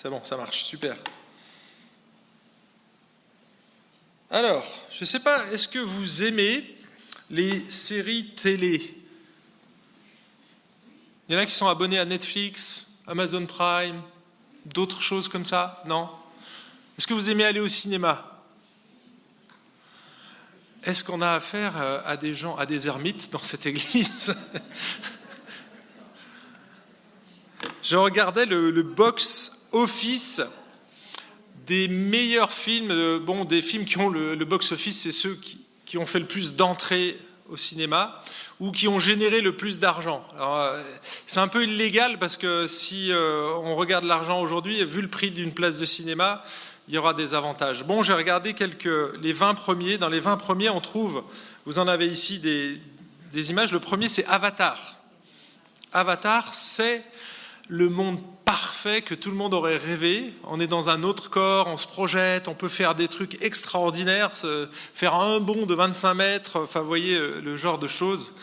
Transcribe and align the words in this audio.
C'est 0.00 0.10
bon, 0.10 0.24
ça 0.24 0.36
marche, 0.36 0.62
super. 0.62 0.96
Alors, 4.30 4.64
je 4.92 5.00
ne 5.00 5.04
sais 5.04 5.18
pas, 5.18 5.44
est-ce 5.50 5.66
que 5.66 5.80
vous 5.80 6.22
aimez 6.22 6.78
les 7.30 7.68
séries 7.68 8.26
télé? 8.26 8.94
Il 11.28 11.34
y 11.34 11.36
en 11.36 11.40
a 11.40 11.46
qui 11.46 11.52
sont 11.52 11.66
abonnés 11.66 11.98
à 11.98 12.04
Netflix, 12.04 12.92
Amazon 13.08 13.44
Prime, 13.44 14.00
d'autres 14.66 15.02
choses 15.02 15.26
comme 15.26 15.44
ça 15.44 15.82
Non? 15.84 16.08
Est-ce 16.96 17.08
que 17.08 17.14
vous 17.14 17.28
aimez 17.28 17.44
aller 17.44 17.58
au 17.58 17.66
cinéma? 17.66 18.40
Est-ce 20.84 21.02
qu'on 21.02 21.22
a 21.22 21.32
affaire 21.32 21.76
euh, 21.76 22.00
à 22.06 22.16
des 22.16 22.34
gens, 22.34 22.56
à 22.56 22.66
des 22.66 22.86
ermites 22.86 23.32
dans 23.32 23.42
cette 23.42 23.66
église? 23.66 24.36
Je 27.82 27.96
regardais 27.96 28.46
le, 28.46 28.70
le 28.70 28.84
box 28.84 29.57
office 29.72 30.42
des 31.68 31.86
meilleurs 31.86 32.52
films, 32.52 32.90
euh, 32.90 33.20
bon, 33.20 33.44
des 33.44 33.62
films 33.62 33.84
qui 33.84 33.98
ont 33.98 34.08
le, 34.08 34.36
box-office, 34.36 35.02
c'est 35.02 35.12
ceux 35.12 35.38
qui, 35.84 35.98
ont 35.98 36.06
fait 36.06 36.18
le 36.18 36.26
plus 36.26 36.56
d'entrées 36.56 37.18
au 37.48 37.56
cinéma 37.56 38.22
ou 38.58 38.72
qui 38.72 38.88
ont 38.88 38.98
généré 38.98 39.40
le 39.40 39.56
plus 39.56 39.78
d'argent. 39.78 40.26
Euh, 40.40 40.82
c'est 41.26 41.40
un 41.40 41.48
peu 41.48 41.64
illégal 41.64 42.18
parce 42.18 42.36
que 42.36 42.66
si 42.66 43.12
euh, 43.12 43.52
on 43.62 43.76
regarde 43.76 44.04
l'argent 44.04 44.40
aujourd'hui, 44.40 44.84
vu 44.84 45.02
le 45.02 45.08
prix 45.08 45.30
d'une 45.30 45.52
place 45.52 45.78
de 45.78 45.84
cinéma, 45.84 46.44
il 46.88 46.94
y 46.94 46.98
aura 46.98 47.12
des 47.12 47.34
avantages. 47.34 47.84
Bon, 47.84 48.02
j'ai 48.02 48.14
regardé 48.14 48.54
quelques, 48.54 49.14
les 49.20 49.32
20 49.32 49.54
premiers. 49.54 49.98
Dans 49.98 50.08
les 50.08 50.20
20 50.20 50.38
premiers, 50.38 50.70
on 50.70 50.80
trouve, 50.80 51.22
vous 51.66 51.78
en 51.78 51.86
avez 51.86 52.06
ici 52.06 52.38
des, 52.38 52.74
des 53.30 53.50
images. 53.50 53.72
Le 53.72 53.80
premier, 53.80 54.08
c'est 54.08 54.24
Avatar. 54.26 54.96
Avatar, 55.92 56.54
c'est 56.54 57.02
le 57.68 57.90
monde 57.90 58.18
parfait 58.48 59.02
que 59.02 59.14
tout 59.14 59.28
le 59.28 59.36
monde 59.36 59.52
aurait 59.52 59.76
rêvé. 59.76 60.32
On 60.44 60.58
est 60.58 60.66
dans 60.66 60.88
un 60.88 61.02
autre 61.02 61.28
corps, 61.28 61.66
on 61.66 61.76
se 61.76 61.86
projette, 61.86 62.48
on 62.48 62.54
peut 62.54 62.70
faire 62.70 62.94
des 62.94 63.06
trucs 63.06 63.42
extraordinaires, 63.42 64.30
faire 64.94 65.14
un 65.16 65.38
bond 65.38 65.66
de 65.66 65.74
25 65.74 66.14
mètres, 66.14 66.60
enfin, 66.62 66.80
vous 66.80 66.86
voyez 66.86 67.18
euh, 67.18 67.42
le 67.42 67.58
genre 67.58 67.78
de 67.78 67.88
choses. 67.88 68.38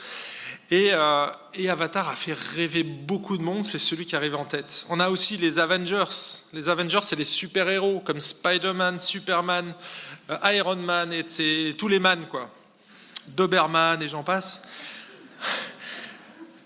Euh, 0.72 1.28
et, 1.56 1.70
Avatar 1.72 2.08
a 2.08 2.16
fait 2.16 2.36
rêver 2.56 2.83
beaucoup 2.83 3.36
de 3.36 3.42
monde, 3.42 3.64
c'est 3.64 3.80
celui 3.80 4.06
qui 4.06 4.16
arrive 4.16 4.36
en 4.36 4.45
tête. 4.45 4.86
On 4.89 5.00
a 5.00 5.09
aussi 5.09 5.38
les 5.38 5.58
Avengers. 5.58 6.44
Les 6.53 6.70
Avengers, 6.70 7.00
c'est 7.02 7.16
les 7.16 7.26
super-héros 7.26 8.02
comme 8.02 8.22
Spider-Man, 8.22 9.00
Superman, 9.00 9.73
euh, 10.30 10.53
Iron 10.53 10.76
Man 10.76 11.14
et 11.14 11.76
tous 11.76 11.88
les 11.88 12.00
man, 12.00 12.28
quoi. 12.30 12.52
Doberman 13.30 14.03
et 14.03 14.08
j'en 14.08 14.22
passe. 14.22 14.61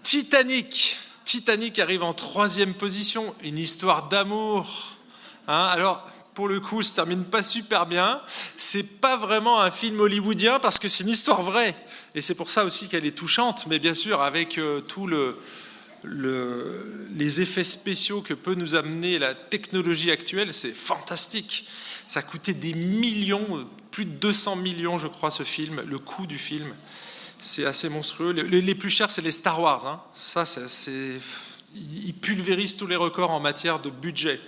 Titanic, 0.03 0.99
Titanic 1.29 1.77
arrive 1.77 2.01
en 2.01 2.15
troisième 2.15 2.73
position, 2.73 3.35
une 3.43 3.59
histoire 3.59 4.09
d'amour. 4.09 4.95
Hein. 5.47 5.69
Alors, 5.71 6.03
pour 6.33 6.47
le 6.47 6.59
coup, 6.59 6.81
se 6.81 6.95
termine 6.95 7.23
pas 7.23 7.43
super 7.43 7.85
bien. 7.85 8.19
C'est 8.57 8.99
pas 8.99 9.15
vraiment 9.15 9.61
un 9.61 9.69
film 9.69 9.99
hollywoodien 9.99 10.57
parce 10.57 10.79
que 10.79 10.89
c'est 10.89 11.03
une 11.03 11.11
histoire 11.11 11.43
vraie. 11.43 11.75
Et 12.15 12.21
c'est 12.21 12.33
pour 12.33 12.49
ça 12.49 12.65
aussi 12.65 12.89
qu'elle 12.89 13.05
est 13.05 13.15
touchante, 13.15 13.67
mais 13.67 13.77
bien 13.77 13.93
sûr, 13.93 14.23
avec 14.23 14.57
euh, 14.57 14.81
les 16.03 17.41
effets 17.41 17.63
spéciaux 17.63 18.23
que 18.23 18.33
peut 18.33 18.55
nous 18.55 18.73
amener 18.73 19.19
la 19.19 19.35
technologie 19.35 20.09
actuelle, 20.09 20.51
c'est 20.51 20.71
fantastique. 20.71 21.67
Ça 22.07 22.21
a 22.21 22.23
coûté 22.23 22.55
des 22.55 22.73
millions, 22.73 23.67
plus 23.91 24.05
de 24.05 24.15
200 24.15 24.55
millions, 24.55 24.97
je 24.97 25.05
crois, 25.05 25.29
ce 25.29 25.43
film, 25.43 25.83
le 25.85 25.99
coût 25.99 26.25
du 26.25 26.39
film. 26.39 26.73
C'est 27.41 27.65
assez 27.65 27.89
monstrueux. 27.89 28.31
Les, 28.31 28.75
plus 28.75 28.89
chers, 28.89 29.11
c'est 29.11 29.21
les 29.21 29.31
Star 29.31 29.61
Wars. 29.61 29.85
Hein. 29.87 30.01
Ça, 30.13 30.45
c'est, 30.45 31.19
ils 31.73 32.13
pulvérisent 32.13 32.75
tous 32.75 32.87
les 32.87 32.95
records 32.95 33.31
en 33.31 33.39
matière 33.39 33.79
de 33.79 33.89
budget. 33.89 34.39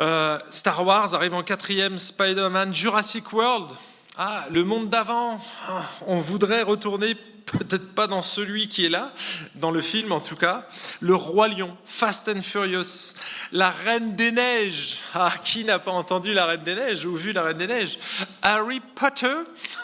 Euh, 0.00 0.38
Star 0.50 0.84
Wars 0.84 1.14
arrive 1.14 1.34
en 1.34 1.42
quatrième, 1.42 1.98
Spider-Man, 1.98 2.74
Jurassic 2.74 3.32
World. 3.32 3.70
Ah, 4.16 4.46
le 4.50 4.64
monde 4.64 4.90
d'avant. 4.90 5.40
Ah, 5.66 5.84
on 6.06 6.18
voudrait 6.18 6.62
retourner 6.62 7.16
peut-être 7.58 7.94
pas 7.94 8.06
dans 8.06 8.22
celui 8.22 8.68
qui 8.68 8.86
est 8.86 8.88
là, 8.88 9.12
dans 9.54 9.70
le 9.70 9.80
film 9.80 10.12
en 10.12 10.20
tout 10.20 10.36
cas, 10.36 10.68
Le 11.00 11.14
Roi 11.14 11.48
Lion, 11.48 11.76
Fast 11.84 12.28
and 12.28 12.42
Furious, 12.42 13.14
La 13.52 13.70
Reine 13.70 14.14
des 14.14 14.32
Neiges, 14.32 14.98
ah, 15.14 15.32
qui 15.42 15.64
n'a 15.64 15.78
pas 15.78 15.90
entendu 15.90 16.32
La 16.32 16.46
Reine 16.46 16.62
des 16.62 16.74
Neiges 16.74 17.04
ou 17.04 17.16
vu 17.16 17.32
La 17.32 17.42
Reine 17.42 17.58
des 17.58 17.66
Neiges? 17.66 17.98
Harry 18.42 18.80
Potter, 18.80 19.36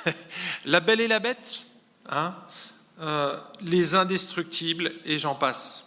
La 0.65 0.81
Belle 0.81 1.01
et 1.01 1.09
la 1.09 1.19
Bête, 1.19 1.63
hein, 2.09 2.35
euh, 3.01 3.37
Les 3.63 3.95
Indestructibles, 3.95 4.93
et 5.05 5.19
j'en 5.19 5.35
passe. 5.35 5.87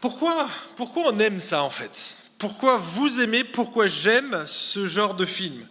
Pourquoi, 0.00 0.48
pourquoi 0.76 1.04
on 1.12 1.18
aime 1.18 1.40
ça 1.40 1.62
en 1.62 1.70
fait? 1.70 2.16
Pourquoi 2.38 2.76
vous 2.76 3.20
aimez, 3.20 3.44
pourquoi 3.44 3.86
j'aime 3.86 4.44
ce 4.48 4.88
genre 4.88 5.14
de 5.14 5.24
film? 5.24 5.64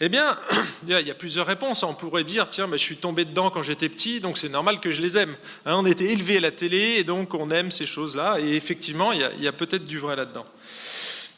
Eh 0.00 0.08
bien, 0.08 0.36
il 0.88 1.06
y 1.06 1.10
a 1.10 1.14
plusieurs 1.14 1.46
réponses. 1.46 1.82
On 1.82 1.94
pourrait 1.94 2.24
dire, 2.24 2.48
tiens, 2.48 2.68
je 2.70 2.76
suis 2.76 2.96
tombé 2.96 3.24
dedans 3.24 3.50
quand 3.50 3.62
j'étais 3.62 3.88
petit, 3.88 4.20
donc 4.20 4.38
c'est 4.38 4.48
normal 4.48 4.80
que 4.80 4.90
je 4.90 5.00
les 5.00 5.18
aime. 5.18 5.34
Hein, 5.66 5.74
on 5.76 5.86
était 5.86 6.12
élevé 6.12 6.36
à 6.36 6.40
la 6.40 6.50
télé 6.50 6.96
et 6.98 7.04
donc 7.04 7.34
on 7.34 7.50
aime 7.50 7.70
ces 7.70 7.86
choses-là. 7.86 8.38
Et 8.40 8.54
effectivement, 8.54 9.12
il 9.12 9.20
y 9.40 9.48
a, 9.48 9.52
peut-être 9.52 9.84
du 9.84 9.98
vrai 9.98 10.16
là-dedans. 10.16 10.46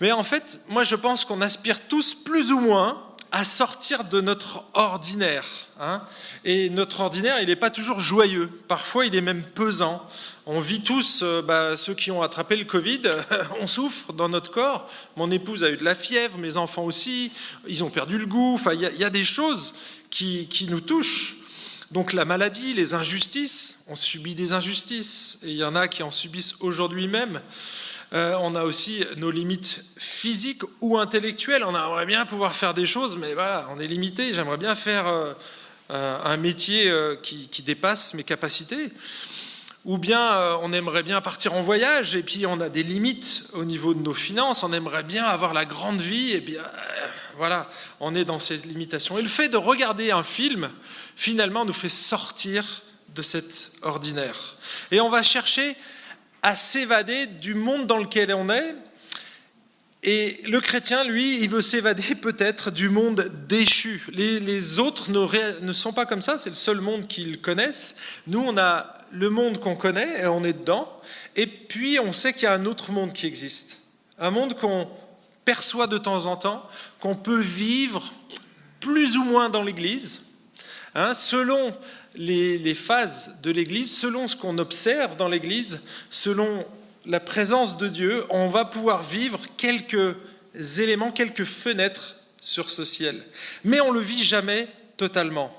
Mais 0.01 0.13
en 0.13 0.23
fait, 0.23 0.61
moi, 0.69 0.85
je 0.85 0.95
pense 0.95 1.25
qu'on 1.25 1.41
aspire 1.41 1.87
tous 1.87 2.15
plus 2.15 2.53
ou 2.53 2.61
moins 2.61 3.03
à 3.33 3.45
sortir 3.45 4.05
de 4.05 4.21
notre 4.21 4.65
ordinaire. 4.75 5.45
Hein. 5.79 6.03
Et 6.45 6.69
notre 6.71 7.01
ordinaire, 7.01 7.41
il 7.41 7.49
n'est 7.49 7.57
pas 7.57 7.71
toujours 7.71 8.01
joyeux. 8.01 8.49
Parfois, 8.69 9.07
il 9.07 9.15
est 9.15 9.21
même 9.21 9.43
pesant. 9.43 10.07
On 10.47 10.59
vit 10.61 10.83
tous, 10.83 11.21
euh, 11.23 11.43
bah, 11.43 11.77
ceux 11.77 11.95
qui 11.95 12.11
ont 12.11 12.23
attrapé 12.23 12.57
le 12.57 12.65
Covid, 12.65 13.03
on 13.61 13.67
souffre 13.67 14.13
dans 14.13 14.29
notre 14.29 14.51
corps. 14.51 14.91
Mon 15.17 15.31
épouse 15.31 15.63
a 15.63 15.71
eu 15.71 15.77
de 15.77 15.85
la 15.85 15.95
fièvre, 15.95 16.39
mes 16.39 16.57
enfants 16.57 16.85
aussi, 16.85 17.31
ils 17.69 17.85
ont 17.85 17.91
perdu 17.91 18.19
le 18.19 18.27
goût. 18.27 18.55
Enfin, 18.55 18.73
il 18.75 18.81
y, 18.81 19.05
a 19.05 19.11
des 19.11 19.25
choses 19.25 19.75
qui, 20.11 20.67
nous 20.69 20.81
touchent. 20.81 21.37
Donc 21.91 22.13
la 22.13 22.25
maladie, 22.25 22.75
les 22.75 22.95
injustices, 22.95 23.81
on 23.89 23.97
subit 23.97 24.35
des 24.35 24.53
injustices, 24.53 25.39
et 25.43 25.51
il 25.51 25.57
y 25.57 25.65
en 25.65 25.75
a 25.75 25.89
qui 25.89 26.03
en 26.03 26.11
subissent 26.11 26.55
aujourd'hui 26.61 27.09
même. 27.09 27.41
Euh, 28.13 28.35
on 28.41 28.55
a 28.55 28.65
aussi 28.65 29.05
nos 29.17 29.31
limites 29.31 29.85
physiques 29.97 30.63
ou 30.81 30.99
intellectuelles. 30.99 31.65
On 31.65 31.75
aimerait 31.75 32.07
bien 32.07 32.27
pouvoir 32.27 32.55
faire 32.55 32.75
des 32.75 32.87
choses, 32.87 33.17
mais 33.17 33.35
voilà, 33.35 33.69
on 33.75 33.79
est 33.79 33.87
limité. 33.87 34.33
J'aimerais 34.33 34.57
bien 34.57 34.75
faire 34.75 35.07
euh, 35.07 35.35
un 36.25 36.37
métier 36.37 36.93
qui, 37.23 37.63
dépasse 37.63 38.15
mes 38.15 38.25
capacités 38.25 38.93
ou 39.85 39.99
bien 39.99 40.21
euh, 40.21 40.57
on 40.63 40.73
aimerait 40.73 41.03
bien 41.03 41.21
partir 41.21 41.55
en 41.55 41.63
voyage 41.63 42.15
et 42.15 42.23
puis 42.23 42.47
on 42.47 42.61
a 42.61 42.69
des 42.69 42.83
limites 42.83 43.47
au 43.53 43.65
niveau 43.65 43.95
de 43.95 44.03
nos 44.03 44.13
finances, 44.13 44.63
on 44.63 44.73
aimerait 44.73 45.03
bien 45.03 45.25
avoir 45.25 45.55
la 45.55 45.65
grande 45.65 46.01
vie 46.01 46.33
et 46.33 46.41
bien 46.41 46.63
euh, 46.63 47.07
voilà, 47.37 47.71
on 48.01 48.15
est 48.15 48.25
dans 48.27 48.39
ces 48.39 48.59
limitations. 48.59 49.19
Et 49.19 49.23
le 49.23 49.29
fait 49.29 49.49
de 49.49 49.57
regarder 49.57 50.11
un 50.11 50.23
film, 50.23 50.69
finalement, 51.17 51.65
nous 51.65 51.73
fait 51.73 51.89
sortir 51.89 52.83
de 53.15 53.23
cet 53.23 53.73
ordinaire. 53.81 54.57
Et 54.91 55.01
on 55.01 55.09
va 55.09 55.23
chercher 55.23 55.75
à 56.43 56.57
s'évader 56.57 57.27
du 57.27 57.55
monde 57.55 57.87
dans 57.87 57.99
lequel 57.99 58.33
on 58.35 58.49
est. 58.49 58.75
Et 60.03 60.41
le 60.49 60.61
chrétien, 60.61 61.05
lui, 61.05 61.43
il 61.43 61.51
veut 61.51 61.61
s'évader 61.61 62.15
peut-être 62.23 62.71
du 62.71 62.89
monde 62.89 63.31
déchu. 63.49 64.03
Les, 64.13 64.79
autres 64.79 65.11
ne, 65.11 65.73
sont 65.73 65.93
pas 65.93 66.07
comme 66.07 66.23
ça, 66.23 66.39
c'est 66.39 66.49
le 66.49 66.55
seul 66.55 66.81
monde 66.81 67.07
qu'ils 67.07 67.41
connaissent. 67.41 67.97
Nous, 68.27 68.41
on 68.41 68.57
a 68.57 68.95
le 69.13 69.29
monde 69.29 69.61
qu'on 69.61 69.77
connaît 69.77 70.23
et 70.23 70.27
on 70.27 70.45
est 70.45 70.53
dedans, 70.53 70.91
et 71.37 71.47
puis 71.47 71.99
on 71.99 72.13
sait 72.13 72.33
qu'il 72.33 72.45
y 72.45 72.47
a 72.47 72.55
un 72.55 72.65
autre 72.65 72.93
monde 72.93 73.13
qui 73.13 73.27
existe, 73.27 73.81
un 74.19 74.31
monde 74.31 74.57
qu'on 74.57 74.89
perçoit 75.45 75.89
de 75.89 75.99
temps 75.99 76.27
en 76.27 76.37
temps, 76.37 76.65
qu'on 77.01 77.17
peut 77.17 77.41
vivre 77.41 78.13
plus 78.79 79.17
ou 79.17 79.25
moins 79.25 79.51
dans 79.51 79.63
l'Église, 79.63 80.23
hein, 80.95 81.13
selon 81.13 81.75
les, 82.17 82.75
phases 82.75 83.37
de 83.43 83.51
l'Église, 83.51 83.97
selon 83.97 84.29
ce 84.29 84.37
qu'on 84.37 84.59
observe 84.59 85.17
dans 85.17 85.29
l'Église, 85.29 85.81
selon 86.11 86.67
la 87.07 87.21
présence 87.21 87.77
de 87.77 87.89
Dieu, 87.89 88.25
on 88.31 88.49
va 88.49 88.65
pouvoir 88.65 89.03
vivre 89.03 89.41
quelques 89.57 90.17
éléments, 90.79 91.13
quelques 91.13 91.45
fenêtres 91.45 92.17
sur 92.41 92.71
ce 92.71 92.85
ciel. 92.85 93.25
Mais 93.65 93.81
on 93.81 93.93
ne 93.93 93.99
le 93.99 94.05
vit 94.05 94.25
jamais 94.25 94.69
totalement. 94.97 95.57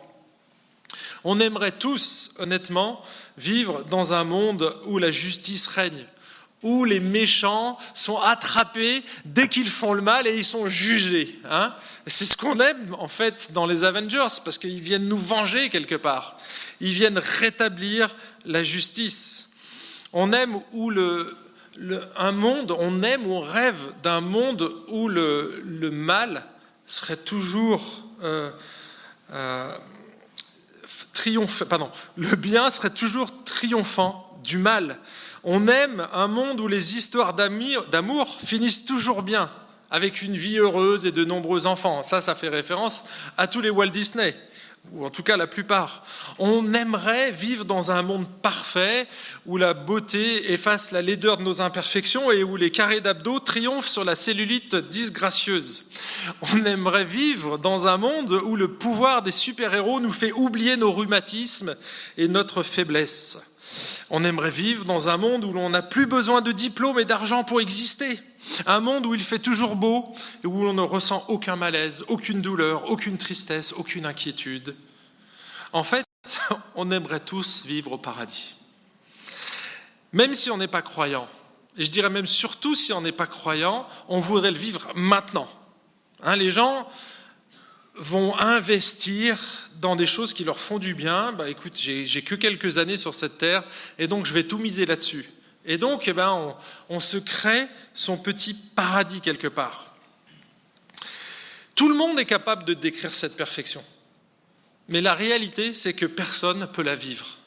On 1.23 1.39
aimerait 1.39 1.71
tous, 1.71 2.33
honnêtement, 2.39 3.01
vivre 3.37 3.83
dans 3.89 4.13
un 4.13 4.23
monde 4.23 4.75
où 4.85 4.97
la 4.97 5.11
justice 5.11 5.67
règne, 5.67 6.05
où 6.63 6.85
les 6.85 6.99
méchants 6.99 7.77
sont 7.93 8.19
attrapés 8.19 9.03
dès 9.25 9.47
qu'ils 9.47 9.69
font 9.69 9.93
le 9.93 10.01
mal 10.01 10.27
et 10.27 10.37
ils 10.37 10.45
sont 10.45 10.67
jugés. 10.67 11.39
Hein. 11.49 11.73
C'est 12.07 12.25
ce 12.25 12.37
qu'on 12.37 12.59
aime 12.59 12.95
en 12.99 13.07
fait 13.07 13.51
dans 13.53 13.65
les 13.65 13.83
Avengers, 13.83 14.27
parce 14.43 14.57
qu'ils 14.57 14.81
viennent 14.81 15.07
nous 15.07 15.17
venger 15.17 15.69
quelque 15.69 15.95
part. 15.95 16.37
Ils 16.79 16.93
viennent 16.93 17.19
rétablir 17.19 18.15
la 18.45 18.63
justice. 18.63 19.49
On 20.13 20.33
aime 20.33 20.59
où 20.71 20.89
le, 20.89 21.35
un 22.17 22.31
monde, 22.31 22.75
on 22.77 23.01
aime 23.01 23.25
ou 23.25 23.33
on 23.33 23.41
rêve 23.41 23.93
d'un 24.03 24.21
monde 24.21 24.71
où 24.87 25.07
le, 25.07 25.89
mal 25.91 26.45
serait 26.85 27.17
toujours 27.17 28.03
euh, 28.23 28.51
euh, 29.31 29.77
le 32.17 32.35
bien 32.35 32.69
serait 32.69 32.89
toujours 32.89 33.43
triomphant 33.43 34.39
du 34.43 34.57
mal. 34.57 34.97
On 35.43 35.67
aime 35.67 36.07
un 36.13 36.27
monde 36.27 36.59
où 36.59 36.67
les 36.67 36.95
histoires 36.97 37.33
d'amour 37.33 38.37
finissent 38.43 38.85
toujours 38.85 39.23
bien, 39.23 39.49
avec 39.89 40.21
une 40.21 40.35
vie 40.35 40.59
heureuse 40.59 41.05
et 41.05 41.11
de 41.11 41.25
nombreux 41.25 41.65
enfants. 41.65 42.03
Ça, 42.03 42.21
ça 42.21 42.35
fait 42.35 42.49
référence 42.49 43.03
à 43.37 43.47
tous 43.47 43.61
les 43.61 43.69
Walt 43.69 43.87
Disney 43.87 44.35
ou 44.91 45.05
en 45.05 45.09
tout 45.09 45.23
cas 45.23 45.37
la 45.37 45.47
plupart. 45.47 46.03
On 46.39 46.73
aimerait 46.73 47.31
vivre 47.31 47.65
dans 47.65 47.91
un 47.91 48.01
monde 48.01 48.27
parfait 48.41 49.07
où 49.45 49.57
la 49.57 49.73
beauté 49.73 50.51
efface 50.51 50.91
la 50.91 51.01
laideur 51.01 51.37
de 51.37 51.43
nos 51.43 51.61
imperfections 51.61 52.31
et 52.31 52.43
où 52.43 52.57
les 52.57 52.71
carrés 52.71 53.01
d'abdos 53.01 53.39
triomphent 53.39 53.87
sur 53.87 54.03
la 54.03 54.15
cellulite 54.15 54.75
disgracieuse. 54.75 55.85
On 56.41 56.65
aimerait 56.65 57.05
vivre 57.05 57.57
dans 57.57 57.87
un 57.87 57.97
monde 57.97 58.31
où 58.31 58.55
le 58.55 58.69
pouvoir 58.69 59.21
des 59.21 59.31
super-héros 59.31 59.99
nous 59.99 60.11
fait 60.11 60.31
oublier 60.33 60.77
nos 60.77 60.91
rhumatismes 60.91 61.75
et 62.17 62.27
notre 62.27 62.63
faiblesse. 62.63 63.37
On 64.09 64.23
aimerait 64.23 64.51
vivre 64.51 64.85
dans 64.85 65.09
un 65.09 65.17
monde 65.17 65.45
où 65.45 65.53
l'on 65.53 65.69
n'a 65.69 65.81
plus 65.81 66.05
besoin 66.05 66.41
de 66.41 66.51
diplôme 66.51 66.99
et 66.99 67.05
d'argent 67.05 67.43
pour 67.43 67.61
exister. 67.61 68.19
Un 68.65 68.79
monde 68.79 69.05
où 69.05 69.13
il 69.13 69.21
fait 69.21 69.39
toujours 69.39 69.75
beau 69.75 70.13
et 70.43 70.47
où 70.47 70.63
l'on 70.63 70.73
ne 70.73 70.81
ressent 70.81 71.23
aucun 71.27 71.55
malaise, 71.55 72.03
aucune 72.07 72.41
douleur, 72.41 72.89
aucune 72.89 73.17
tristesse, 73.17 73.73
aucune 73.73 74.05
inquiétude. 74.05 74.75
En 75.73 75.83
fait, 75.83 76.05
on 76.75 76.89
aimerait 76.91 77.19
tous 77.19 77.65
vivre 77.65 77.93
au 77.93 77.97
paradis. 77.97 78.55
Même 80.13 80.33
si 80.33 80.49
on 80.51 80.57
n'est 80.57 80.67
pas 80.67 80.81
croyant, 80.81 81.27
et 81.77 81.83
je 81.85 81.91
dirais 81.91 82.09
même 82.09 82.25
surtout 82.25 82.75
si 82.75 82.91
on 82.91 83.01
n'est 83.01 83.13
pas 83.13 83.27
croyant, 83.27 83.87
on 84.09 84.19
voudrait 84.19 84.51
le 84.51 84.57
vivre 84.57 84.87
maintenant. 84.95 85.47
Hein, 86.23 86.35
les 86.35 86.49
gens 86.49 86.87
vont 88.01 88.37
investir 88.39 89.37
dans 89.79 89.95
des 89.95 90.07
choses 90.07 90.33
qui 90.33 90.43
leur 90.43 90.59
font 90.59 90.79
du 90.79 90.95
bien. 90.95 91.31
Bah, 91.31 91.49
écoute, 91.49 91.77
j'ai 91.77 92.21
que 92.23 92.35
quelques 92.35 92.79
années 92.79 92.97
sur 92.97 93.13
cette 93.13 93.37
terre, 93.37 93.63
et 93.99 94.07
donc 94.07 94.25
je 94.25 94.33
vais 94.33 94.43
tout 94.43 94.57
miser 94.57 94.85
là-dessus. 94.85 95.29
Et 95.65 95.77
donc, 95.77 96.07
eh 96.07 96.13
ben, 96.13 96.55
on, 96.89 96.99
se 96.99 97.17
crée 97.17 97.67
son 97.93 98.17
petit 98.17 98.55
paradis 98.75 99.21
quelque 99.21 99.47
part. 99.47 99.95
Tout 101.75 101.87
le 101.87 101.95
monde 101.95 102.19
est 102.19 102.25
capable 102.25 102.65
de 102.65 102.73
décrire 102.73 103.13
cette 103.13 103.37
perfection. 103.37 103.83
Mais 104.89 105.01
la 105.01 105.13
réalité, 105.13 105.73
c'est 105.73 105.93
que 105.93 106.07
personne 106.07 106.59
ne 106.59 106.65
peut 106.65 106.81
la 106.81 106.95
vivre. 106.95 107.37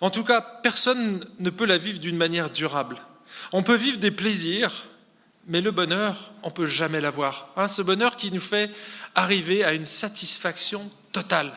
En 0.00 0.10
tout 0.10 0.24
cas, 0.24 0.40
personne 0.40 1.24
ne 1.38 1.50
peut 1.50 1.64
la 1.64 1.78
vivre 1.78 2.00
d'une 2.00 2.16
manière 2.16 2.50
durable. 2.50 3.00
On 3.52 3.62
peut 3.62 3.76
vivre 3.76 3.98
des 3.98 4.10
plaisirs, 4.10 4.86
mais 5.46 5.60
le 5.60 5.70
bonheur, 5.70 6.32
on 6.42 6.48
ne 6.48 6.52
peut 6.52 6.66
jamais 6.66 7.00
l'avoir. 7.00 7.48
Hein, 7.56 7.68
ce 7.68 7.82
bonheur 7.82 8.16
qui 8.16 8.32
nous 8.32 8.40
fait 8.40 8.70
arriver 9.14 9.64
à 9.64 9.72
une 9.72 9.84
satisfaction 9.84 10.90
totale. 11.12 11.52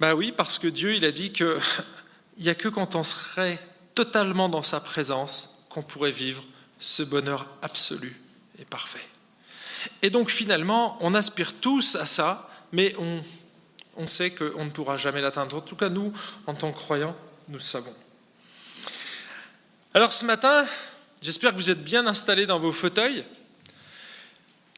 Ben 0.00 0.14
oui, 0.14 0.32
parce 0.32 0.58
que 0.58 0.66
Dieu, 0.66 0.94
il 0.94 1.04
a 1.04 1.12
dit 1.12 1.32
qu'il 1.32 1.60
n'y 2.38 2.48
a 2.48 2.54
que 2.54 2.68
quand 2.68 2.94
on 2.94 3.02
serait 3.02 3.58
totalement 3.94 4.48
dans 4.48 4.62
sa 4.62 4.80
présence 4.80 5.66
qu'on 5.68 5.82
pourrait 5.82 6.10
vivre 6.10 6.42
ce 6.80 7.02
bonheur 7.02 7.46
absolu 7.62 8.20
et 8.58 8.64
parfait. 8.64 9.06
Et 10.02 10.10
donc 10.10 10.30
finalement, 10.30 10.96
on 11.00 11.14
aspire 11.14 11.54
tous 11.60 11.96
à 11.96 12.06
ça, 12.06 12.50
mais 12.72 12.94
on, 12.98 13.22
on 13.96 14.06
sait 14.06 14.30
qu'on 14.30 14.64
ne 14.64 14.70
pourra 14.70 14.96
jamais 14.96 15.20
l'atteindre. 15.20 15.56
En 15.56 15.60
tout 15.60 15.76
cas, 15.76 15.88
nous, 15.88 16.12
en 16.46 16.54
tant 16.54 16.72
que 16.72 16.78
croyants, 16.78 17.16
nous 17.48 17.60
savons. 17.60 17.94
Alors 19.94 20.12
ce 20.12 20.24
matin, 20.24 20.66
j'espère 21.20 21.50
que 21.50 21.56
vous 21.56 21.70
êtes 21.70 21.84
bien 21.84 22.06
installés 22.06 22.46
dans 22.46 22.58
vos 22.58 22.72
fauteuils. 22.72 23.24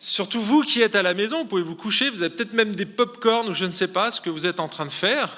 Surtout 0.00 0.42
vous 0.42 0.62
qui 0.62 0.82
êtes 0.82 0.96
à 0.96 1.02
la 1.02 1.14
maison, 1.14 1.38
vous 1.38 1.44
pouvez 1.46 1.62
vous 1.62 1.76
coucher, 1.76 2.10
vous 2.10 2.22
avez 2.22 2.34
peut-être 2.34 2.52
même 2.52 2.74
des 2.74 2.86
pop-corn 2.86 3.48
ou 3.48 3.52
je 3.52 3.64
ne 3.64 3.70
sais 3.70 3.88
pas 3.88 4.10
ce 4.10 4.20
que 4.20 4.30
vous 4.30 4.46
êtes 4.46 4.60
en 4.60 4.68
train 4.68 4.84
de 4.84 4.90
faire. 4.90 5.34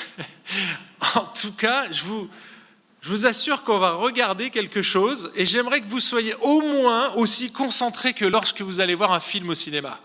en 1.14 1.24
tout 1.24 1.52
cas, 1.54 1.90
je 1.90 2.02
vous, 2.02 3.26
assure 3.26 3.62
qu'on 3.62 3.78
va 3.78 3.92
regarder 3.92 4.50
quelque 4.50 4.82
chose 4.82 5.30
et 5.34 5.46
j'aimerais 5.46 5.80
que 5.80 5.88
vous 5.88 6.00
soyez 6.00 6.34
au 6.42 6.60
moins 6.60 7.12
aussi 7.14 7.52
concentrés 7.52 8.12
que 8.12 8.24
lorsque 8.24 8.60
vous 8.60 8.80
allez 8.80 8.94
voir 8.94 9.12
un 9.12 9.20
film 9.20 9.48
au 9.48 9.54
cinéma. 9.54 9.98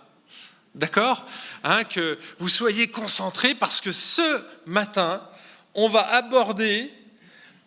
D'accord? 0.74 1.26
Hein, 1.64 1.84
Que 1.84 2.18
vous 2.40 2.48
soyez 2.48 2.88
concentrés 2.88 3.56
parce 3.56 3.82
que 3.82 3.92
ce 3.92 4.42
matin, 4.66 5.22
on 5.74 5.90
va 5.90 6.08
aborder 6.14 6.92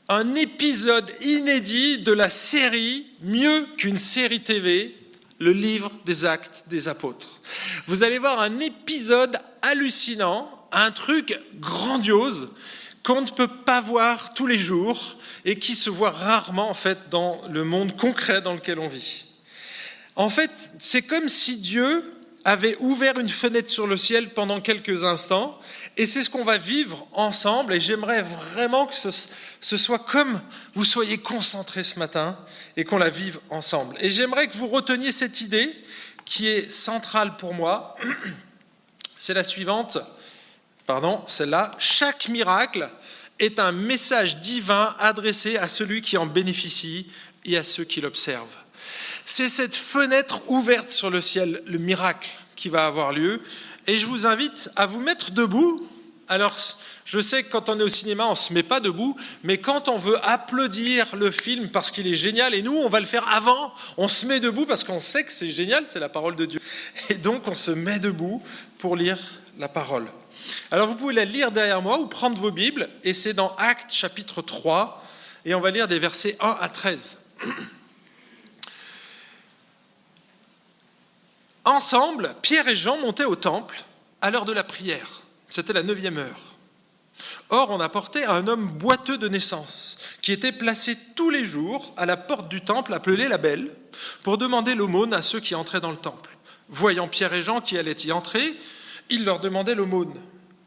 un 0.09 0.35
épisode 0.35 1.13
inédit 1.21 1.99
de 1.99 2.13
la 2.13 2.31
série 2.31 3.07
Mieux 3.23 3.67
qu'une 3.77 3.97
série 3.97 4.41
TV, 4.41 4.95
le 5.39 5.53
livre 5.53 5.91
des 6.05 6.25
actes 6.25 6.65
des 6.69 6.89
apôtres. 6.89 7.41
Vous 7.87 8.03
allez 8.03 8.19
voir 8.19 8.41
un 8.41 8.61
épisode 8.61 9.37
hallucinant, 9.63 10.49
un 10.73 10.91
truc 10.91 11.39
grandiose 11.57 12.51
qu'on 13.03 13.23
ne 13.23 13.31
peut 13.31 13.49
pas 13.49 13.81
voir 13.81 14.35
tous 14.35 14.47
les 14.47 14.59
jours 14.59 15.17
et 15.45 15.59
qui 15.59 15.75
se 15.75 15.91
voit 15.91 16.11
rarement 16.11 16.71
en 16.71 16.75
fait 16.75 17.11
dans 17.11 17.41
le 17.51 17.65
monde 17.65 17.97
concret 17.97 18.41
dans 18.41 18.55
lequel 18.55 18.79
on 18.79 18.89
vit. 18.89 19.25
En 20.17 20.29
fait, 20.29 20.51
c'est 20.79 21.03
comme 21.03 21.29
si 21.29 21.57
Dieu 21.57 22.13
avait 22.45 22.77
ouvert 22.81 23.19
une 23.19 23.29
fenêtre 23.29 23.71
sur 23.71 23.87
le 23.87 23.97
ciel 23.97 24.31
pendant 24.31 24.61
quelques 24.61 25.05
instants, 25.05 25.59
et 25.96 26.06
c'est 26.06 26.23
ce 26.23 26.31
qu'on 26.31 26.44
va 26.44 26.58
vivre 26.58 27.06
ensemble, 27.12 27.75
et 27.75 27.81
j'aimerais 27.81 28.23
vraiment 28.23 28.87
que 28.87 28.94
ce, 28.94 29.76
soit 29.76 29.99
comme 29.99 30.41
vous 30.75 30.85
soyez 30.85 31.19
concentrés 31.19 31.85
ce 31.85 31.99
matin, 31.99 32.37
et 32.76 32.85
qu'on 32.85 32.99
la 32.99 33.11
vive 33.11 33.38
ensemble. 33.50 33.96
Et 34.00 34.11
j'aimerais 34.11 34.49
que 34.49 34.56
vous 34.56 34.69
reteniez 34.69 35.12
cette 35.12 35.41
idée 35.41 35.73
qui 36.25 36.49
est 36.49 36.70
centrale 36.70 37.37
pour 37.37 37.55
moi, 37.55 37.96
c'est 39.19 39.35
la 39.35 39.44
suivante, 39.44 39.99
pardon, 40.87 41.23
celle-là, 41.26 41.70
chaque 41.79 42.29
miracle 42.29 42.88
est 43.38 43.58
un 43.58 43.73
message 43.73 44.38
divin 44.38 44.94
adressé 44.99 45.56
à 45.56 45.69
celui 45.69 46.02
qui 46.02 46.17
en 46.17 46.26
bénéficie 46.26 47.11
et 47.44 47.56
à 47.56 47.62
ceux 47.62 47.85
qui 47.85 48.00
l'observent. 48.00 48.56
C'est 49.25 49.49
cette 49.49 49.75
fenêtre 49.75 50.43
ouverte 50.49 50.91
sur 50.91 51.11
le 51.11 51.20
ciel, 51.20 51.62
le 51.67 51.79
miracle 51.79 52.31
qui 52.56 52.69
va 52.69 52.87
avoir 52.87 53.12
lieu. 53.12 53.43
Et 53.87 53.99
je 53.99 54.07
vous 54.07 54.27
invite 54.27 54.71
à 54.77 54.87
vous 54.87 55.01
mettre 55.01 55.31
debout. 55.31 55.87
Alors, 56.27 56.57
je 57.05 57.21
sais 57.21 57.43
que 57.43 57.51
quand 57.51 57.69
on 57.69 57.79
est 57.79 57.83
au 57.83 57.89
cinéma, 57.89 58.27
on 58.27 58.31
ne 58.31 58.37
se 58.37 58.53
met 58.55 58.63
pas 58.63 58.81
debout, 58.81 59.15
mais 59.43 59.59
quand 59.59 59.89
on 59.89 59.99
veut 59.99 60.19
applaudir 60.25 61.15
le 61.17 61.31
film 61.31 61.69
parce 61.69 61.91
qu'il 61.91 62.07
est 62.07 62.15
génial, 62.15 62.55
et 62.55 62.63
nous, 62.63 62.75
on 62.75 62.89
va 62.89 63.01
le 63.01 63.07
faire 63.07 63.29
avant, 63.29 63.75
on 63.99 64.09
se 64.09 64.25
met 64.25 64.41
debout 64.41 64.65
parce 64.65 64.85
qu'on 64.85 65.01
sait 65.01 65.25
que 65.25 65.33
c'est 65.33 65.51
génial, 65.51 65.87
c'est 65.87 66.01
la 66.01 66.09
parole 66.09 66.35
de 66.35 66.47
Dieu. 66.47 66.61
Et 67.11 67.15
donc, 67.15 67.47
on 67.47 67.55
se 67.55 67.71
met 67.71 67.99
debout 67.99 68.43
pour 68.79 68.97
lire 68.97 69.19
la 69.59 69.69
parole. 69.69 70.07
Alors, 70.71 70.89
vous 70.89 70.95
pouvez 70.95 71.15
la 71.15 71.27
lire 71.27 71.51
derrière 71.51 71.83
moi 71.83 71.99
ou 71.99 72.07
prendre 72.07 72.39
vos 72.39 72.51
Bibles, 72.51 72.89
et 73.03 73.13
c'est 73.13 73.35
dans 73.35 73.55
Actes 73.57 73.93
chapitre 73.93 74.41
3, 74.41 75.05
et 75.45 75.55
on 75.55 75.61
va 75.61 75.71
lire 75.71 75.89
des 75.89 75.99
versets 75.99 76.39
1 76.41 76.57
à 76.59 76.69
13. 76.71 77.19
Ensemble, 81.65 82.35
Pierre 82.43 82.69
et 82.69 82.77
Jean 82.77 82.99
montaient 82.99 83.25
au 83.25 83.37
temple 83.37 83.85
à 84.21 84.31
l'heure 84.31 84.44
de 84.44 84.53
la 84.53 84.65
prière. 84.65 85.23
C'était 85.49 85.73
la 85.73 85.83
neuvième 85.83 86.19
heure. 86.19 86.55
Or, 87.51 87.71
on 87.71 87.81
apportait 87.81 88.25
un 88.25 88.49
homme 88.49 88.69
boiteux 88.69 89.19
de 89.19 89.29
naissance, 89.29 89.99
qui 90.21 90.33
était 90.33 90.53
placé 90.53 90.99
tous 91.15 91.31
les 91.31 91.44
jours 91.44 91.94
à 91.97 92.06
la 92.06 92.17
porte 92.17 92.49
du 92.49 92.61
temple, 92.61 92.93
appelé 92.93 93.29
la 93.29 93.39
Belle, 93.39 93.71
pour 94.23 94.39
demander 94.39 94.75
l'aumône 94.75 95.15
à 95.15 95.23
ceux 95.23 95.41
qui 95.41 95.55
entraient 95.55 95.81
dans 95.81 95.91
le 95.91 95.97
temple. 95.97 96.37
Voyant 96.69 97.09
Pierre 97.09 97.35
et 97.35 97.43
Jean 97.43 97.61
qui 97.61 97.79
allaient 97.79 97.93
y 97.93 98.13
entrer, 98.13 98.55
il 99.11 99.25
leur 99.25 99.41
demandait 99.41 99.75
l'aumône. 99.75 100.15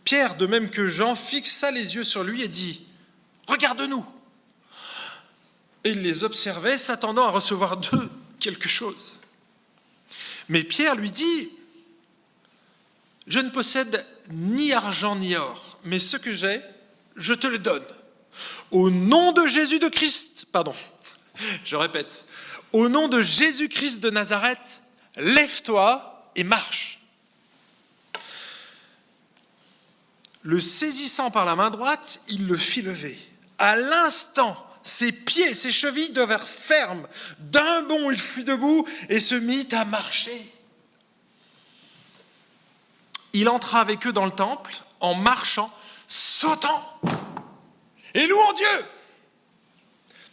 Pierre, 0.04 0.38
de 0.38 0.46
même 0.46 0.70
que 0.70 0.88
Jean, 0.88 1.16
fixa 1.16 1.72
les 1.72 1.96
yeux 1.96 2.04
sur 2.04 2.24
lui 2.24 2.44
et 2.44 2.48
dit 2.48 2.88
Regarde-nous 3.48 4.06
Et 5.84 5.90
il 5.90 6.02
les 6.02 6.24
observait, 6.24 6.78
s'attendant 6.78 7.26
à 7.26 7.32
recevoir 7.32 7.78
d'eux 7.78 8.10
quelque 8.40 8.70
chose. 8.70 9.20
Mais 10.50 10.64
Pierre 10.64 10.96
lui 10.96 11.12
dit, 11.12 11.50
je 13.28 13.40
ne 13.40 13.50
possède 13.50 14.06
ni 14.30 14.74
argent 14.74 15.16
ni 15.16 15.36
or, 15.36 15.80
mais 15.84 16.00
ce 16.00 16.18
que 16.18 16.32
j'ai, 16.32 16.62
je 17.16 17.34
te 17.34 17.48
le 17.48 17.60
donne. 17.60 17.86
Au 18.72 18.90
nom 18.90 19.32
de 19.32 19.48
Jésus 19.48 19.80
de 19.80 19.88
Christ, 19.88 20.46
pardon, 20.52 20.74
je 21.66 21.76
répète, 21.76 22.26
au 22.74 22.90
nom 22.90 23.08
de 23.08 23.22
Jésus-Christ 23.22 24.00
de 24.00 24.10
Nazareth, 24.10 24.82
lève-toi 25.16 26.32
et 26.36 26.44
marche. 26.44 27.00
Le 30.44 30.60
saisissant 30.60 31.32
par 31.32 31.46
la 31.46 31.56
main 31.56 31.70
droite, 31.70 32.22
il 32.30 32.48
le 32.48 32.58
fit 32.58 32.82
lever. 32.82 33.18
À 33.58 33.76
l'instant, 33.76 34.67
ses 34.88 35.12
pieds, 35.12 35.54
ses 35.54 35.72
chevilles 35.72 36.12
devinrent 36.12 36.48
fermes. 36.48 37.08
D'un 37.40 37.82
bond, 37.84 38.10
il 38.10 38.20
fut 38.20 38.44
debout 38.44 38.88
et 39.10 39.20
se 39.20 39.36
mit 39.36 39.68
à 39.72 39.86
marcher. 39.86 40.54
Il 43.34 43.50
entra 43.50 43.82
avec 43.82 44.08
eux 44.08 44.14
dans 44.14 44.26
le 44.26 44.32
temple 44.32 44.74
en 45.00 45.14
marchant, 45.14 45.72
sautant 46.08 46.84
et 48.14 48.26
louant 48.28 48.54
Dieu. 48.54 48.86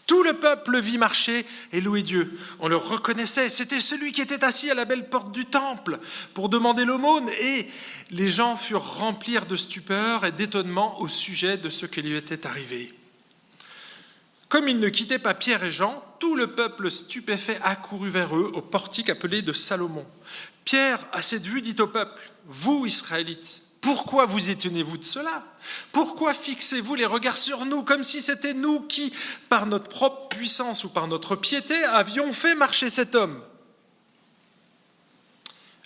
Tout 0.07 0.23
le 0.23 0.35
peuple 0.35 0.79
vit 0.81 0.99
marcher 0.99 1.47
et 1.73 1.81
louer 1.81 2.03
Dieu. 2.03 2.39
On 2.61 2.69
le 2.69 2.77
reconnaissait. 2.77 3.49
C'était 3.49 3.81
celui 3.81 4.13
qui 4.13 4.21
était 4.21 4.45
assis 4.45 4.71
à 4.71 4.75
la 4.75 4.85
belle 4.85 5.09
porte 5.09 5.33
du 5.33 5.47
temple 5.47 5.99
pour 6.35 6.49
demander 6.49 6.85
l'aumône. 6.85 7.29
Et 7.41 7.69
les 8.11 8.29
gens 8.29 8.55
furent 8.55 8.99
remplis 8.99 9.39
de 9.49 9.57
stupeur 9.57 10.25
et 10.25 10.33
d'étonnement 10.33 11.01
au 11.01 11.09
sujet 11.09 11.57
de 11.57 11.71
ce 11.71 11.87
qui 11.87 12.03
lui 12.03 12.17
était 12.17 12.47
arrivé. 12.47 12.93
Comme 14.55 14.69
ils 14.69 14.79
ne 14.79 14.89
quittaient 14.89 15.19
pas 15.19 15.35
Pierre 15.35 15.65
et 15.65 15.73
Jean, 15.73 16.01
tout 16.21 16.37
le 16.37 16.47
peuple 16.47 16.89
stupéfait 16.89 17.59
accourut 17.65 18.11
vers 18.11 18.37
eux 18.37 18.53
au 18.55 18.63
portique 18.63 19.11
appelé 19.11 19.43
de 19.43 19.53
Salomon. 19.53 20.07
Pierre, 20.65 21.01
à 21.11 21.23
cette 21.23 21.43
vue, 21.43 21.61
dit 21.61 21.75
au 21.81 21.89
peuple, 21.89 22.23
Vous, 22.47 22.87
Israélites, 22.87 23.63
pourquoi 23.81 24.27
vous 24.27 24.51
étonnez-vous 24.51 24.99
de 24.99 25.05
cela? 25.05 25.43
Pourquoi 25.91 26.35
fixez-vous 26.35 26.95
les 26.95 27.05
regards 27.05 27.37
sur 27.37 27.67
nous 27.67 27.83
comme 27.83 28.05
si 28.05 28.23
c'était 28.23 28.55
nous 28.55 28.83
qui, 28.83 29.13
par 29.49 29.67
notre 29.67 29.89
propre 29.89 30.29
puissance 30.29 30.85
ou 30.85 30.89
par 30.89 31.09
notre 31.09 31.35
piété, 31.35 31.83
avions 31.87 32.33
fait 32.33 32.55
marcher 32.55 32.91
cet 32.91 33.17
homme? 33.17 33.43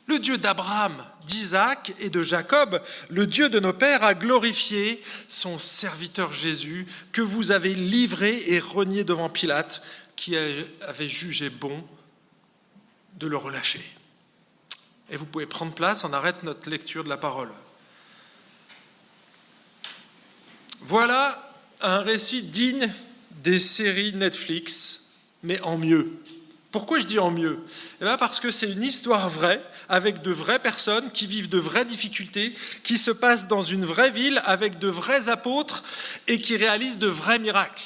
Le 0.09 0.19
Dieu 0.19 0.39
d'Abraham, 0.39 1.05
d'Isaac 1.27 1.93
et 2.01 2.09
de 2.09 2.23
Jacob, 2.23 2.83
le 3.11 3.27
Dieu 3.27 3.51
de 3.51 3.61
nos 3.61 3.75
pères, 3.75 4.03
a 4.03 4.15
glorifié 4.15 5.03
son 5.29 5.59
serviteur 5.59 6.33
Jésus, 6.33 6.87
que 7.13 7.21
vous 7.21 7.51
avez 7.51 7.75
livré 7.75 8.43
et 8.47 8.59
renié 8.59 9.05
devant 9.05 9.29
Pilate, 9.29 9.83
qui 10.17 10.35
avait 10.37 11.09
jugé 11.09 11.51
bon 11.51 11.85
de 13.19 13.27
le 13.27 13.37
relâcher. 13.37 13.85
Et 15.11 15.17
vous 15.17 15.27
pouvez 15.27 15.47
prendre 15.47 15.75
place, 15.75 16.05
on 16.05 16.13
arrête 16.15 16.43
notre 16.43 16.71
lecture 16.71 17.05
de 17.05 17.11
la 17.11 17.17
parole. 17.19 17.51
Voilà 20.81 21.55
un 21.83 21.99
récit 21.99 22.43
digne 22.43 22.93
des 23.43 23.59
séries 23.59 24.15
Netflix, 24.15 25.11
mais 25.43 25.61
en 25.61 25.77
mieux. 25.77 26.13
Pourquoi 26.71 26.99
je 26.99 27.07
dis 27.07 27.19
en 27.19 27.31
mieux? 27.31 27.61
Eh 28.01 28.05
bien 28.05 28.17
Parce 28.17 28.41
que 28.41 28.51
c'est 28.51 28.71
une 28.71 28.83
histoire 28.83 29.29
vraie, 29.29 29.63
avec 29.89 30.23
de 30.23 30.31
vraies 30.31 30.59
personnes 30.59 31.11
qui 31.11 31.27
vivent 31.27 31.49
de 31.49 31.59
vraies 31.59 31.85
difficultés, 31.85 32.53
qui 32.83 32.99
se 32.99 33.11
passent 33.11 33.49
dans 33.49 33.63
une 33.63 33.85
vraie 33.85 34.11
ville 34.11 34.41
avec 34.45 34.79
de 34.79 34.89
vrais 34.89 35.29
apôtres 35.29 35.83
et 36.27 36.39
qui 36.39 36.57
réalisent 36.57 36.99
de 36.99 37.07
vrais 37.07 37.39
miracles. 37.39 37.85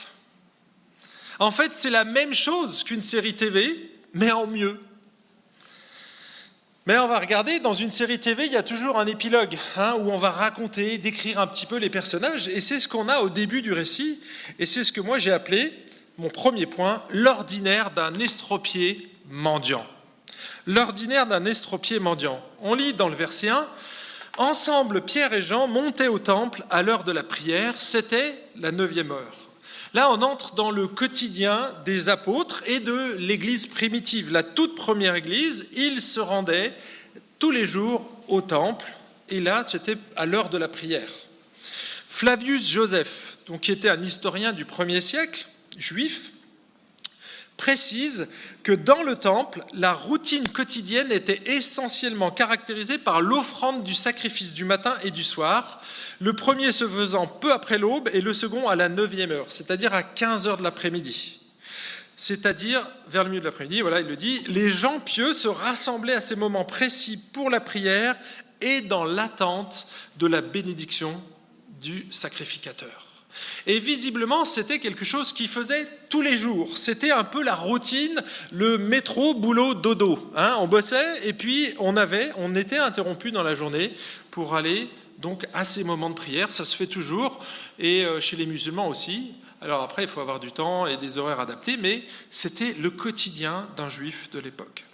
En 1.38 1.50
fait, 1.50 1.72
c'est 1.74 1.90
la 1.90 2.04
même 2.04 2.34
chose 2.34 2.84
qu'une 2.84 3.02
série 3.02 3.34
TV, 3.34 3.90
mais 4.14 4.30
en 4.30 4.46
mieux. 4.46 4.78
Mais 6.86 6.98
on 6.98 7.06
va 7.06 7.20
regarder, 7.20 7.60
dans 7.60 7.72
une 7.72 7.92
série 7.92 8.18
TV, 8.18 8.46
il 8.46 8.52
y 8.52 8.56
a 8.56 8.62
toujours 8.64 8.98
un 8.98 9.06
épilogue, 9.06 9.56
hein, 9.76 9.94
où 10.00 10.10
on 10.10 10.16
va 10.16 10.30
raconter, 10.30 10.98
décrire 10.98 11.38
un 11.38 11.46
petit 11.46 11.66
peu 11.66 11.76
les 11.76 11.90
personnages, 11.90 12.48
et 12.48 12.60
c'est 12.60 12.80
ce 12.80 12.88
qu'on 12.88 13.08
a 13.08 13.20
au 13.20 13.28
début 13.28 13.62
du 13.62 13.72
récit, 13.72 14.20
et 14.58 14.66
c'est 14.66 14.82
ce 14.82 14.90
que 14.90 15.00
moi 15.00 15.20
j'ai 15.20 15.30
appelé, 15.30 15.72
mon 16.18 16.28
premier 16.28 16.66
point, 16.66 17.00
l'ordinaire 17.10 17.92
d'un 17.92 18.12
estropié 18.14 19.08
mendiant. 19.30 19.86
L'ordinaire 20.66 21.26
d'un 21.26 21.44
estropié 21.44 21.98
mendiant. 21.98 22.40
On 22.60 22.74
lit 22.74 22.94
dans 22.94 23.08
le 23.08 23.16
verset 23.16 23.48
1, 23.48 23.66
Ensemble, 24.38 25.02
Pierre 25.02 25.34
et 25.34 25.42
Jean 25.42 25.68
montaient 25.68 26.08
au 26.08 26.18
temple 26.18 26.64
à 26.70 26.82
l'heure 26.82 27.04
de 27.04 27.12
la 27.12 27.22
prière, 27.22 27.74
c'était 27.80 28.42
la 28.56 28.72
neuvième 28.72 29.10
heure. 29.10 29.36
Là, 29.92 30.10
on 30.10 30.22
entre 30.22 30.54
dans 30.54 30.70
le 30.70 30.86
quotidien 30.86 31.74
des 31.84 32.08
apôtres 32.08 32.62
et 32.66 32.80
de 32.80 33.16
l'Église 33.18 33.66
primitive. 33.66 34.32
La 34.32 34.42
toute 34.42 34.74
première 34.74 35.16
Église, 35.16 35.66
ils 35.76 36.00
se 36.00 36.18
rendaient 36.18 36.72
tous 37.38 37.50
les 37.50 37.66
jours 37.66 38.08
au 38.28 38.40
temple, 38.40 38.86
et 39.28 39.40
là, 39.40 39.64
c'était 39.64 39.98
à 40.16 40.24
l'heure 40.24 40.48
de 40.48 40.56
la 40.56 40.68
prière. 40.68 41.10
Flavius 42.08 42.70
Joseph, 42.70 43.36
donc, 43.48 43.62
qui 43.62 43.72
était 43.72 43.90
un 43.90 44.02
historien 44.02 44.52
du 44.52 44.64
premier 44.64 45.02
siècle, 45.02 45.46
juif, 45.76 46.32
précise 47.56 48.28
que 48.62 48.72
dans 48.72 49.02
le 49.02 49.16
temple, 49.16 49.64
la 49.72 49.92
routine 49.92 50.48
quotidienne 50.48 51.12
était 51.12 51.42
essentiellement 51.46 52.30
caractérisée 52.30 52.98
par 52.98 53.20
l'offrande 53.20 53.84
du 53.84 53.94
sacrifice 53.94 54.54
du 54.54 54.64
matin 54.64 54.94
et 55.04 55.10
du 55.10 55.22
soir, 55.22 55.80
le 56.20 56.32
premier 56.32 56.72
se 56.72 56.88
faisant 56.88 57.26
peu 57.26 57.52
après 57.52 57.78
l'aube 57.78 58.08
et 58.12 58.20
le 58.20 58.34
second 58.34 58.68
à 58.68 58.76
la 58.76 58.88
neuvième 58.88 59.30
heure, 59.32 59.46
c'est-à-dire 59.48 59.94
à 59.94 60.02
15 60.02 60.46
heures 60.46 60.58
de 60.58 60.62
l'après-midi. 60.62 61.40
C'est-à-dire 62.16 62.86
vers 63.08 63.24
le 63.24 63.30
milieu 63.30 63.40
de 63.40 63.46
l'après-midi, 63.46 63.80
voilà, 63.80 64.00
il 64.00 64.06
le 64.06 64.16
dit, 64.16 64.44
les 64.46 64.70
gens 64.70 65.00
pieux 65.00 65.34
se 65.34 65.48
rassemblaient 65.48 66.14
à 66.14 66.20
ces 66.20 66.36
moments 66.36 66.64
précis 66.64 67.18
pour 67.32 67.50
la 67.50 67.60
prière 67.60 68.16
et 68.60 68.80
dans 68.80 69.04
l'attente 69.04 69.88
de 70.18 70.26
la 70.26 70.40
bénédiction 70.40 71.20
du 71.80 72.06
sacrificateur. 72.10 73.01
Et 73.66 73.78
visiblement, 73.78 74.44
c'était 74.44 74.78
quelque 74.78 75.04
chose 75.04 75.32
qui 75.32 75.46
faisait 75.46 75.88
tous 76.08 76.22
les 76.22 76.36
jours. 76.36 76.76
C'était 76.76 77.10
un 77.10 77.24
peu 77.24 77.42
la 77.42 77.54
routine, 77.54 78.22
le 78.50 78.78
métro, 78.78 79.34
boulot, 79.34 79.74
dodo. 79.74 80.30
Hein. 80.36 80.56
on 80.58 80.66
bossait 80.66 81.26
et 81.26 81.32
puis 81.32 81.74
on 81.78 81.96
avait, 81.96 82.30
on 82.36 82.54
était 82.54 82.78
interrompu 82.78 83.30
dans 83.30 83.42
la 83.42 83.54
journée 83.54 83.94
pour 84.30 84.54
aller 84.54 84.88
donc 85.18 85.46
à 85.54 85.64
ces 85.64 85.84
moments 85.84 86.10
de 86.10 86.14
prière, 86.14 86.50
ça 86.50 86.64
se 86.64 86.76
fait 86.76 86.88
toujours, 86.88 87.42
et 87.78 88.04
euh, 88.04 88.20
chez 88.20 88.36
les 88.36 88.44
musulmans 88.44 88.88
aussi. 88.88 89.34
Alors 89.60 89.82
après, 89.82 90.02
il 90.02 90.08
faut 90.08 90.20
avoir 90.20 90.40
du 90.40 90.50
temps 90.50 90.88
et 90.88 90.96
des 90.96 91.18
horaires 91.18 91.38
adaptés, 91.38 91.76
mais 91.76 92.02
c'était 92.28 92.74
le 92.74 92.90
quotidien 92.90 93.68
d'un 93.76 93.88
juif 93.88 94.28
de 94.32 94.40
l'époque. 94.40 94.84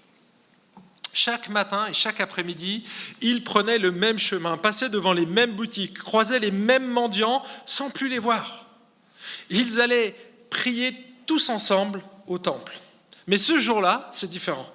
Chaque 1.19 1.49
matin 1.49 1.87
et 1.89 1.93
chaque 1.93 2.21
après-midi, 2.21 2.85
ils 3.23 3.43
prenaient 3.43 3.79
le 3.79 3.91
même 3.91 4.19
chemin, 4.19 4.57
passaient 4.57 4.89
devant 4.89 5.13
les 5.13 5.27
mêmes 5.27 5.57
boutiques, 5.57 5.99
croisaient 5.99 6.39
les 6.39 6.53
mêmes 6.53 6.87
mendiants 6.87 7.43
sans 7.67 7.91
plus 7.91 8.09
les 8.09 8.21
voir. 8.21 8.67
Ils 9.51 9.81
allaient 9.81 10.15
prier 10.49 10.97
tous 11.27 11.49
ensemble 11.49 12.05
au 12.29 12.39
temple. 12.39 12.79
Mais 13.27 13.37
ce 13.37 13.59
jour-là, 13.59 14.09
c'est 14.13 14.31
différent. 14.31 14.69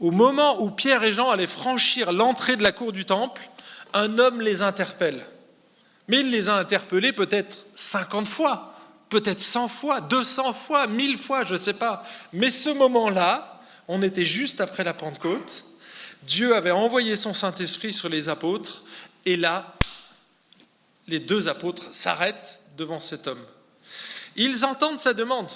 Au 0.00 0.12
moment 0.12 0.62
où 0.62 0.70
Pierre 0.70 1.04
et 1.04 1.12
Jean 1.12 1.28
allaient 1.28 1.46
franchir 1.46 2.10
l'entrée 2.10 2.56
de 2.56 2.62
la 2.62 2.72
cour 2.72 2.90
du 2.90 3.04
temple, 3.04 3.42
un 3.92 4.18
homme 4.18 4.40
les 4.40 4.62
interpelle. 4.62 5.26
Mais 6.08 6.20
il 6.20 6.30
les 6.30 6.48
a 6.48 6.54
interpellés 6.54 7.12
peut-être 7.12 7.66
50 7.74 8.26
fois, 8.26 8.72
peut-être 9.10 9.42
100 9.42 9.68
fois, 9.68 10.00
200 10.00 10.54
fois, 10.54 10.86
1000 10.86 11.18
fois, 11.18 11.44
je 11.44 11.52
ne 11.52 11.58
sais 11.58 11.74
pas. 11.74 12.02
Mais 12.32 12.48
ce 12.48 12.70
moment-là, 12.70 13.55
on 13.88 14.02
était 14.02 14.24
juste 14.24 14.60
après 14.60 14.84
la 14.84 14.94
Pentecôte. 14.94 15.64
Dieu 16.22 16.54
avait 16.54 16.70
envoyé 16.70 17.16
son 17.16 17.34
Saint-Esprit 17.34 17.92
sur 17.92 18.08
les 18.08 18.28
apôtres. 18.28 18.84
Et 19.24 19.36
là, 19.36 19.74
les 21.06 21.20
deux 21.20 21.48
apôtres 21.48 21.92
s'arrêtent 21.94 22.60
devant 22.76 23.00
cet 23.00 23.26
homme. 23.26 23.44
Ils 24.34 24.64
entendent 24.64 24.98
sa 24.98 25.14
demande. 25.14 25.50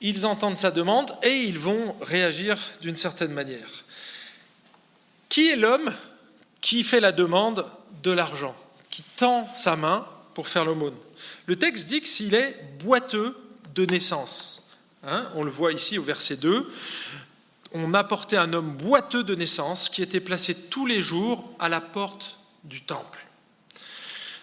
Ils 0.00 0.26
entendent 0.26 0.58
sa 0.58 0.70
demande 0.70 1.16
et 1.22 1.36
ils 1.36 1.58
vont 1.58 1.96
réagir 2.00 2.58
d'une 2.80 2.96
certaine 2.96 3.32
manière. 3.32 3.84
Qui 5.28 5.50
est 5.50 5.56
l'homme 5.56 5.94
qui 6.60 6.84
fait 6.84 7.00
la 7.00 7.12
demande 7.12 7.66
de 8.02 8.10
l'argent, 8.10 8.56
qui 8.90 9.02
tend 9.16 9.48
sa 9.54 9.76
main 9.76 10.06
pour 10.34 10.48
faire 10.48 10.64
l'aumône? 10.64 10.96
Le 11.46 11.56
texte 11.56 11.88
dit 11.88 12.00
qu'il 12.00 12.34
est 12.34 12.58
boiteux 12.82 13.36
de 13.74 13.86
naissance. 13.86 14.63
Hein, 15.06 15.26
on 15.34 15.42
le 15.42 15.50
voit 15.50 15.72
ici 15.72 15.98
au 15.98 16.02
verset 16.02 16.36
2. 16.36 16.70
On 17.72 17.92
apportait 17.92 18.36
un 18.36 18.52
homme 18.52 18.76
boiteux 18.76 19.22
de 19.22 19.34
naissance 19.34 19.88
qui 19.88 20.02
était 20.02 20.20
placé 20.20 20.54
tous 20.54 20.86
les 20.86 21.02
jours 21.02 21.54
à 21.58 21.68
la 21.68 21.80
porte 21.80 22.38
du 22.62 22.82
temple. 22.82 23.26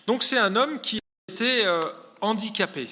Donc 0.06 0.24
c'est 0.24 0.38
un 0.38 0.56
homme 0.56 0.80
qui 0.82 1.00
était 1.30 1.66
euh, 1.66 1.84
handicapé, 2.20 2.88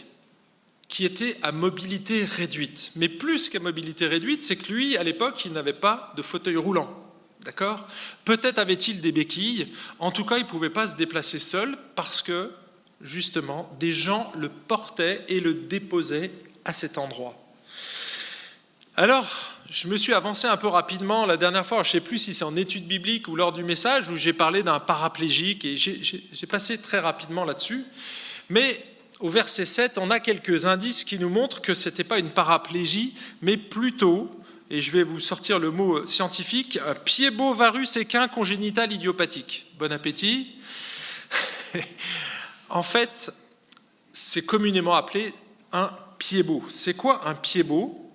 qui 0.88 1.06
était 1.06 1.38
à 1.44 1.52
mobilité 1.52 2.24
réduite. 2.24 2.92
Mais 2.96 3.10
plus 3.10 3.50
qu'à 3.50 3.60
mobilité 3.60 4.08
réduite, 4.08 4.44
c'est 4.44 4.56
que 4.56 4.72
lui, 4.72 4.98
à 4.98 5.04
l'époque, 5.04 5.44
il 5.46 5.54
n'avait 5.54 5.74
pas 5.74 6.14
de 6.18 6.22
fauteuil 6.22 6.58
roulant. 6.58 6.90
D'accord? 7.42 7.88
Peut-être 8.26 8.58
avait-il 8.58 9.00
des 9.02 9.12
béquilles, 9.12 9.74
en 10.00 10.12
tout 10.12 10.26
cas, 10.26 10.38
il 10.38 10.44
ne 10.44 10.50
pouvait 10.50 10.70
pas 10.70 10.88
se 10.88 10.96
déplacer 10.96 11.40
seul 11.40 11.78
parce 11.96 12.22
que, 12.22 12.52
justement, 13.02 13.74
des 13.80 13.92
gens 13.92 14.32
le 14.36 14.50
portaient 14.50 15.24
et 15.30 15.40
le 15.40 15.54
déposaient 15.54 16.32
à 16.66 16.74
cet 16.74 16.98
endroit. 16.98 17.49
Alors, 19.00 19.26
je 19.70 19.88
me 19.88 19.96
suis 19.96 20.14
avancé 20.14 20.46
un 20.46 20.58
peu 20.58 20.68
rapidement 20.68 21.26
la 21.26 21.38
dernière 21.38 21.66
fois, 21.66 21.84
je 21.84 21.88
ne 21.88 21.92
sais 21.94 22.00
plus 22.02 22.18
si 22.18 22.34
c'est 22.34 22.44
en 22.44 22.58
étude 22.58 22.86
biblique 22.86 23.30
ou 23.30 23.38
lors 23.38 23.54
du 23.54 23.64
message 23.64 24.10
où 24.10 24.18
j'ai 24.18 24.34
parlé 24.34 24.62
d'un 24.62 24.82
paraplégique 24.82 25.64
et 25.64 25.78
j'ai 25.78 26.48
passé 26.48 26.78
très 26.78 27.00
rapidement 27.00 27.46
là-dessus. 27.46 27.86
Mais 28.50 28.86
au 29.22 29.30
verset 29.30 29.64
7, 29.64 30.00
on 30.00 30.12
a 30.12 30.20
quelques 30.20 30.66
indices 30.66 31.06
qui 31.06 31.18
nous 31.18 31.30
montrent 31.30 31.62
que 31.62 31.76
ce 31.76 31.88
n'était 31.88 32.04
pas 32.04 32.20
une 32.20 32.32
paraplégie, 32.32 33.16
mais 33.42 33.56
plutôt 33.56 34.30
et 34.70 34.82
je 34.82 34.92
vais 34.92 35.04
vous 35.04 35.22
sortir 35.22 35.60
le 35.60 35.72
mot 35.72 36.06
scientifique, 36.06 36.78
un 36.86 36.94
piébovarus 36.94 37.96
équin 37.96 38.28
congénital 38.28 38.92
idiopathique. 38.92 39.72
Bon 39.80 39.94
appétit. 39.94 40.58
en 42.70 42.84
fait, 42.84 43.32
c'est 44.12 44.46
communément 44.46 44.96
appelé 44.96 45.34
un 45.72 45.90
piébo. 46.18 46.66
C'est 46.68 46.96
quoi 46.96 47.30
un 47.30 47.36
piébo 47.36 48.09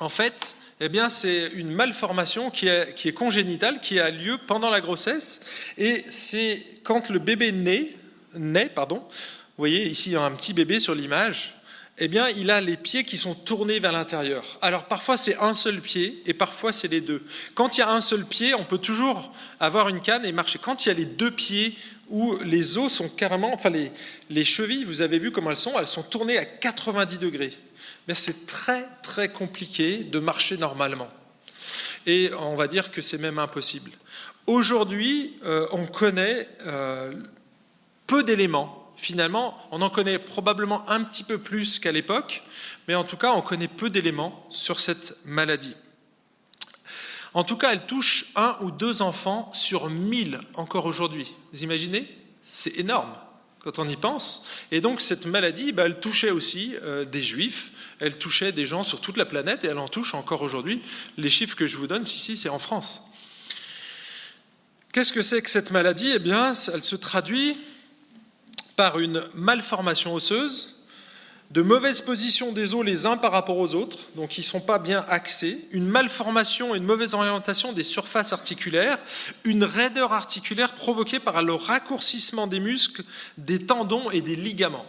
En 0.00 0.08
fait, 0.08 0.54
eh 0.80 0.88
bien, 0.88 1.08
c'est 1.08 1.48
une 1.54 1.70
malformation 1.70 2.50
qui 2.50 2.68
est, 2.68 2.94
qui 2.94 3.08
est, 3.08 3.12
congénitale, 3.12 3.80
qui 3.80 3.98
a 3.98 4.10
lieu 4.10 4.38
pendant 4.38 4.70
la 4.70 4.80
grossesse, 4.80 5.40
et 5.76 6.04
c'est 6.08 6.64
quand 6.84 7.10
le 7.10 7.18
bébé 7.18 7.52
naît, 7.52 7.92
naît 8.34 8.70
pardon, 8.72 8.98
vous 8.98 9.62
voyez 9.62 9.86
ici 9.86 10.14
un 10.14 10.30
petit 10.30 10.52
bébé 10.52 10.78
sur 10.78 10.94
l'image, 10.94 11.58
eh 12.00 12.06
bien, 12.06 12.28
il 12.28 12.50
a 12.50 12.60
les 12.60 12.76
pieds 12.76 13.02
qui 13.02 13.18
sont 13.18 13.34
tournés 13.34 13.80
vers 13.80 13.90
l'intérieur. 13.90 14.44
Alors 14.62 14.84
parfois 14.84 15.16
c'est 15.16 15.36
un 15.38 15.54
seul 15.54 15.80
pied 15.80 16.22
et 16.26 16.34
parfois 16.34 16.72
c'est 16.72 16.86
les 16.86 17.00
deux. 17.00 17.24
Quand 17.54 17.76
il 17.76 17.80
y 17.80 17.82
a 17.82 17.90
un 17.90 18.00
seul 18.00 18.24
pied, 18.24 18.54
on 18.54 18.64
peut 18.64 18.78
toujours 18.78 19.32
avoir 19.58 19.88
une 19.88 20.00
canne 20.00 20.24
et 20.24 20.30
marcher. 20.30 20.60
Quand 20.62 20.84
il 20.84 20.90
y 20.90 20.92
a 20.92 20.94
les 20.94 21.06
deux 21.06 21.32
pieds 21.32 21.76
où 22.10 22.36
les 22.38 22.78
os 22.78 22.92
sont 22.92 23.08
carrément, 23.08 23.52
enfin 23.54 23.70
les, 23.70 23.92
les 24.30 24.44
chevilles, 24.44 24.84
vous 24.84 25.02
avez 25.02 25.18
vu 25.18 25.30
comment 25.30 25.50
elles 25.50 25.56
sont, 25.56 25.78
elles 25.78 25.86
sont 25.86 26.02
tournées 26.02 26.38
à 26.38 26.44
90 26.44 27.18
degrés. 27.18 27.52
Mais 28.06 28.14
c'est 28.14 28.46
très 28.46 28.86
très 29.02 29.28
compliqué 29.28 29.98
de 29.98 30.18
marcher 30.18 30.56
normalement. 30.56 31.08
Et 32.06 32.30
on 32.38 32.54
va 32.54 32.68
dire 32.68 32.90
que 32.90 33.02
c'est 33.02 33.18
même 33.18 33.38
impossible. 33.38 33.90
Aujourd'hui, 34.46 35.36
euh, 35.44 35.66
on 35.72 35.86
connaît 35.86 36.48
euh, 36.66 37.12
peu 38.06 38.22
d'éléments. 38.22 38.92
Finalement, 38.96 39.56
on 39.70 39.82
en 39.82 39.90
connaît 39.90 40.18
probablement 40.18 40.88
un 40.88 41.04
petit 41.04 41.22
peu 41.22 41.38
plus 41.38 41.78
qu'à 41.78 41.92
l'époque, 41.92 42.42
mais 42.88 42.94
en 42.94 43.04
tout 43.04 43.18
cas, 43.18 43.32
on 43.32 43.42
connaît 43.42 43.68
peu 43.68 43.90
d'éléments 43.90 44.46
sur 44.50 44.80
cette 44.80 45.18
maladie. 45.24 45.76
En 47.34 47.44
tout 47.44 47.56
cas, 47.56 47.72
elle 47.72 47.86
touche 47.86 48.26
un 48.36 48.56
ou 48.62 48.70
deux 48.70 49.02
enfants 49.02 49.50
sur 49.54 49.90
mille 49.90 50.40
encore 50.54 50.86
aujourd'hui. 50.86 51.34
Vous 51.52 51.62
imaginez? 51.62 52.08
C'est 52.42 52.78
énorme 52.78 53.12
quand 53.60 53.78
on 53.78 53.88
y 53.88 53.96
pense. 53.96 54.46
Et 54.70 54.80
donc 54.80 55.00
cette 55.00 55.26
maladie, 55.26 55.72
bah, 55.72 55.84
elle 55.86 56.00
touchait 56.00 56.30
aussi 56.30 56.74
euh, 56.82 57.04
des 57.04 57.22
juifs, 57.22 57.70
elle 58.00 58.16
touchait 58.16 58.52
des 58.52 58.66
gens 58.66 58.84
sur 58.84 59.00
toute 59.00 59.16
la 59.16 59.26
planète 59.26 59.64
et 59.64 59.68
elle 59.68 59.78
en 59.78 59.88
touche 59.88 60.14
encore 60.14 60.42
aujourd'hui. 60.42 60.80
Les 61.16 61.28
chiffres 61.28 61.56
que 61.56 61.66
je 61.66 61.76
vous 61.76 61.86
donne 61.86 62.02
ici, 62.02 62.36
c'est 62.36 62.48
en 62.48 62.58
France. 62.58 63.10
Qu'est-ce 64.92 65.12
que 65.12 65.22
c'est 65.22 65.42
que 65.42 65.50
cette 65.50 65.70
maladie? 65.70 66.12
Eh 66.14 66.18
bien, 66.18 66.54
elle 66.72 66.82
se 66.82 66.96
traduit 66.96 67.58
par 68.76 68.98
une 69.00 69.28
malformation 69.34 70.14
osseuse, 70.14 70.77
de 71.50 71.62
mauvaise 71.62 72.02
position 72.02 72.52
des 72.52 72.74
os 72.74 72.84
les 72.84 73.06
uns 73.06 73.16
par 73.16 73.32
rapport 73.32 73.56
aux 73.56 73.74
autres, 73.74 73.98
donc 74.14 74.36
ils 74.36 74.42
ne 74.42 74.46
sont 74.46 74.60
pas 74.60 74.78
bien 74.78 75.04
axés, 75.08 75.66
une 75.70 75.86
malformation 75.86 76.74
et 76.74 76.78
une 76.78 76.84
mauvaise 76.84 77.14
orientation 77.14 77.72
des 77.72 77.84
surfaces 77.84 78.34
articulaires, 78.34 78.98
une 79.44 79.64
raideur 79.64 80.12
articulaire 80.12 80.74
provoquée 80.74 81.20
par 81.20 81.42
le 81.42 81.54
raccourcissement 81.54 82.46
des 82.46 82.60
muscles, 82.60 83.02
des 83.38 83.64
tendons 83.64 84.10
et 84.10 84.20
des 84.20 84.36
ligaments. 84.36 84.86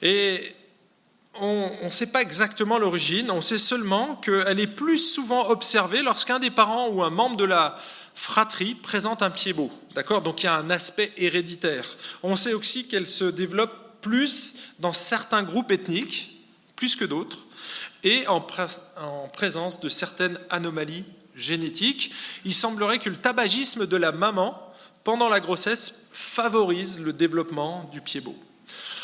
Et 0.00 0.54
on 1.34 1.70
ne 1.84 1.90
sait 1.90 2.10
pas 2.10 2.22
exactement 2.22 2.78
l'origine, 2.78 3.30
on 3.30 3.42
sait 3.42 3.58
seulement 3.58 4.16
qu'elle 4.16 4.58
est 4.58 4.66
plus 4.66 4.98
souvent 4.98 5.50
observée 5.50 6.02
lorsqu'un 6.02 6.38
des 6.38 6.50
parents 6.50 6.88
ou 6.88 7.02
un 7.02 7.10
membre 7.10 7.36
de 7.36 7.44
la 7.44 7.78
fratrie 8.14 8.74
présente 8.74 9.22
un 9.22 9.30
pied 9.30 9.52
beau. 9.52 9.70
D'accord? 9.94 10.22
Donc 10.22 10.42
il 10.42 10.46
y 10.46 10.48
a 10.48 10.56
un 10.56 10.70
aspect 10.70 11.12
héréditaire. 11.18 11.96
On 12.22 12.36
sait 12.36 12.54
aussi 12.54 12.88
qu'elle 12.88 13.06
se 13.06 13.24
développe 13.24 13.89
plus 14.00 14.56
dans 14.78 14.92
certains 14.92 15.42
groupes 15.42 15.70
ethniques, 15.70 16.46
plus 16.76 16.96
que 16.96 17.04
d'autres, 17.04 17.46
et 18.02 18.26
en, 18.28 18.44
en, 18.96 19.28
présence 19.28 19.80
de 19.80 19.88
certaines 19.88 20.38
anomalies 20.48 21.04
génétiques. 21.36 22.12
Il 22.44 22.54
semblerait 22.54 22.98
que 22.98 23.10
le 23.10 23.16
tabagisme 23.16 23.86
de 23.86 23.96
la 23.96 24.12
maman 24.12 24.60
pendant 25.04 25.28
la 25.28 25.40
grossesse 25.40 25.94
favorise 26.12 27.00
le 27.00 27.12
développement 27.12 27.88
du 27.92 28.00
pied 28.00 28.20
beau. 28.20 28.36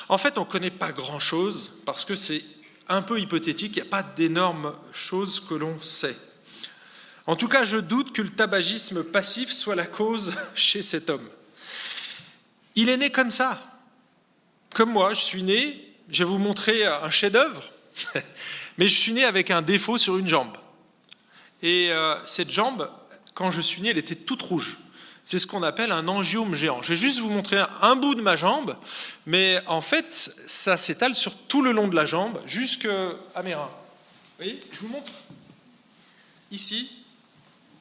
En 0.08 0.18
fait, 0.18 0.38
on 0.38 0.42
ne 0.42 0.50
connaît 0.50 0.70
pas 0.70 0.92
grand-chose 0.92 1.82
parce 1.84 2.04
que 2.04 2.14
c'est 2.14 2.44
un 2.88 3.02
peu 3.02 3.20
hypothétique, 3.20 3.76
il 3.76 3.82
n'y 3.82 3.88
a 3.88 3.90
pas 3.90 4.02
d'énormes 4.02 4.72
choses 4.92 5.40
que 5.40 5.54
l'on 5.54 5.80
sait. 5.82 6.16
En 7.26 7.34
tout 7.34 7.48
cas, 7.48 7.64
je 7.64 7.78
doute 7.78 8.12
que 8.12 8.22
le 8.22 8.30
tabagisme 8.30 9.02
passif 9.02 9.50
soit 9.50 9.74
la 9.74 9.86
cause 9.86 10.34
chez 10.54 10.82
cet 10.82 11.10
homme. 11.10 11.28
Il 12.76 12.88
est 12.88 12.96
né 12.96 13.10
comme 13.10 13.30
ça. 13.30 13.60
Comme 14.76 14.92
moi, 14.92 15.14
je 15.14 15.20
suis 15.20 15.42
né, 15.42 15.82
je 16.10 16.22
vais 16.22 16.28
vous 16.28 16.36
montrer 16.36 16.84
un 16.84 17.08
chef-d'œuvre, 17.08 17.62
mais 18.76 18.88
je 18.88 18.94
suis 18.94 19.14
né 19.14 19.24
avec 19.24 19.50
un 19.50 19.62
défaut 19.62 19.96
sur 19.96 20.18
une 20.18 20.28
jambe. 20.28 20.54
Et 21.62 21.90
euh, 21.92 22.14
cette 22.26 22.50
jambe, 22.50 22.90
quand 23.32 23.50
je 23.50 23.62
suis 23.62 23.80
né, 23.80 23.88
elle 23.88 23.96
était 23.96 24.14
toute 24.14 24.42
rouge. 24.42 24.76
C'est 25.24 25.38
ce 25.38 25.46
qu'on 25.46 25.62
appelle 25.62 25.92
un 25.92 26.06
angiome 26.08 26.54
géant. 26.54 26.82
Je 26.82 26.90
vais 26.90 26.96
juste 26.96 27.20
vous 27.20 27.30
montrer 27.30 27.64
un, 27.80 27.96
bout 27.96 28.14
de 28.14 28.20
ma 28.20 28.36
jambe, 28.36 28.76
mais 29.24 29.62
en 29.66 29.80
fait, 29.80 30.12
ça 30.12 30.76
s'étale 30.76 31.14
sur 31.14 31.34
tout 31.46 31.62
le 31.62 31.72
long 31.72 31.88
de 31.88 31.96
la 31.96 32.04
jambe, 32.04 32.38
jusqu'à 32.46 33.14
mes 33.42 33.54
reins. 33.54 33.70
Vous 33.72 34.44
voyez, 34.44 34.60
je 34.70 34.78
vous 34.80 34.88
montre. 34.88 35.12
Ici, 36.50 37.02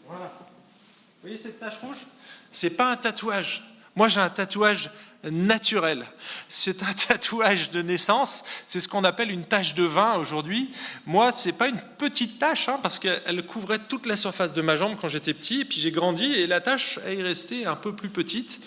voilà. 0.07 0.31
Vous 0.37 1.23
voyez 1.23 1.37
cette 1.37 1.59
tache 1.59 1.75
rouge? 1.79 2.07
C'est 2.53 2.69
pas 2.69 2.89
un 2.89 2.95
tatouage. 2.95 3.74
Moi, 3.95 4.09
j'ai 4.09 4.19
un 4.19 4.29
tatouage 4.29 4.89
naturel. 5.23 6.05
C'est 6.49 6.83
un 6.83 6.93
tatouage 7.07 7.71
de 7.71 7.81
naissance. 7.81 8.43
C'est 8.67 8.79
ce 8.79 8.87
qu'on 8.87 9.03
appelle 9.03 9.31
une 9.31 9.45
tache 9.45 9.73
de 9.73 9.83
vin 9.83 10.15
aujourd'hui. 10.15 10.71
Moi, 11.05 11.31
c'est 11.31 11.53
pas 11.53 11.67
une 11.67 11.81
petite 11.97 12.39
tache, 12.39 12.69
hein, 12.69 12.79
parce 12.81 12.99
qu'elle 12.99 13.45
couvrait 13.45 13.79
toute 13.79 14.05
la 14.05 14.15
surface 14.15 14.53
de 14.53 14.61
ma 14.61 14.75
jambe 14.75 14.97
quand 14.99 15.07
j'étais 15.07 15.33
petit. 15.33 15.61
Et 15.61 15.65
puis 15.65 15.79
j'ai 15.79 15.91
grandi 15.91 16.25
et 16.25 16.47
la 16.47 16.61
tache 16.61 16.99
est 17.05 17.21
restée 17.21 17.65
un 17.65 17.75
peu 17.75 17.95
plus 17.95 18.09
petite. 18.09 18.59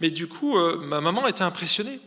Mais 0.00 0.10
du 0.10 0.26
coup, 0.26 0.58
euh, 0.58 0.78
ma 0.78 1.00
maman 1.00 1.26
était 1.26 1.42
impressionnée. 1.42 2.00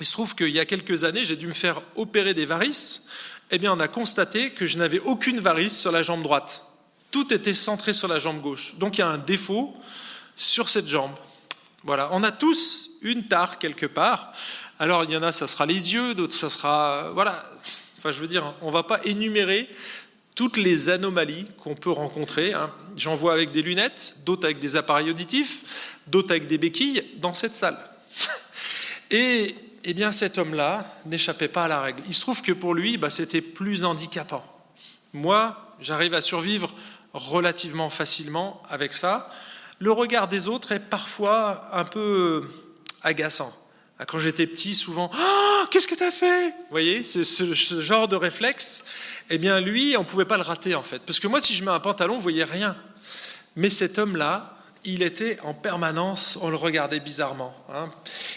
Il 0.00 0.06
se 0.06 0.12
trouve 0.12 0.34
qu'il 0.34 0.50
y 0.50 0.58
a 0.58 0.64
quelques 0.64 1.04
années, 1.04 1.24
j'ai 1.24 1.36
dû 1.36 1.46
me 1.46 1.54
faire 1.54 1.80
opérer 1.94 2.34
des 2.34 2.46
varices. 2.46 3.06
Eh 3.50 3.58
bien, 3.58 3.72
on 3.72 3.78
a 3.78 3.86
constaté 3.86 4.50
que 4.50 4.66
je 4.66 4.78
n'avais 4.78 4.98
aucune 5.00 5.38
varice 5.38 5.78
sur 5.78 5.92
la 5.92 6.02
jambe 6.02 6.22
droite. 6.22 6.64
Tout 7.12 7.32
était 7.32 7.54
centré 7.54 7.92
sur 7.92 8.08
la 8.08 8.18
jambe 8.18 8.40
gauche. 8.40 8.74
Donc 8.78 8.98
il 8.98 9.02
y 9.02 9.04
a 9.04 9.08
un 9.08 9.18
défaut 9.18 9.76
sur 10.34 10.68
cette 10.68 10.88
jambe. 10.88 11.14
Voilà, 11.84 12.08
on 12.12 12.22
a 12.22 12.32
tous 12.32 12.92
une 13.02 13.28
tare 13.28 13.58
quelque 13.58 13.84
part. 13.84 14.32
Alors 14.78 15.04
il 15.04 15.10
y 15.12 15.16
en 15.16 15.22
a, 15.22 15.32
ça 15.32 15.46
sera 15.46 15.66
les 15.66 15.92
yeux, 15.92 16.14
d'autres, 16.14 16.34
ça 16.34 16.48
sera... 16.48 17.10
Voilà, 17.12 17.44
enfin 17.98 18.10
je 18.10 18.20
veux 18.20 18.26
dire, 18.26 18.54
on 18.62 18.68
ne 18.68 18.72
va 18.72 18.82
pas 18.82 19.00
énumérer 19.04 19.68
toutes 20.34 20.56
les 20.56 20.88
anomalies 20.88 21.46
qu'on 21.62 21.74
peut 21.74 21.90
rencontrer. 21.90 22.54
Hein. 22.54 22.70
J'en 22.96 23.14
vois 23.14 23.34
avec 23.34 23.50
des 23.50 23.60
lunettes, 23.60 24.16
d'autres 24.24 24.46
avec 24.46 24.60
des 24.60 24.76
appareils 24.76 25.10
auditifs, 25.10 26.00
d'autres 26.06 26.30
avec 26.30 26.46
des 26.46 26.56
béquilles 26.56 27.04
dans 27.18 27.34
cette 27.34 27.54
salle. 27.54 27.78
Et 29.10 29.54
eh 29.84 29.92
bien 29.92 30.10
cet 30.10 30.38
homme-là 30.38 30.90
n'échappait 31.04 31.48
pas 31.48 31.64
à 31.64 31.68
la 31.68 31.82
règle. 31.82 32.02
Il 32.08 32.14
se 32.14 32.22
trouve 32.22 32.40
que 32.40 32.52
pour 32.52 32.74
lui, 32.74 32.96
bah, 32.96 33.10
c'était 33.10 33.42
plus 33.42 33.84
handicapant. 33.84 34.42
Moi, 35.12 35.76
j'arrive 35.80 36.14
à 36.14 36.22
survivre 36.22 36.72
relativement 37.12 37.90
facilement 37.90 38.62
avec 38.70 38.94
ça. 38.94 39.30
Le 39.78 39.92
regard 39.92 40.28
des 40.28 40.48
autres 40.48 40.72
est 40.72 40.80
parfois 40.80 41.68
un 41.72 41.84
peu 41.84 42.48
agaçant. 43.02 43.52
Ah, 43.98 44.04
quand 44.06 44.18
j'étais 44.18 44.46
petit, 44.46 44.74
souvent, 44.74 45.10
ah, 45.14 45.66
qu'est-ce 45.70 45.86
que 45.86 45.94
tu 45.94 46.02
as 46.02 46.10
fait? 46.10 46.48
Vous 46.48 46.70
voyez, 46.70 47.04
ce, 47.04 47.24
ce, 47.24 47.80
genre 47.80 48.08
de 48.08 48.16
réflexe, 48.16 48.84
eh 49.30 49.38
bien, 49.38 49.60
lui, 49.60 49.96
on 49.96 50.00
ne 50.00 50.06
pouvait 50.06 50.24
pas 50.24 50.36
le 50.36 50.42
rater, 50.42 50.74
en 50.74 50.82
fait. 50.82 51.00
Parce 51.00 51.20
que 51.20 51.28
moi, 51.28 51.40
si 51.40 51.54
je 51.54 51.64
mets 51.64 51.70
un 51.70 51.80
pantalon, 51.80 52.16
vous 52.16 52.20
voyez 52.20 52.44
rien. 52.44 52.76
Mais 53.56 53.70
cet 53.70 53.98
homme-là, 53.98 54.56
il 54.84 55.02
était 55.02 55.38
en 55.42 55.54
permanence, 55.54 56.38
on 56.40 56.50
le 56.50 56.56
regardait 56.56 57.00
bizarrement. 57.00 57.54
Hein. 57.72 57.90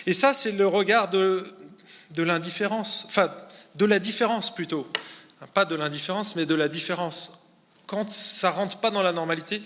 Et 0.06 0.14
ça, 0.14 0.34
c'est 0.34 0.52
le 0.52 0.68
regard 0.68 1.10
de, 1.10 1.54
de 2.12 2.24
l'indifférence, 2.24 3.06
enfin, 3.08 3.32
de 3.76 3.86
la 3.86 4.00
différence 4.00 4.54
plutôt. 4.54 4.88
Pas 5.54 5.66
de 5.66 5.76
l'indifférence, 5.76 6.36
mais 6.36 6.46
de 6.46 6.56
la 6.56 6.68
différence 6.68 7.48
quand 7.88 8.10
ça 8.10 8.52
rentre 8.52 8.78
pas 8.78 8.92
dans 8.92 9.02
la 9.02 9.14
normalité, 9.14 9.64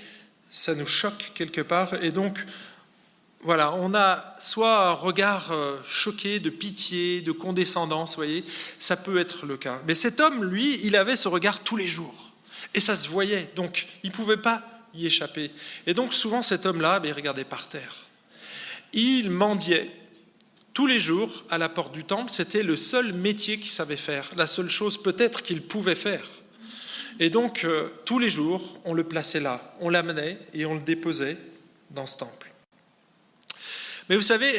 ça 0.51 0.75
nous 0.75 0.85
choque 0.85 1.31
quelque 1.33 1.61
part. 1.61 2.03
Et 2.03 2.11
donc, 2.11 2.45
voilà, 3.43 3.73
on 3.73 3.95
a 3.95 4.35
soit 4.37 4.89
un 4.89 4.91
regard 4.91 5.51
euh, 5.51 5.79
choqué 5.87 6.39
de 6.39 6.51
pitié, 6.51 7.21
de 7.21 7.31
condescendance, 7.31 8.15
voyez, 8.15 8.43
ça 8.77 8.95
peut 8.95 9.17
être 9.17 9.47
le 9.47 9.57
cas. 9.57 9.81
Mais 9.87 9.95
cet 9.95 10.19
homme, 10.19 10.43
lui, 10.43 10.79
il 10.83 10.95
avait 10.95 11.15
ce 11.15 11.27
regard 11.27 11.61
tous 11.61 11.77
les 11.77 11.87
jours. 11.87 12.31
Et 12.75 12.79
ça 12.79 12.95
se 12.95 13.07
voyait, 13.07 13.49
donc 13.55 13.87
il 14.03 14.11
ne 14.11 14.15
pouvait 14.15 14.37
pas 14.37 14.61
y 14.93 15.07
échapper. 15.07 15.51
Et 15.87 15.93
donc 15.93 16.13
souvent 16.13 16.43
cet 16.43 16.65
homme-là, 16.65 16.99
ben, 16.99 17.09
il 17.09 17.13
regardait 17.13 17.43
par 17.43 17.67
terre. 17.67 17.95
Il 18.93 19.31
mendiait 19.31 19.89
tous 20.73 20.85
les 20.85 20.99
jours 20.99 21.43
à 21.49 21.57
la 21.57 21.69
porte 21.69 21.93
du 21.93 22.03
temple, 22.03 22.31
c'était 22.31 22.63
le 22.63 22.77
seul 22.77 23.13
métier 23.13 23.57
qu'il 23.57 23.71
savait 23.71 23.97
faire, 23.97 24.29
la 24.37 24.47
seule 24.47 24.69
chose 24.69 25.01
peut-être 25.01 25.41
qu'il 25.41 25.61
pouvait 25.63 25.95
faire. 25.95 26.25
Et 27.19 27.29
donc, 27.29 27.63
euh, 27.63 27.89
tous 28.05 28.19
les 28.19 28.29
jours, 28.29 28.79
on 28.85 28.93
le 28.93 29.03
plaçait 29.03 29.39
là, 29.39 29.75
on 29.79 29.89
l'amenait 29.89 30.37
et 30.53 30.65
on 30.65 30.75
le 30.75 30.81
déposait 30.81 31.37
dans 31.89 32.05
ce 32.05 32.17
temple. 32.17 32.51
Mais 34.09 34.15
vous 34.15 34.21
savez, 34.21 34.51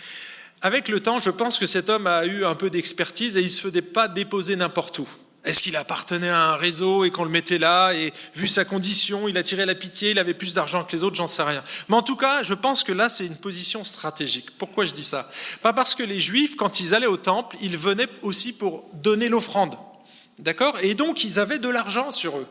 avec 0.62 0.88
le 0.88 1.00
temps, 1.00 1.18
je 1.18 1.30
pense 1.30 1.58
que 1.58 1.66
cet 1.66 1.88
homme 1.88 2.06
a 2.06 2.24
eu 2.26 2.44
un 2.44 2.54
peu 2.54 2.70
d'expertise 2.70 3.36
et 3.36 3.40
il 3.40 3.44
ne 3.44 3.50
se 3.50 3.60
faisait 3.60 3.82
pas 3.82 4.08
déposer 4.08 4.56
n'importe 4.56 4.98
où. 4.98 5.08
Est-ce 5.42 5.62
qu'il 5.62 5.76
appartenait 5.76 6.28
à 6.28 6.48
un 6.50 6.56
réseau 6.56 7.04
et 7.04 7.10
qu'on 7.10 7.24
le 7.24 7.30
mettait 7.30 7.56
là 7.56 7.94
et 7.94 8.12
vu 8.34 8.46
sa 8.46 8.66
condition, 8.66 9.26
il 9.26 9.38
attirait 9.38 9.64
la 9.64 9.74
pitié, 9.74 10.10
il 10.10 10.18
avait 10.18 10.34
plus 10.34 10.54
d'argent 10.54 10.84
que 10.84 10.94
les 10.94 11.02
autres, 11.02 11.16
j'en 11.16 11.26
sais 11.26 11.42
rien. 11.42 11.64
Mais 11.88 11.96
en 11.96 12.02
tout 12.02 12.16
cas, 12.16 12.42
je 12.42 12.52
pense 12.52 12.84
que 12.84 12.92
là, 12.92 13.08
c'est 13.08 13.24
une 13.24 13.36
position 13.36 13.82
stratégique. 13.82 14.50
Pourquoi 14.58 14.84
je 14.84 14.92
dis 14.92 15.04
ça? 15.04 15.30
Pas 15.62 15.72
parce 15.72 15.94
que 15.94 16.02
les 16.02 16.20
Juifs, 16.20 16.56
quand 16.56 16.80
ils 16.80 16.94
allaient 16.94 17.06
au 17.06 17.16
temple, 17.16 17.56
ils 17.62 17.78
venaient 17.78 18.08
aussi 18.20 18.52
pour 18.52 18.84
donner 18.92 19.30
l'offrande. 19.30 19.76
D'accord 20.40 20.78
Et 20.82 20.94
donc, 20.94 21.22
ils 21.24 21.38
avaient 21.38 21.58
de 21.58 21.68
l'argent 21.68 22.10
sur 22.10 22.38
eux. 22.38 22.46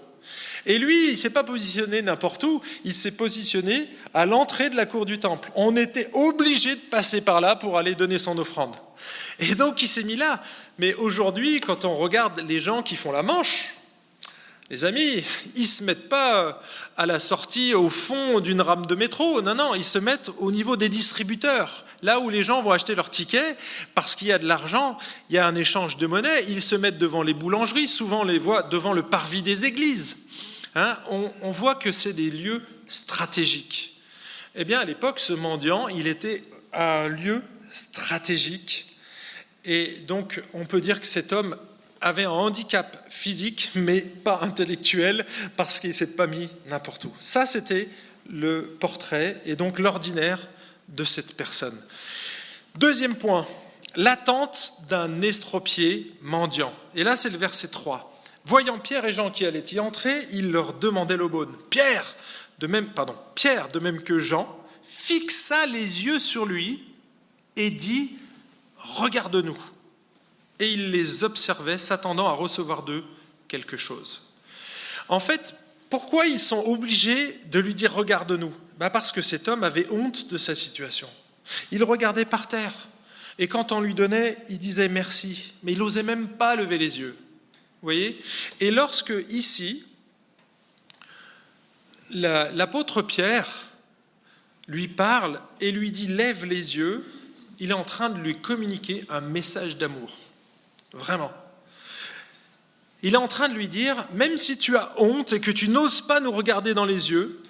Et 0.65 0.77
lui, 0.77 1.07
il 1.07 1.11
ne 1.13 1.17
s'est 1.17 1.29
pas 1.29 1.43
positionné 1.43 2.01
n'importe 2.01 2.43
où, 2.43 2.61
il 2.83 2.93
s'est 2.93 3.11
positionné 3.11 3.87
à 4.13 4.25
l'entrée 4.25 4.69
de 4.69 4.75
la 4.75 4.85
cour 4.85 5.05
du 5.05 5.19
temple. 5.19 5.49
On 5.55 5.75
était 5.75 6.09
obligé 6.13 6.75
de 6.75 6.81
passer 6.81 7.21
par 7.21 7.41
là 7.41 7.55
pour 7.55 7.77
aller 7.77 7.95
donner 7.95 8.17
son 8.17 8.37
offrande. 8.37 8.75
Et 9.39 9.55
donc, 9.55 9.81
il 9.81 9.87
s'est 9.87 10.03
mis 10.03 10.17
là. 10.17 10.43
Mais 10.77 10.93
aujourd'hui, 10.95 11.61
quand 11.61 11.85
on 11.85 11.95
regarde 11.95 12.43
les 12.47 12.59
gens 12.59 12.83
qui 12.83 12.95
font 12.95 13.11
la 13.11 13.23
manche, 13.23 13.75
Les 14.71 14.85
amis, 14.85 15.23
ils 15.55 15.61
ne 15.61 15.67
se 15.67 15.83
mettent 15.83 16.09
pas 16.09 16.61
à 16.95 17.07
la 17.07 17.17
sortie 17.17 17.73
au 17.73 17.89
fond 17.89 18.39
d'une 18.39 18.61
rame 18.61 18.85
de 18.85 18.93
métro. 18.93 19.41
Non, 19.41 19.55
non, 19.55 19.73
ils 19.73 19.83
se 19.83 19.97
mettent 19.97 20.29
au 20.37 20.51
niveau 20.51 20.75
des 20.75 20.89
distributeurs. 20.89 21.85
Là 22.01 22.19
où 22.19 22.29
les 22.29 22.43
gens 22.43 22.61
vont 22.61 22.71
acheter 22.71 22.95
leurs 22.95 23.09
tickets, 23.09 23.57
parce 23.93 24.15
qu'il 24.15 24.27
y 24.27 24.31
a 24.31 24.39
de 24.39 24.47
l'argent, 24.47 24.97
il 25.29 25.35
y 25.35 25.37
a 25.37 25.45
un 25.45 25.55
échange 25.55 25.97
de 25.97 26.07
monnaie, 26.07 26.45
ils 26.47 26.61
se 26.61 26.75
mettent 26.75 26.97
devant 26.97 27.23
les 27.23 27.33
boulangeries, 27.33 27.87
souvent 27.87 28.23
les 28.23 28.39
voient 28.39 28.63
devant 28.63 28.93
le 28.93 29.03
parvis 29.03 29.41
des 29.41 29.65
églises. 29.65 30.17
Hein, 30.75 30.97
on, 31.09 31.31
on 31.41 31.51
voit 31.51 31.75
que 31.75 31.91
c'est 31.91 32.13
des 32.13 32.31
lieux 32.31 32.63
stratégiques. 32.87 33.97
Eh 34.55 34.65
bien, 34.65 34.79
à 34.79 34.85
l'époque, 34.85 35.19
ce 35.19 35.33
mendiant, 35.33 35.87
il 35.89 36.07
était 36.07 36.43
à 36.71 37.03
un 37.03 37.07
lieu 37.07 37.41
stratégique. 37.69 38.95
Et 39.65 39.97
donc, 40.07 40.41
on 40.53 40.65
peut 40.65 40.81
dire 40.81 40.99
que 40.99 41.05
cet 41.05 41.33
homme 41.33 41.57
avait 42.01 42.23
un 42.23 42.31
handicap 42.31 43.05
physique, 43.09 43.71
mais 43.75 44.01
pas 44.01 44.39
intellectuel, 44.41 45.25
parce 45.57 45.79
qu'il 45.79 45.89
ne 45.89 45.95
s'est 45.95 46.15
pas 46.15 46.27
mis 46.27 46.49
n'importe 46.67 47.05
où. 47.05 47.13
Ça, 47.19 47.45
c'était 47.45 47.89
le 48.29 48.77
portrait 48.79 49.41
et 49.45 49.55
donc 49.55 49.79
l'ordinaire 49.79 50.47
de 50.89 51.03
cette 51.03 51.35
personne. 51.35 51.79
Deuxième 52.75 53.15
point, 53.15 53.47
l'attente 53.95 54.73
d'un 54.89 55.21
estropié 55.21 56.11
mendiant. 56.21 56.73
Et 56.95 57.03
là, 57.03 57.17
c'est 57.17 57.29
le 57.29 57.37
verset 57.37 57.69
3. 57.69 58.21
Voyant 58.45 58.79
Pierre 58.79 59.05
et 59.05 59.13
Jean 59.13 59.31
qui 59.31 59.45
allaient 59.45 59.63
y 59.71 59.79
entrer, 59.79 60.27
il 60.31 60.51
leur 60.51 60.73
demandait 60.73 61.17
l'aumône. 61.17 61.55
Pierre, 61.69 62.15
de 62.59 62.67
même, 62.67 62.93
pardon, 62.93 63.15
Pierre, 63.35 63.67
de 63.69 63.79
même 63.79 64.01
que 64.01 64.19
Jean, 64.19 64.47
fixa 64.83 65.65
les 65.65 66.05
yeux 66.05 66.19
sur 66.19 66.45
lui 66.45 66.83
et 67.55 67.69
dit 67.69 68.17
Regarde-nous 68.77 69.57
et 70.59 70.71
il 70.71 70.91
les 70.91 71.23
observait, 71.23 71.77
s'attendant 71.77 72.27
à 72.27 72.33
recevoir 72.33 72.83
d'eux 72.83 73.03
quelque 73.47 73.77
chose. 73.77 74.35
En 75.07 75.19
fait, 75.19 75.55
pourquoi 75.89 76.27
ils 76.27 76.39
sont 76.39 76.63
obligés 76.65 77.39
de 77.45 77.59
lui 77.59 77.73
dire 77.73 77.93
regarde-nous? 77.93 78.53
Bah 78.79 78.89
Parce 78.89 79.11
que 79.11 79.21
cet 79.21 79.49
homme 79.49 79.65
avait 79.65 79.87
honte 79.91 80.31
de 80.31 80.37
sa 80.37 80.55
situation. 80.55 81.09
Il 81.71 81.83
regardait 81.83 82.25
par 82.25 82.47
terre, 82.47 82.87
et 83.37 83.49
quand 83.49 83.73
on 83.73 83.81
lui 83.81 83.93
donnait, 83.93 84.37
il 84.47 84.57
disait 84.57 84.87
merci, 84.87 85.53
mais 85.63 85.73
il 85.73 85.79
n'osait 85.79 86.01
même 86.01 86.29
pas 86.29 86.55
lever 86.55 86.77
les 86.77 86.99
yeux. 86.99 87.17
Vous 87.81 87.85
voyez? 87.85 88.21
Et 88.61 88.71
lorsque 88.71 89.13
ici, 89.29 89.85
l'apôtre 92.11 93.01
Pierre 93.01 93.67
lui 94.67 94.87
parle 94.87 95.41
et 95.59 95.71
lui 95.71 95.91
dit 95.91 96.07
lève 96.07 96.45
les 96.45 96.77
yeux, 96.77 97.05
il 97.59 97.71
est 97.71 97.73
en 97.73 97.83
train 97.83 98.09
de 98.09 98.19
lui 98.19 98.39
communiquer 98.39 99.03
un 99.09 99.19
message 99.21 99.77
d'amour. 99.77 100.15
Vraiment. 100.93 101.33
Il 103.03 103.13
est 103.13 103.17
en 103.17 103.27
train 103.27 103.49
de 103.49 103.53
lui 103.55 103.67
dire, 103.67 104.05
même 104.13 104.37
si 104.37 104.57
tu 104.57 104.77
as 104.77 104.93
honte 105.01 105.33
et 105.33 105.41
que 105.41 105.51
tu 105.51 105.67
n'oses 105.67 106.01
pas 106.01 106.21
nous 106.21 106.31
regarder 106.31 106.73
dans 106.73 106.85
les 106.85 107.11
yeux, 107.11 107.41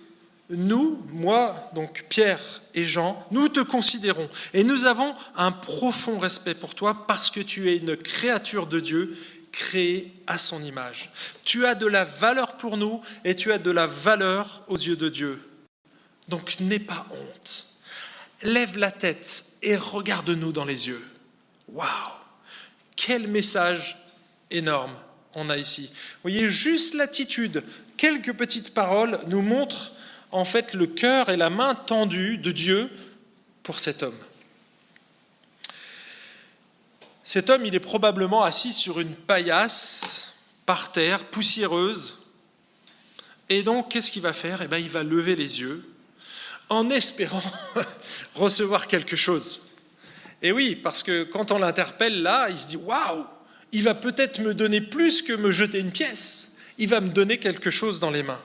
nous, 0.49 1.05
moi, 1.11 1.69
donc 1.75 2.05
Pierre 2.09 2.41
et 2.73 2.85
Jean, 2.85 3.25
nous 3.31 3.49
te 3.49 3.59
considérons 3.59 4.29
et 4.53 4.63
nous 4.63 4.85
avons 4.85 5.13
un 5.35 5.51
profond 5.51 6.17
respect 6.17 6.55
pour 6.55 6.75
toi 6.75 7.05
parce 7.07 7.29
que 7.29 7.39
tu 7.39 7.69
es 7.69 7.77
une 7.77 7.95
créature 7.95 8.67
de 8.67 8.79
Dieu 8.79 9.17
créée 9.51 10.13
à 10.27 10.37
son 10.37 10.63
image. 10.63 11.09
Tu 11.43 11.65
as 11.65 11.75
de 11.75 11.87
la 11.87 12.03
valeur 12.03 12.57
pour 12.57 12.77
nous 12.77 13.01
et 13.23 13.35
tu 13.35 13.51
as 13.51 13.57
de 13.57 13.71
la 13.71 13.87
valeur 13.87 14.63
aux 14.67 14.77
yeux 14.77 14.95
de 14.95 15.09
Dieu. 15.09 15.39
Donc 16.27 16.59
n'aie 16.59 16.79
pas 16.79 17.05
honte. 17.11 17.65
Lève 18.41 18.77
la 18.77 18.91
tête 18.91 19.45
et 19.61 19.75
regarde-nous 19.75 20.51
dans 20.51 20.65
les 20.65 20.87
yeux. 20.87 21.03
Waouh 21.67 22.19
quel 22.99 23.29
message 23.29 23.97
énorme 24.51 24.93
on 25.33 25.49
a 25.49 25.55
ici. 25.55 25.89
Vous 26.15 26.29
voyez, 26.29 26.49
juste 26.49 26.95
l'attitude, 26.95 27.63
quelques 27.95 28.33
petites 28.33 28.73
paroles 28.73 29.19
nous 29.27 29.41
montrent 29.41 29.93
en 30.31 30.45
fait 30.45 30.73
le 30.73 30.87
cœur 30.87 31.29
et 31.29 31.37
la 31.37 31.49
main 31.49 31.75
tendue 31.75 32.37
de 32.37 32.51
Dieu 32.51 32.89
pour 33.63 33.79
cet 33.79 34.03
homme. 34.03 34.17
Cet 37.23 37.49
homme, 37.49 37.65
il 37.65 37.75
est 37.75 37.79
probablement 37.79 38.43
assis 38.43 38.73
sur 38.73 38.99
une 38.99 39.13
paillasse 39.13 40.33
par 40.65 40.91
terre, 40.91 41.25
poussiéreuse. 41.25 42.27
Et 43.49 43.61
donc, 43.61 43.91
qu'est-ce 43.91 44.11
qu'il 44.11 44.23
va 44.23 44.33
faire? 44.33 44.61
Eh 44.63 44.67
bien, 44.67 44.79
il 44.79 44.89
va 44.89 45.03
lever 45.03 45.35
les 45.35 45.59
yeux 45.59 45.85
en 46.69 46.89
espérant 46.89 47.41
recevoir 48.35 48.87
quelque 48.87 49.15
chose. 49.15 49.67
Et 50.41 50.51
oui, 50.51 50.75
parce 50.75 51.03
que 51.03 51.23
quand 51.23 51.51
on 51.51 51.59
l'interpelle 51.59 52.21
là, 52.21 52.49
il 52.49 52.57
se 52.57 52.67
dit 52.67 52.77
Waouh, 52.77 53.25
il 53.71 53.83
va 53.83 53.93
peut-être 53.93 54.39
me 54.39 54.53
donner 54.53 54.81
plus 54.81 55.21
que 55.21 55.33
me 55.33 55.51
jeter 55.51 55.79
une 55.79 55.91
pièce. 55.91 56.55
Il 56.77 56.87
va 56.87 57.01
me 57.01 57.09
donner 57.09 57.37
quelque 57.37 57.69
chose 57.69 57.99
dans 57.99 58.11
les 58.11 58.23
mains. 58.23 58.41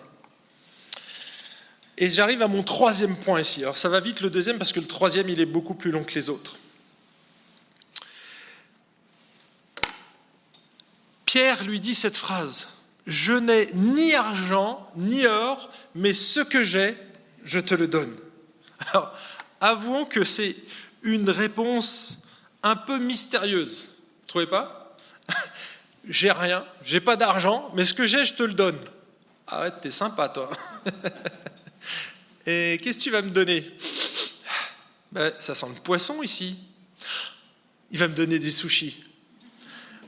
Et 1.96 2.10
j'arrive 2.10 2.42
à 2.42 2.48
mon 2.48 2.62
troisième 2.62 3.16
point 3.16 3.40
ici. 3.40 3.62
Alors 3.62 3.78
ça 3.78 3.88
va 3.88 4.00
vite 4.00 4.20
le 4.20 4.30
deuxième 4.30 4.58
parce 4.58 4.72
que 4.72 4.80
le 4.80 4.86
troisième, 4.86 5.28
il 5.28 5.40
est 5.40 5.46
beaucoup 5.46 5.74
plus 5.74 5.90
long 5.90 6.04
que 6.04 6.14
les 6.14 6.28
autres. 6.28 6.58
Pierre 11.24 11.64
lui 11.64 11.80
dit 11.80 11.94
cette 11.94 12.16
phrase 12.16 12.68
Je 13.06 13.32
n'ai 13.32 13.70
ni 13.74 14.14
argent 14.14 14.90
ni 14.96 15.26
or, 15.26 15.70
mais 15.94 16.14
ce 16.14 16.40
que 16.40 16.64
j'ai, 16.64 16.96
je 17.44 17.60
te 17.60 17.74
le 17.74 17.86
donne. 17.86 18.14
Alors, 18.90 19.12
avouons 19.60 20.04
que 20.04 20.24
c'est 20.24 20.56
une 21.02 21.30
réponse 21.30 22.26
un 22.62 22.76
peu 22.76 22.98
mystérieuse. 22.98 23.96
Vous 24.20 24.26
trouvez 24.26 24.46
pas? 24.46 24.96
J'ai 26.06 26.30
rien, 26.30 26.66
j'ai 26.82 27.00
pas 27.00 27.16
d'argent, 27.16 27.70
mais 27.74 27.86
ce 27.86 27.94
que 27.94 28.06
j'ai, 28.06 28.26
je 28.26 28.34
te 28.34 28.42
le 28.42 28.52
donne. 28.52 28.78
Ah 29.46 29.62
ouais, 29.62 29.70
t'es 29.80 29.90
sympa, 29.90 30.28
toi. 30.28 30.50
Et 32.46 32.78
qu'est-ce 32.82 32.98
que 32.98 33.04
tu 33.04 33.10
vas 33.10 33.22
me 33.22 33.30
donner? 33.30 33.70
Ben, 35.12 35.32
Ça 35.38 35.54
sent 35.54 35.66
le 35.68 35.80
poisson 35.80 36.22
ici. 36.22 36.56
Il 37.90 37.98
va 37.98 38.08
me 38.08 38.14
donner 38.14 38.38
des 38.38 38.50
sushis. 38.50 39.04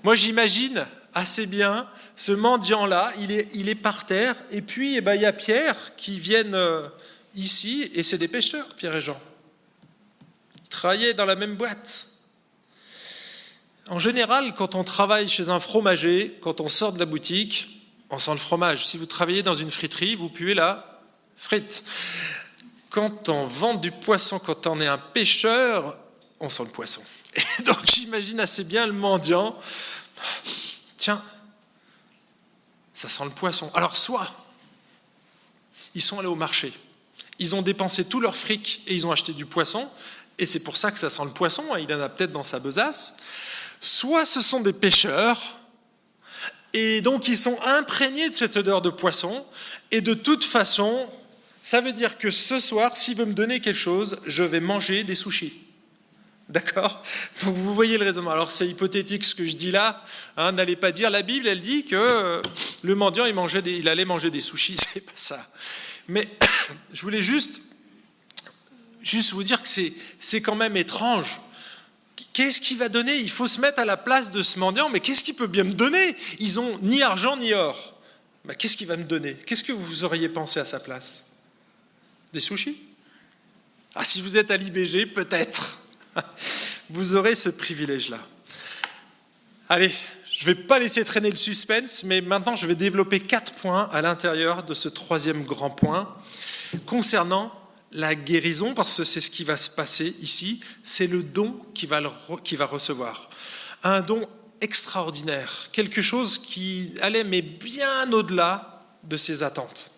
Moi, 0.02 0.16
j'imagine 0.16 0.86
assez 1.14 1.46
bien 1.46 1.88
ce 2.14 2.32
mendiant-là, 2.32 3.12
il 3.20 3.32
est, 3.32 3.48
il 3.54 3.68
est 3.68 3.74
par 3.74 4.06
terre, 4.06 4.36
et 4.50 4.62
puis 4.62 4.96
eh 4.96 5.00
ben, 5.00 5.14
il 5.14 5.22
y 5.22 5.26
a 5.26 5.32
Pierre 5.32 5.94
qui 5.96 6.18
vient 6.18 6.52
euh, 6.54 6.88
ici, 7.34 7.90
et 7.94 8.02
c'est 8.02 8.18
des 8.18 8.28
pêcheurs, 8.28 8.68
Pierre 8.76 8.96
et 8.96 9.02
Jean 9.02 9.20
travaillaient 10.76 11.14
dans 11.14 11.24
la 11.24 11.36
même 11.36 11.56
boîte. 11.56 12.08
En 13.88 13.98
général, 13.98 14.54
quand 14.54 14.74
on 14.74 14.84
travaille 14.84 15.28
chez 15.28 15.48
un 15.48 15.60
fromager, 15.60 16.36
quand 16.40 16.60
on 16.60 16.68
sort 16.68 16.92
de 16.92 16.98
la 16.98 17.06
boutique, 17.06 17.82
on 18.10 18.18
sent 18.18 18.32
le 18.32 18.36
fromage. 18.38 18.86
Si 18.86 18.98
vous 18.98 19.06
travaillez 19.06 19.42
dans 19.42 19.54
une 19.54 19.70
friterie, 19.70 20.14
vous 20.14 20.28
puez 20.28 20.54
la 20.54 20.95
frite. 21.36 21.82
Quand 22.90 23.28
on 23.28 23.46
vend 23.46 23.74
du 23.74 23.90
poisson, 23.90 24.38
quand 24.38 24.66
on 24.66 24.80
est 24.80 24.86
un 24.86 24.98
pêcheur, 24.98 25.96
on 26.40 26.48
sent 26.48 26.64
le 26.64 26.70
poisson. 26.70 27.02
Donc 27.64 27.86
j'imagine 27.86 28.40
assez 28.40 28.64
bien 28.64 28.86
le 28.86 28.92
mendiant. 28.92 29.58
Tiens, 30.96 31.22
ça 32.94 33.08
sent 33.08 33.24
le 33.24 33.30
poisson. 33.30 33.70
Alors 33.74 33.96
soit, 33.96 34.32
ils 35.94 36.02
sont 36.02 36.18
allés 36.18 36.28
au 36.28 36.36
marché, 36.36 36.72
ils 37.38 37.54
ont 37.54 37.62
dépensé 37.62 38.06
tout 38.06 38.20
leur 38.20 38.36
fric 38.36 38.82
et 38.86 38.94
ils 38.94 39.06
ont 39.06 39.12
acheté 39.12 39.32
du 39.32 39.46
poisson, 39.46 39.90
et 40.38 40.46
c'est 40.46 40.60
pour 40.60 40.76
ça 40.76 40.90
que 40.90 40.98
ça 40.98 41.10
sent 41.10 41.24
le 41.24 41.30
poisson, 41.30 41.64
hein, 41.72 41.78
il 41.78 41.92
en 41.92 42.00
a 42.00 42.08
peut-être 42.08 42.32
dans 42.32 42.42
sa 42.42 42.58
besace, 42.58 43.16
soit 43.80 44.26
ce 44.26 44.40
sont 44.40 44.60
des 44.60 44.72
pêcheurs, 44.72 45.56
et 46.72 47.00
donc 47.00 47.28
ils 47.28 47.38
sont 47.38 47.58
imprégnés 47.64 48.28
de 48.28 48.34
cette 48.34 48.56
odeur 48.56 48.82
de 48.82 48.90
poisson, 48.90 49.46
et 49.90 50.00
de 50.00 50.14
toute 50.14 50.44
façon, 50.44 51.08
ça 51.66 51.80
veut 51.80 51.90
dire 51.90 52.16
que 52.16 52.30
ce 52.30 52.60
soir, 52.60 52.96
s'il 52.96 53.16
veut 53.16 53.24
me 53.24 53.32
donner 53.32 53.58
quelque 53.58 53.76
chose, 53.76 54.18
je 54.24 54.44
vais 54.44 54.60
manger 54.60 55.02
des 55.02 55.16
sushis. 55.16 55.52
D'accord? 56.48 57.02
Donc 57.42 57.56
vous 57.56 57.74
voyez 57.74 57.98
le 57.98 58.04
raisonnement. 58.04 58.30
Alors 58.30 58.52
c'est 58.52 58.68
hypothétique 58.68 59.24
ce 59.24 59.34
que 59.34 59.44
je 59.44 59.56
dis 59.56 59.72
là. 59.72 60.04
Hein, 60.36 60.52
N'allez 60.52 60.76
pas 60.76 60.92
dire 60.92 61.10
la 61.10 61.22
Bible, 61.22 61.48
elle 61.48 61.60
dit 61.60 61.84
que 61.84 61.96
euh, 61.96 62.40
le 62.82 62.94
mendiant 62.94 63.26
il, 63.26 63.34
mangeait 63.34 63.64
il 63.66 63.88
allait 63.88 64.04
manger 64.04 64.30
des 64.30 64.40
sushis. 64.40 64.76
C'est 64.94 65.04
pas 65.04 65.10
ça. 65.16 65.44
Mais 66.06 66.28
je 66.92 67.02
voulais 67.02 67.20
juste 67.20 67.60
juste 69.02 69.32
vous 69.32 69.42
dire 69.42 69.60
que 69.60 69.68
c'est 69.68 70.40
quand 70.42 70.54
même 70.54 70.76
étrange. 70.76 71.40
Qu'est-ce 72.32 72.60
qu'il 72.60 72.78
va 72.78 72.88
donner? 72.88 73.16
Il 73.16 73.30
faut 73.30 73.48
se 73.48 73.60
mettre 73.60 73.80
à 73.80 73.84
la 73.84 73.96
place 73.96 74.30
de 74.30 74.40
ce 74.40 74.60
mendiant, 74.60 74.88
mais 74.88 75.00
qu'est-ce 75.00 75.24
qu'il 75.24 75.34
peut 75.34 75.48
bien 75.48 75.64
me 75.64 75.72
donner? 75.72 76.14
Ils 76.38 76.60
ont 76.60 76.78
ni 76.82 77.02
argent 77.02 77.36
ni 77.36 77.54
or. 77.54 78.00
Bah, 78.44 78.54
qu'est-ce 78.54 78.76
qu'il 78.76 78.86
va 78.86 78.96
me 78.96 79.02
donner? 79.02 79.34
Qu'est-ce 79.46 79.64
que 79.64 79.72
vous 79.72 80.04
auriez 80.04 80.28
pensé 80.28 80.60
à 80.60 80.64
sa 80.64 80.78
place? 80.78 81.25
Des 82.36 82.40
sushis? 82.40 82.76
Ah, 83.94 84.04
si 84.04 84.20
vous 84.20 84.36
êtes 84.36 84.50
à 84.50 84.58
l'IBG, 84.58 85.06
peut-être. 85.06 85.80
vous 86.90 87.14
aurez 87.14 87.34
ce 87.34 87.48
privilège-là. 87.48 88.18
Allez, 89.70 89.90
je 90.30 90.42
ne 90.42 90.46
vais 90.48 90.54
pas 90.54 90.78
laisser 90.78 91.02
traîner 91.02 91.30
le 91.30 91.36
suspense, 91.36 92.04
mais 92.04 92.20
maintenant 92.20 92.54
je 92.54 92.66
vais 92.66 92.74
développer 92.74 93.20
quatre 93.20 93.54
points 93.54 93.88
à 93.90 94.02
l'intérieur 94.02 94.64
de 94.64 94.74
ce 94.74 94.90
troisième 94.90 95.44
grand 95.44 95.70
point 95.70 96.14
concernant 96.84 97.58
la 97.90 98.14
guérison, 98.14 98.74
parce 98.74 98.98
que 98.98 99.04
c'est 99.04 99.22
ce 99.22 99.30
qui 99.30 99.42
va 99.42 99.56
se 99.56 99.70
passer 99.70 100.14
ici, 100.20 100.60
c'est 100.82 101.06
le 101.06 101.22
don 101.22 101.58
qu'il 101.72 101.88
va, 101.88 102.02
va 102.02 102.66
recevoir. 102.66 103.30
Un 103.82 104.02
don 104.02 104.28
extraordinaire, 104.60 105.70
quelque 105.72 106.02
chose 106.02 106.36
qui 106.36 106.92
allait 107.00 107.24
mais 107.24 107.40
bien 107.40 108.12
au-delà 108.12 108.84
de 109.04 109.16
ses 109.16 109.42
attentes. 109.42 109.90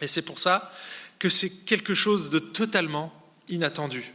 Et 0.00 0.08
c'est 0.08 0.22
pour 0.22 0.40
ça 0.40 0.72
que 1.18 1.28
c'est 1.28 1.50
quelque 1.50 1.94
chose 1.94 2.30
de 2.30 2.38
totalement 2.38 3.12
inattendu. 3.48 4.12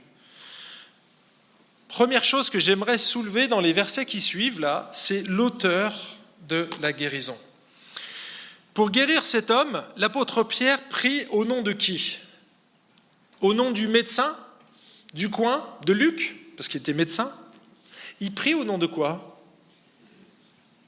Première 1.87 2.23
chose 2.23 2.49
que 2.49 2.59
j'aimerais 2.59 2.97
soulever 2.97 3.47
dans 3.47 3.59
les 3.59 3.73
versets 3.73 4.05
qui 4.05 4.21
suivent, 4.21 4.59
là, 4.59 4.89
c'est 4.93 5.23
l'auteur 5.23 6.17
de 6.47 6.69
la 6.81 6.93
guérison. 6.93 7.37
Pour 8.73 8.91
guérir 8.91 9.25
cet 9.25 9.51
homme, 9.51 9.83
l'apôtre 9.97 10.43
Pierre 10.43 10.87
prie 10.87 11.25
au 11.31 11.43
nom 11.43 11.61
de 11.61 11.73
qui? 11.73 12.19
Au 13.41 13.53
nom 13.53 13.71
du 13.71 13.87
médecin 13.87 14.37
du 15.13 15.29
coin, 15.29 15.67
de 15.85 15.93
Luc, 15.93 16.37
parce 16.55 16.69
qu'il 16.69 16.79
était 16.79 16.93
médecin. 16.93 17.35
Il 18.19 18.33
prie 18.33 18.53
au 18.53 18.63
nom 18.63 18.77
de 18.77 18.85
quoi? 18.85 19.41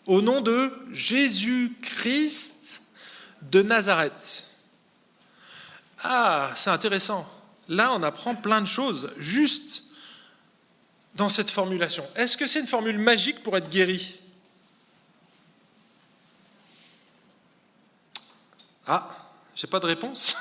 Au 0.06 0.22
nom 0.22 0.42
de 0.42 0.72
Jésus-Christ 0.92 2.82
de 3.42 3.62
Nazareth. 3.62 4.46
Ah, 6.04 6.52
c'est 6.56 6.70
intéressant. 6.70 7.28
Là, 7.70 7.94
on 7.94 8.04
apprend 8.04 8.36
plein 8.36 8.62
de 8.62 8.68
choses 8.68 9.14
juste 9.18 9.84
dans 11.16 11.30
cette 11.30 11.50
formulation. 11.50 12.06
Est-ce 12.16 12.36
que 12.36 12.48
c'est 12.48 12.60
une 12.60 12.68
formule 12.68 12.98
magique 12.98 13.42
pour 13.42 13.56
être 13.56 13.70
guéri? 13.70 14.20
Ah, 18.86 19.10
j'ai 19.56 19.68
pas 19.68 19.80
de 19.80 19.86
réponse. 19.86 20.36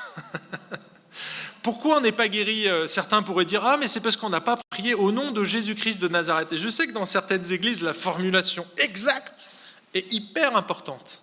Pourquoi 1.63 1.97
on 1.97 2.01
n'est 2.01 2.11
pas 2.11 2.27
guéri? 2.27 2.67
Euh, 2.67 2.87
Certains 2.87 3.23
pourraient 3.23 3.45
dire 3.45 3.63
Ah, 3.63 3.77
mais 3.77 3.87
c'est 3.87 4.01
parce 4.01 4.17
qu'on 4.17 4.29
n'a 4.29 4.41
pas 4.41 4.57
prié 4.69 4.93
au 4.93 5.13
nom 5.13 5.31
de 5.31 5.45
Jésus-Christ 5.45 6.01
de 6.01 6.09
Nazareth. 6.09 6.51
Et 6.51 6.57
je 6.57 6.67
sais 6.67 6.87
que 6.87 6.91
dans 6.91 7.05
certaines 7.05 7.53
églises, 7.53 7.83
la 7.83 7.93
formulation 7.93 8.67
exacte 8.77 9.51
est 9.93 10.11
hyper 10.11 10.57
importante. 10.57 11.21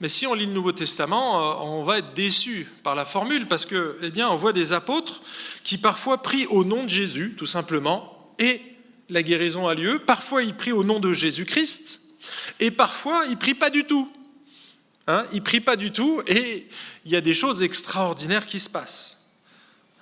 Mais 0.00 0.08
si 0.08 0.26
on 0.26 0.34
lit 0.34 0.46
le 0.46 0.52
Nouveau 0.52 0.72
Testament, 0.72 1.40
euh, 1.40 1.64
on 1.64 1.82
va 1.82 1.98
être 1.98 2.12
déçu 2.12 2.68
par 2.82 2.94
la 2.94 3.04
formule 3.04 3.48
parce 3.48 3.64
que, 3.64 3.98
eh 4.02 4.10
bien, 4.10 4.28
on 4.28 4.36
voit 4.36 4.52
des 4.52 4.72
apôtres 4.72 5.22
qui 5.64 5.78
parfois 5.78 6.22
prient 6.22 6.46
au 6.46 6.64
nom 6.64 6.84
de 6.84 6.88
Jésus, 6.88 7.34
tout 7.36 7.46
simplement, 7.46 8.34
et 8.38 8.60
la 9.08 9.22
guérison 9.22 9.66
a 9.68 9.74
lieu. 9.74 9.98
Parfois, 9.98 10.42
ils 10.42 10.54
prient 10.54 10.72
au 10.72 10.84
nom 10.84 11.00
de 11.00 11.12
Jésus-Christ, 11.12 12.00
et 12.60 12.70
parfois, 12.70 13.24
ils 13.30 13.38
prient 13.38 13.54
pas 13.54 13.70
du 13.70 13.84
tout. 13.84 14.10
Hein, 15.06 15.24
ils 15.32 15.42
prient 15.42 15.60
pas 15.60 15.76
du 15.76 15.92
tout, 15.92 16.20
et 16.26 16.68
il 17.04 17.12
y 17.12 17.16
a 17.16 17.20
des 17.20 17.34
choses 17.34 17.62
extraordinaires 17.62 18.44
qui 18.44 18.60
se 18.60 18.68
passent. 18.68 19.30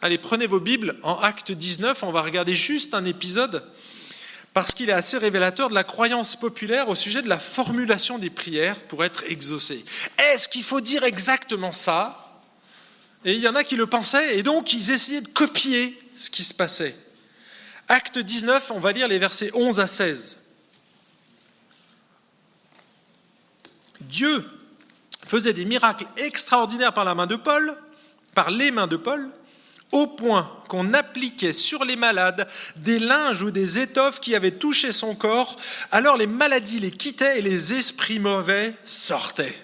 Allez, 0.03 0.19
prenez 0.19 0.47
vos 0.47 0.61
Bibles. 0.61 0.97
En 1.03 1.19
Acte 1.21 1.53
19, 1.53 2.03
on 2.03 2.11
va 2.11 2.23
regarder 2.23 2.55
juste 2.55 2.95
un 2.95 3.05
épisode 3.05 3.63
parce 4.55 4.73
qu'il 4.73 4.89
est 4.89 4.95
assez 4.95 5.19
révélateur 5.19 5.69
de 5.69 5.75
la 5.75 5.83
croyance 5.83 6.37
populaire 6.37 6.89
au 6.89 6.95
sujet 6.95 7.23
de 7.23 7.29
la 7.29 7.41
formulation 7.41 8.19
des 8.19 8.31
prières 8.31 8.79
pour 8.87 9.05
être 9.05 9.25
exaucées. 9.25 9.85
Est-ce 10.17 10.49
qu'il 10.49 10.63
faut 10.63 10.81
dire 10.81 11.03
exactement 11.03 11.73
ça? 11.73 12.41
Et 13.25 13.35
il 13.35 13.41
y 13.41 13.49
en 13.49 13.57
a 13.57 13.65
qui 13.65 13.75
le 13.75 13.87
pensaient, 13.87 14.39
et 14.39 14.45
donc 14.45 14.73
ils 14.73 14.93
essayaient 14.93 15.23
de 15.23 15.29
copier 15.29 15.99
ce 16.15 16.31
qui 16.31 16.45
se 16.45 16.55
passait. 16.55 16.95
Acte 17.89 18.19
19, 18.19 18.71
on 18.71 18.79
va 18.79 18.93
lire 18.93 19.09
les 19.09 19.19
versets 19.19 19.51
11 19.55 19.81
à 19.81 19.89
16. 19.89 20.39
Dieu 24.03 24.45
faisait 25.27 25.53
des 25.53 25.65
miracles 25.65 26.07
extraordinaires 26.17 26.95
par 26.95 27.05
la 27.05 27.17
main 27.17 27.27
de 27.27 27.37
Paul, 27.37 27.77
par 28.35 28.53
les 28.53 28.71
mains 28.71 28.87
de 28.87 28.97
Paul, 28.97 29.31
au 29.95 30.09
point 30.09 30.51
qu'on 30.69 30.93
appliquait 30.93 31.53
sur 31.53 31.85
les 31.85 31.95
malades 31.95 32.49
des 32.75 32.99
linges 32.99 33.43
ou 33.43 33.53
des 33.53 33.79
étoffes 33.79 34.21
qui 34.21 34.35
avaient 34.35 34.51
touché 34.51 34.91
son 34.91 35.15
corps, 35.15 35.57
alors 35.93 36.17
les 36.17 36.27
maladies 36.27 36.81
les 36.81 36.91
quittaient 36.91 37.39
et 37.39 37.43
les 37.43 37.73
esprits 37.73 38.19
mauvais 38.19 38.75
sortaient. 38.85 39.55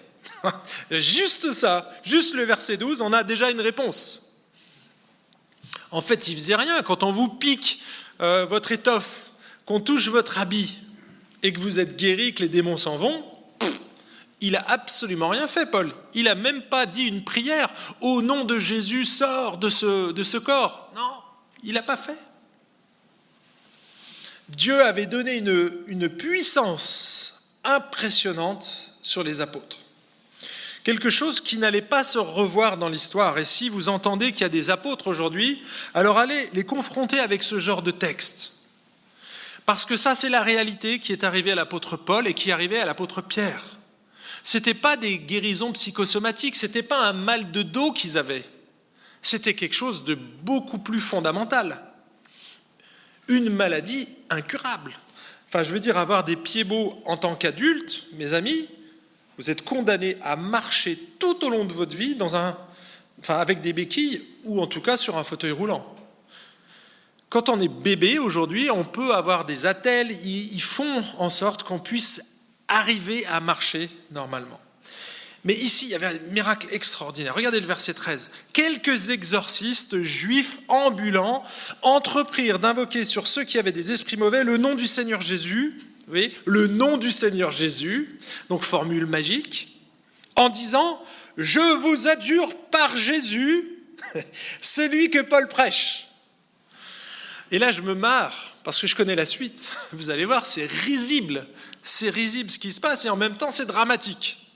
juste 0.90 1.52
ça, 1.52 1.90
juste 2.04 2.34
le 2.34 2.44
verset 2.44 2.76
12, 2.76 3.02
on 3.02 3.12
a 3.12 3.24
déjà 3.24 3.50
une 3.50 3.60
réponse. 3.60 4.38
En 5.90 6.00
fait, 6.00 6.28
il 6.28 6.36
faisait 6.36 6.54
rien. 6.54 6.80
Quand 6.82 7.02
on 7.02 7.10
vous 7.10 7.28
pique 7.28 7.82
euh, 8.20 8.46
votre 8.46 8.70
étoffe, 8.70 9.30
qu'on 9.66 9.80
touche 9.80 10.06
votre 10.06 10.38
habit 10.38 10.78
et 11.42 11.52
que 11.52 11.58
vous 11.58 11.80
êtes 11.80 11.96
guéri, 11.96 12.34
que 12.34 12.42
les 12.42 12.48
démons 12.48 12.76
s'en 12.76 12.96
vont, 12.96 13.24
il 14.40 14.56
a 14.56 14.64
absolument 14.68 15.28
rien 15.28 15.46
fait, 15.46 15.66
Paul. 15.66 15.92
Il 16.14 16.24
n'a 16.24 16.34
même 16.34 16.62
pas 16.62 16.86
dit 16.86 17.04
une 17.04 17.24
prière. 17.24 17.70
Au 18.00 18.22
nom 18.22 18.44
de 18.44 18.58
Jésus, 18.58 19.04
sors 19.04 19.58
de 19.58 19.68
ce, 19.68 20.12
de 20.12 20.24
ce 20.24 20.38
corps. 20.38 20.90
Non, 20.96 21.12
il 21.62 21.74
n'a 21.74 21.82
pas 21.82 21.96
fait. 21.96 22.18
Dieu 24.48 24.82
avait 24.82 25.06
donné 25.06 25.36
une, 25.36 25.72
une 25.86 26.08
puissance 26.08 27.50
impressionnante 27.64 28.94
sur 29.02 29.22
les 29.22 29.40
apôtres. 29.40 29.78
Quelque 30.82 31.10
chose 31.10 31.40
qui 31.40 31.58
n'allait 31.58 31.82
pas 31.82 32.04
se 32.04 32.18
revoir 32.18 32.78
dans 32.78 32.88
l'histoire. 32.88 33.38
Et 33.38 33.44
si 33.44 33.68
vous 33.68 33.90
entendez 33.90 34.32
qu'il 34.32 34.40
y 34.40 34.44
a 34.44 34.48
des 34.48 34.70
apôtres 34.70 35.08
aujourd'hui, 35.08 35.62
alors 35.92 36.18
allez 36.18 36.48
les 36.54 36.64
confronter 36.64 37.20
avec 37.20 37.42
ce 37.42 37.58
genre 37.58 37.82
de 37.82 37.90
texte. 37.90 38.54
Parce 39.66 39.84
que 39.84 39.98
ça, 39.98 40.14
c'est 40.14 40.30
la 40.30 40.42
réalité 40.42 40.98
qui 40.98 41.12
est 41.12 41.22
arrivée 41.22 41.52
à 41.52 41.54
l'apôtre 41.54 41.96
Paul 41.96 42.26
et 42.26 42.34
qui 42.34 42.48
est 42.48 42.52
arrivée 42.52 42.80
à 42.80 42.86
l'apôtre 42.86 43.20
Pierre. 43.20 43.62
Ce 44.42 44.56
n'était 44.56 44.74
pas 44.74 44.96
des 44.96 45.18
guérisons 45.18 45.72
psychosomatiques, 45.72 46.56
ce 46.56 46.66
n'était 46.66 46.82
pas 46.82 47.06
un 47.06 47.12
mal 47.12 47.50
de 47.50 47.62
dos 47.62 47.92
qu'ils 47.92 48.18
avaient. 48.18 48.44
C'était 49.22 49.54
quelque 49.54 49.74
chose 49.74 50.04
de 50.04 50.14
beaucoup 50.14 50.78
plus 50.78 51.00
fondamental. 51.00 51.82
Une 53.28 53.50
maladie 53.50 54.08
incurable. 54.30 54.92
Enfin, 55.48 55.62
je 55.62 55.72
veux 55.72 55.80
dire, 55.80 55.98
avoir 55.98 56.24
des 56.24 56.36
pieds 56.36 56.64
beaux 56.64 57.02
en 57.04 57.16
tant 57.16 57.34
qu'adulte, 57.34 58.06
mes 58.14 58.34
amis, 58.34 58.68
vous 59.36 59.50
êtes 59.50 59.62
condamnés 59.62 60.16
à 60.22 60.36
marcher 60.36 60.98
tout 61.18 61.44
au 61.44 61.50
long 61.50 61.64
de 61.64 61.72
votre 61.72 61.96
vie 61.96 62.16
avec 63.28 63.60
des 63.60 63.72
béquilles 63.72 64.22
ou 64.44 64.60
en 64.60 64.66
tout 64.66 64.80
cas 64.80 64.96
sur 64.96 65.18
un 65.18 65.24
fauteuil 65.24 65.52
roulant. 65.52 65.94
Quand 67.28 67.48
on 67.48 67.60
est 67.60 67.68
bébé 67.68 68.18
aujourd'hui, 68.18 68.70
on 68.70 68.84
peut 68.84 69.14
avoir 69.14 69.44
des 69.44 69.66
attelles, 69.66 70.10
ils 70.24 70.62
font 70.62 71.04
en 71.18 71.30
sorte 71.30 71.62
qu'on 71.62 71.78
puisse 71.78 72.29
arriver 72.70 73.26
à 73.26 73.40
marcher 73.40 73.90
normalement. 74.10 74.60
Mais 75.44 75.54
ici, 75.54 75.86
il 75.86 75.90
y 75.90 75.94
avait 75.94 76.06
un 76.06 76.18
miracle 76.30 76.68
extraordinaire. 76.70 77.34
Regardez 77.34 77.60
le 77.60 77.66
verset 77.66 77.94
13. 77.94 78.30
Quelques 78.52 79.08
exorcistes 79.08 80.02
juifs 80.02 80.58
ambulants 80.68 81.44
entreprirent 81.82 82.58
d'invoquer 82.58 83.04
sur 83.04 83.26
ceux 83.26 83.44
qui 83.44 83.58
avaient 83.58 83.72
des 83.72 83.90
esprits 83.90 84.18
mauvais 84.18 84.44
le 84.44 84.58
nom 84.58 84.74
du 84.74 84.86
Seigneur 84.86 85.20
Jésus. 85.20 85.80
Voyez, 86.08 86.34
le 86.44 86.66
nom 86.66 86.96
du 86.96 87.10
Seigneur 87.10 87.52
Jésus, 87.52 88.18
donc 88.48 88.62
formule 88.62 89.06
magique, 89.06 89.80
en 90.36 90.48
disant 90.48 91.02
Je 91.36 91.60
vous 91.60 92.08
adjure 92.08 92.54
par 92.70 92.96
Jésus, 92.96 93.64
celui 94.60 95.08
que 95.08 95.20
Paul 95.20 95.48
prêche. 95.48 96.08
Et 97.50 97.58
là, 97.58 97.72
je 97.72 97.80
me 97.80 97.94
marre 97.94 98.49
parce 98.64 98.80
que 98.80 98.86
je 98.86 98.94
connais 98.94 99.14
la 99.14 99.26
suite. 99.26 99.72
Vous 99.92 100.10
allez 100.10 100.24
voir, 100.24 100.46
c'est 100.46 100.66
risible 100.66 101.46
c'est 101.82 102.10
risible 102.10 102.50
ce 102.50 102.58
qui 102.58 102.72
se 102.72 102.80
passe 102.80 103.04
et 103.04 103.10
en 103.10 103.16
même 103.16 103.36
temps 103.36 103.50
c'est 103.50 103.66
dramatique. 103.66 104.46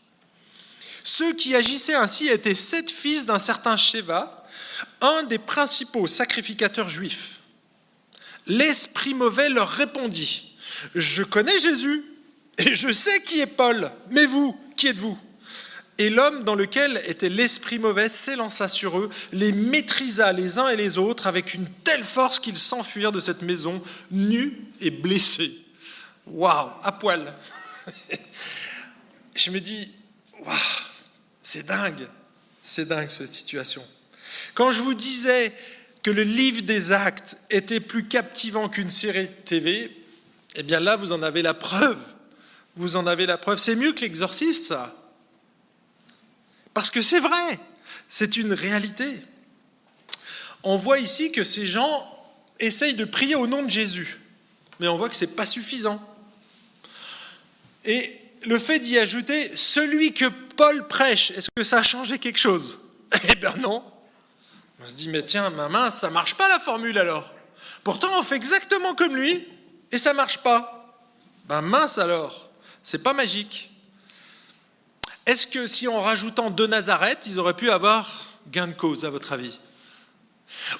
Ceux 1.02 1.34
qui 1.34 1.54
agissaient 1.54 1.94
ainsi 1.94 2.28
étaient 2.28 2.54
sept 2.54 2.90
fils 2.90 3.26
d'un 3.26 3.38
certain 3.38 3.76
Sheva, 3.76 4.46
un 5.00 5.22
des 5.24 5.38
principaux 5.38 6.06
sacrificateurs 6.06 6.88
juifs. 6.88 7.40
L'esprit 8.46 9.14
mauvais 9.14 9.48
leur 9.48 9.68
répondit, 9.68 10.56
Je 10.94 11.22
connais 11.22 11.58
Jésus 11.58 12.04
et 12.58 12.74
je 12.74 12.92
sais 12.92 13.22
qui 13.22 13.40
est 13.40 13.46
Paul, 13.46 13.90
mais 14.10 14.26
vous, 14.26 14.58
qui 14.76 14.86
êtes-vous? 14.86 15.18
Et 15.98 16.10
l'homme 16.10 16.42
dans 16.42 16.56
lequel 16.56 17.02
était 17.06 17.28
l'esprit 17.28 17.78
mauvais 17.78 18.08
s'élança 18.08 18.66
sur 18.68 18.98
eux, 18.98 19.10
les 19.32 19.52
maîtrisa 19.52 20.32
les 20.32 20.58
uns 20.58 20.68
et 20.68 20.76
les 20.76 20.98
autres 20.98 21.26
avec 21.26 21.54
une 21.54 21.68
telle 21.84 22.04
force 22.04 22.40
qu'ils 22.40 22.58
s'enfuirent 22.58 23.12
de 23.12 23.20
cette 23.20 23.42
maison, 23.42 23.80
nus 24.10 24.52
et 24.80 24.90
blessés. 24.90 25.56
Waouh, 26.26 26.70
à 26.82 26.92
poil. 26.92 27.32
Je 29.36 29.50
me 29.50 29.60
dis, 29.60 29.92
waouh, 30.44 30.56
c'est 31.42 31.66
dingue, 31.66 32.08
c'est 32.62 32.88
dingue 32.88 33.10
cette 33.10 33.32
situation. 33.32 33.82
Quand 34.54 34.70
je 34.70 34.80
vous 34.80 34.94
disais 34.94 35.52
que 36.02 36.10
le 36.10 36.22
livre 36.22 36.62
des 36.62 36.92
actes 36.92 37.36
était 37.50 37.80
plus 37.80 38.06
captivant 38.06 38.68
qu'une 38.68 38.90
série 38.90 39.26
de 39.26 39.32
TV, 39.44 39.96
eh 40.54 40.62
bien 40.62 40.80
là, 40.80 40.96
vous 40.96 41.12
en 41.12 41.22
avez 41.22 41.42
la 41.42 41.54
preuve. 41.54 41.98
Vous 42.76 42.96
en 42.96 43.06
avez 43.06 43.26
la 43.26 43.38
preuve. 43.38 43.58
C'est 43.58 43.76
mieux 43.76 43.92
que 43.92 44.00
l'exorciste, 44.00 44.66
ça. 44.66 44.94
Parce 46.74 46.90
que 46.90 47.00
c'est 47.00 47.20
vrai, 47.20 47.58
c'est 48.08 48.36
une 48.36 48.52
réalité. 48.52 49.22
On 50.64 50.76
voit 50.76 50.98
ici 50.98 51.30
que 51.30 51.44
ces 51.44 51.66
gens 51.66 52.10
essayent 52.58 52.94
de 52.94 53.04
prier 53.04 53.36
au 53.36 53.46
nom 53.46 53.62
de 53.62 53.70
Jésus, 53.70 54.20
mais 54.80 54.88
on 54.88 54.96
voit 54.96 55.08
que 55.08 55.16
ce 55.16 55.24
n'est 55.24 55.32
pas 55.32 55.46
suffisant. 55.46 56.02
Et 57.84 58.20
le 58.42 58.58
fait 58.58 58.78
d'y 58.78 58.98
ajouter 58.98 59.56
celui 59.56 60.12
que 60.12 60.26
Paul 60.56 60.86
prêche, 60.86 61.30
est-ce 61.30 61.48
que 61.54 61.64
ça 61.64 61.78
a 61.78 61.82
changé 61.82 62.18
quelque 62.18 62.38
chose? 62.38 62.80
Eh 63.30 63.36
bien 63.36 63.54
non. 63.56 63.84
On 64.82 64.88
se 64.88 64.94
dit, 64.94 65.08
mais 65.08 65.24
tiens, 65.24 65.50
ma 65.50 65.68
main, 65.68 65.90
ça 65.90 66.10
marche 66.10 66.34
pas 66.34 66.48
la 66.48 66.58
formule 66.58 66.98
alors. 66.98 67.32
Pourtant, 67.84 68.08
on 68.18 68.22
fait 68.22 68.34
exactement 68.34 68.94
comme 68.94 69.16
lui 69.16 69.46
et 69.92 69.98
ça 69.98 70.12
marche 70.12 70.38
pas. 70.38 70.98
Ben 71.46 71.60
mince 71.60 71.98
alors, 71.98 72.50
c'est 72.82 73.02
pas 73.02 73.12
magique. 73.12 73.70
Est-ce 75.26 75.46
que 75.46 75.66
si 75.66 75.88
en 75.88 76.00
rajoutant 76.00 76.50
de 76.50 76.66
Nazareth, 76.66 77.26
ils 77.26 77.38
auraient 77.38 77.56
pu 77.56 77.70
avoir 77.70 78.28
gain 78.50 78.66
de 78.66 78.72
cause, 78.72 79.04
à 79.04 79.10
votre 79.10 79.32
avis? 79.32 79.58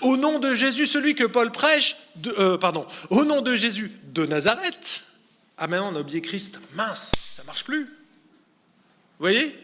Au 0.00 0.16
nom 0.16 0.38
de 0.38 0.54
Jésus, 0.54 0.86
celui 0.86 1.14
que 1.14 1.24
Paul 1.24 1.50
prêche, 1.50 1.96
euh, 2.26 2.58
pardon, 2.58 2.86
au 3.10 3.24
nom 3.24 3.40
de 3.40 3.54
Jésus 3.54 3.90
de 4.04 4.26
Nazareth, 4.26 5.02
ah 5.56 5.66
maintenant 5.66 5.92
on 5.92 5.96
a 5.96 6.00
oublié 6.00 6.20
Christ, 6.20 6.60
mince, 6.74 7.12
ça 7.32 7.42
marche 7.44 7.64
plus. 7.64 7.84
Vous 7.84 9.20
voyez? 9.20 9.58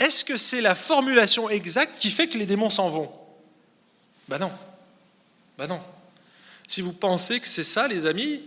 Est-ce 0.00 0.24
que 0.24 0.36
c'est 0.36 0.60
la 0.60 0.74
formulation 0.74 1.48
exacte 1.48 1.98
qui 1.98 2.10
fait 2.10 2.28
que 2.28 2.38
les 2.38 2.46
démons 2.46 2.70
s'en 2.70 2.88
vont? 2.88 3.12
Ben 4.28 4.38
non. 4.38 4.52
Ben 5.58 5.66
non. 5.66 5.80
Si 6.66 6.80
vous 6.80 6.92
pensez 6.92 7.38
que 7.38 7.48
c'est 7.48 7.64
ça, 7.64 7.86
les 7.86 8.06
amis, 8.06 8.42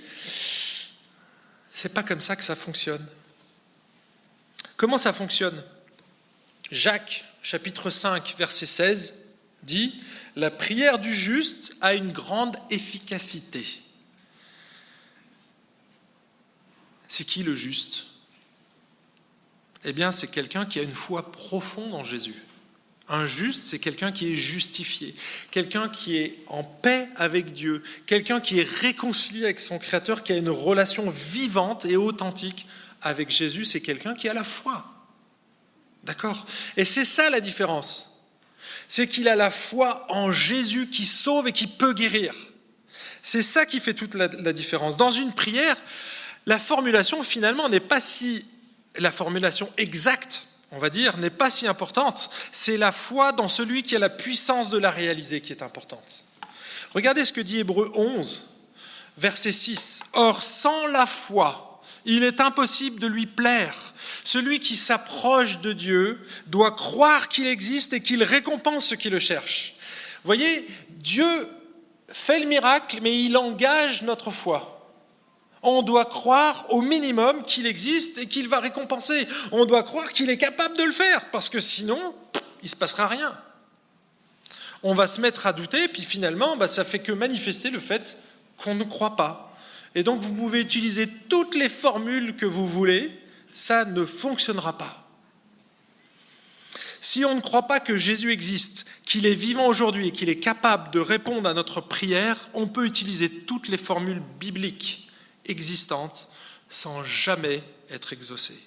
c'est 1.71 1.93
pas 1.93 2.03
comme 2.03 2.21
ça 2.21 2.35
que 2.35 2.43
ça 2.43 2.55
fonctionne. 2.55 3.05
Comment 4.77 4.97
ça 4.97 5.13
fonctionne? 5.13 5.63
Jacques, 6.71 7.25
chapitre 7.41 7.89
5, 7.89 8.35
verset 8.37 8.65
16, 8.65 9.15
dit 9.63 10.01
La 10.35 10.51
prière 10.51 10.99
du 10.99 11.13
juste 11.13 11.75
a 11.81 11.93
une 11.93 12.11
grande 12.11 12.57
efficacité. 12.69 13.65
C'est 17.07 17.23
qui 17.23 17.43
le 17.43 17.53
juste? 17.53 18.07
Eh 19.85 19.93
bien, 19.93 20.11
c'est 20.11 20.27
quelqu'un 20.27 20.65
qui 20.65 20.79
a 20.79 20.81
une 20.81 20.95
foi 20.95 21.31
profonde 21.31 21.93
en 21.93 22.03
Jésus. 22.03 22.35
Un 23.07 23.27
juste, 23.27 23.67
c'est 23.67 23.77
quelqu'un 23.77 24.11
qui 24.11 24.33
est 24.33 24.35
justifié, 24.35 25.13
quelqu'un 25.51 25.89
qui 25.89 26.17
est 26.17 26.39
en 26.47 26.63
paix 26.63 27.07
avec 27.17 27.53
Dieu, 27.53 27.83
quelqu'un 28.07 28.41
qui 28.41 28.59
est 28.59 28.67
réconcilié 28.67 29.43
avec 29.43 29.59
son 29.59 29.77
Créateur, 29.77 30.23
qui 30.23 30.33
a 30.33 30.37
une 30.37 30.49
relation 30.49 31.07
vivante 31.11 31.85
et 31.85 31.97
authentique 31.97 32.65
avec 33.05 33.29
Jésus, 33.29 33.63
c'est 33.63 33.81
quelqu'un 33.81 34.15
qui 34.15 34.27
a 34.27 34.33
la 34.33 34.43
foi. 34.43 34.83
D'accord? 36.03 36.45
Et 36.75 36.83
c'est 36.83 37.05
ça 37.05 37.29
la 37.29 37.39
différence. 37.39 38.27
C'est 38.89 39.07
qu'il 39.07 39.27
a 39.27 39.35
la 39.35 39.51
foi 39.51 40.05
en 40.09 40.31
Jésus 40.31 40.89
qui 40.89 41.05
sauve 41.05 41.47
et 41.47 41.51
qui 41.51 41.67
peut 41.67 41.93
guérir. 41.93 42.33
C'est 43.23 43.41
ça 43.41 43.65
qui 43.65 43.79
fait 43.79 43.93
toute 43.93 44.15
la, 44.15 44.27
différence. 44.27 44.97
Dans 44.97 45.11
une 45.11 45.33
prière, 45.33 45.77
la 46.45 46.59
formulation 46.59 47.23
finalement 47.23 47.69
n'est 47.69 47.79
pas 47.79 48.01
si 48.01 48.45
la 48.97 49.11
formulation 49.11 49.71
exacte 49.77 50.43
on 50.71 50.79
va 50.79 50.89
dire, 50.89 51.17
n'est 51.17 51.29
pas 51.29 51.49
si 51.49 51.67
importante. 51.67 52.29
C'est 52.51 52.75
la 52.75 52.91
foi 52.91 53.31
dans 53.31 53.47
celui 53.47 53.81
qui 53.83 53.95
a 53.95 53.99
la 53.99 54.09
puissance 54.09 54.69
de 54.69 54.77
la 54.77 54.91
réaliser 54.91 55.39
qui 55.39 55.53
est 55.53 55.61
importante. 55.61 56.25
Regardez 56.93 57.23
ce 57.23 57.31
que 57.31 57.39
dit 57.39 57.59
Hébreu 57.59 57.91
11, 57.95 58.65
verset 59.17 59.53
6. 59.53 60.03
Or, 60.13 60.43
sans 60.43 60.87
la 60.87 61.05
foi, 61.05 61.64
il 62.05 62.23
est 62.23 62.39
impossible 62.39 62.99
de 62.99 63.07
lui 63.07 63.25
plaire. 63.25 63.93
Celui 64.23 64.59
qui 64.59 64.75
s'approche 64.75 65.59
de 65.59 65.73
Dieu 65.73 66.19
doit 66.47 66.71
croire 66.71 67.27
qu'il 67.29 67.47
existe 67.47 67.93
et 67.93 68.01
qu'il 68.01 68.23
récompense 68.23 68.85
ceux 68.85 68.95
qui 68.95 69.09
le 69.09 69.19
cherchent. 69.19 69.75
Voyez, 70.23 70.67
Dieu 70.89 71.47
fait 72.07 72.39
le 72.39 72.45
miracle, 72.45 72.99
mais 73.01 73.23
il 73.23 73.37
engage 73.37 74.01
notre 74.01 74.31
foi 74.31 74.75
on 75.65 75.81
doit 75.81 76.05
croire 76.05 76.65
au 76.69 76.81
minimum 76.81 77.43
qu'il 77.43 77.65
existe 77.65 78.19
et 78.19 78.27
qu'il 78.27 78.47
va 78.47 78.59
récompenser. 78.59 79.27
On 79.51 79.65
doit 79.65 79.83
croire 79.83 80.13
qu'il 80.13 80.29
est 80.29 80.37
capable 80.37 80.77
de 80.77 80.83
le 80.83 80.91
faire, 80.91 81.29
parce 81.31 81.49
que 81.49 81.59
sinon, 81.59 82.15
il 82.61 82.65
ne 82.65 82.69
se 82.69 82.75
passera 82.75 83.07
rien. 83.07 83.35
On 84.83 84.93
va 84.93 85.07
se 85.07 85.19
mettre 85.19 85.47
à 85.47 85.53
douter, 85.53 85.87
puis 85.87 86.03
finalement, 86.03 86.55
bah, 86.55 86.67
ça 86.67 86.85
fait 86.85 86.99
que 86.99 87.11
manifester 87.11 87.71
le 87.71 87.79
fait 87.79 88.17
qu'on 88.57 88.75
ne 88.75 88.83
croit 88.83 89.15
pas. 89.15 89.54
Et 89.95 90.03
donc, 90.03 90.21
vous 90.21 90.33
pouvez 90.33 90.61
utiliser 90.61 91.07
toutes 91.29 91.55
les 91.55 91.69
formules 91.69 92.35
que 92.35 92.45
vous 92.45 92.67
voulez, 92.67 93.09
ça 93.53 93.85
ne 93.85 94.03
fonctionnera 94.05 94.77
pas. 94.77 95.01
Si 96.99 97.23
on 97.23 97.35
ne 97.35 97.41
croit 97.41 97.67
pas 97.67 97.79
que 97.79 97.95
Jésus 97.95 98.31
existe, 98.31 98.85
qu'il 99.05 99.25
est 99.25 99.33
vivant 99.33 99.67
aujourd'hui 99.67 100.07
et 100.07 100.11
qu'il 100.11 100.27
est 100.27 100.39
capable 100.39 100.91
de 100.91 100.99
répondre 100.99 101.47
à 101.47 101.53
notre 101.53 101.79
prière, 101.79 102.49
on 102.53 102.67
peut 102.67 102.85
utiliser 102.85 103.29
toutes 103.29 103.69
les 103.69 103.77
formules 103.77 104.21
bibliques 104.39 105.09
existante 105.45 106.29
sans 106.67 107.03
jamais 107.03 107.63
être 107.89 108.11
exaucée. 108.11 108.59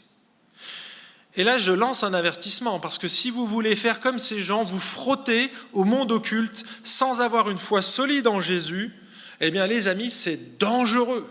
Et 1.37 1.45
là, 1.45 1.59
je 1.59 1.73
lance 1.73 2.05
un 2.05 2.15
avertissement, 2.15 2.81
parce 2.81 2.99
que 2.99 3.09
si 3.09 3.31
vous 3.31 3.47
voulez 3.47 3.77
faire 3.77 4.01
comme 4.01 4.19
ces 4.19 4.41
gens, 4.41 4.65
vous 4.65 4.81
frotter 4.81 5.51
au 5.73 5.85
monde 5.85 6.11
occulte 6.11 6.65
sans 6.85 7.21
avoir 7.21 7.51
une 7.51 7.59
foi 7.59 7.83
solide 7.83 8.29
en 8.29 8.41
Jésus, 8.41 8.93
eh 9.41 9.51
bien 9.51 9.67
les 9.67 9.89
amis, 9.89 10.11
c'est 10.11 10.59
dangereux. 10.59 11.29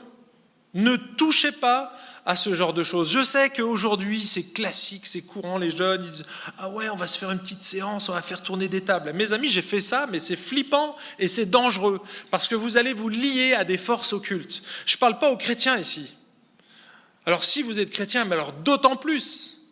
Ne 0.73 0.95
touchez 0.95 1.51
pas 1.51 1.93
à 2.25 2.35
ce 2.35 2.53
genre 2.53 2.73
de 2.73 2.83
choses. 2.83 3.11
Je 3.11 3.23
sais 3.23 3.49
qu'aujourd'hui, 3.49 4.25
c'est 4.25 4.51
classique, 4.51 5.07
c'est 5.07 5.21
courant, 5.21 5.57
les 5.57 5.69
jeunes, 5.69 6.03
disent 6.03 6.25
Ah 6.57 6.69
ouais, 6.69 6.89
on 6.89 6.97
va 6.97 7.07
se 7.07 7.17
faire 7.17 7.31
une 7.31 7.39
petite 7.39 7.63
séance, 7.63 8.09
on 8.09 8.13
va 8.13 8.21
faire 8.21 8.43
tourner 8.43 8.67
des 8.67 8.81
tables. 8.81 9.13
Mes 9.13 9.31
amis, 9.31 9.47
j'ai 9.47 9.61
fait 9.61 9.79
ça, 9.79 10.07
mais 10.11 10.19
c'est 10.19 10.35
flippant 10.35 10.97
et 11.19 11.29
c'est 11.29 11.45
dangereux, 11.45 12.01
parce 12.29 12.49
que 12.49 12.55
vous 12.55 12.77
allez 12.77 12.91
vous 12.91 13.07
lier 13.07 13.53
à 13.53 13.63
des 13.63 13.77
forces 13.77 14.11
occultes. 14.11 14.61
Je 14.85 14.95
ne 14.95 14.99
parle 14.99 15.19
pas 15.19 15.31
aux 15.31 15.37
chrétiens 15.37 15.77
ici. 15.77 16.15
Alors 17.25 17.45
si 17.45 17.61
vous 17.61 17.79
êtes 17.79 17.89
chrétien, 17.89 18.25
mais 18.25 18.35
alors 18.35 18.51
d'autant 18.51 18.97
plus. 18.97 19.69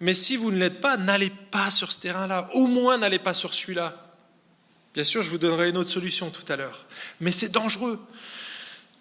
Mais 0.00 0.14
si 0.14 0.36
vous 0.36 0.52
ne 0.52 0.58
l'êtes 0.58 0.80
pas, 0.80 0.96
n'allez 0.96 1.30
pas 1.30 1.70
sur 1.70 1.90
ce 1.90 1.98
terrain-là. 1.98 2.46
Au 2.54 2.68
moins, 2.68 2.98
n'allez 2.98 3.18
pas 3.18 3.34
sur 3.34 3.54
celui-là. 3.54 4.07
Bien 4.98 5.04
sûr, 5.04 5.22
je 5.22 5.30
vous 5.30 5.38
donnerai 5.38 5.68
une 5.68 5.76
autre 5.76 5.90
solution 5.90 6.28
tout 6.28 6.52
à 6.52 6.56
l'heure. 6.56 6.84
Mais 7.20 7.30
c'est 7.30 7.50
dangereux. 7.50 8.00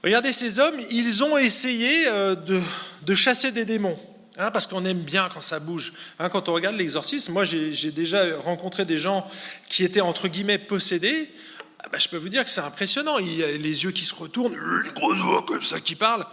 Regardez 0.04 0.32
ces 0.32 0.60
hommes, 0.60 0.80
ils 0.92 1.24
ont 1.24 1.40
essayé 1.40 2.08
euh, 2.08 2.36
de, 2.36 3.16
chasser 3.16 3.52
des 3.52 3.66
démons. 3.66 3.98
Hein, 4.38 4.52
parce 4.52 4.68
qu'on 4.68 4.86
aime 4.86 5.02
bien 5.02 5.28
quand 5.34 5.42
ça 5.42 5.60
bouge. 5.60 5.94
Hein, 6.20 6.30
quand 6.30 6.50
on 6.50 6.54
regarde 6.54 6.76
l'exorcisme, 6.76 7.34
moi 7.34 7.46
j'ai 7.46 7.90
déjà 7.90 8.38
rencontré 8.38 8.86
des 8.86 9.00
gens 9.00 9.28
qui 9.70 9.84
étaient 9.84 10.00
entre 10.00 10.28
guillemets 10.28 10.60
possédés. 10.60 11.32
Ah 11.80 11.90
bah, 11.92 11.98
je 11.98 12.08
peux 12.08 12.18
vous 12.18 12.30
dire 12.30 12.44
que 12.46 12.52
c'est 12.52 12.62
impressionnant. 12.62 13.18
Il 13.18 13.36
y 13.36 13.44
a 13.44 13.48
les 13.48 13.84
yeux 13.84 13.92
qui 13.92 14.06
se 14.06 14.14
retournent, 14.14 14.54
les 14.54 14.92
grosses 14.92 15.18
voix 15.18 15.44
comme 15.48 15.64
ça 15.64 15.80
qui 15.80 15.96
parlent. 15.96 16.28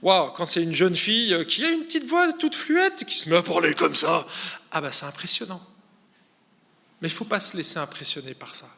Waouh, 0.00 0.30
quand 0.30 0.46
c'est 0.46 0.62
une 0.62 0.72
jeune 0.72 0.94
fille 0.94 1.34
euh, 1.34 1.42
qui 1.42 1.64
a 1.64 1.70
une 1.70 1.82
petite 1.82 2.06
voix 2.06 2.32
toute 2.34 2.54
fluette, 2.54 3.04
qui 3.04 3.18
se 3.18 3.28
met 3.28 3.38
à 3.38 3.42
parler 3.42 3.74
comme 3.74 3.96
ça, 3.96 4.24
ah 4.70 4.80
bah 4.80 4.92
c'est 4.92 5.06
impressionnant. 5.06 5.60
Mais 7.02 7.08
il 7.08 7.10
ne 7.10 7.16
faut 7.16 7.24
pas 7.24 7.40
se 7.40 7.56
laisser 7.56 7.78
impressionner 7.78 8.34
par 8.34 8.54
ça. 8.54 8.68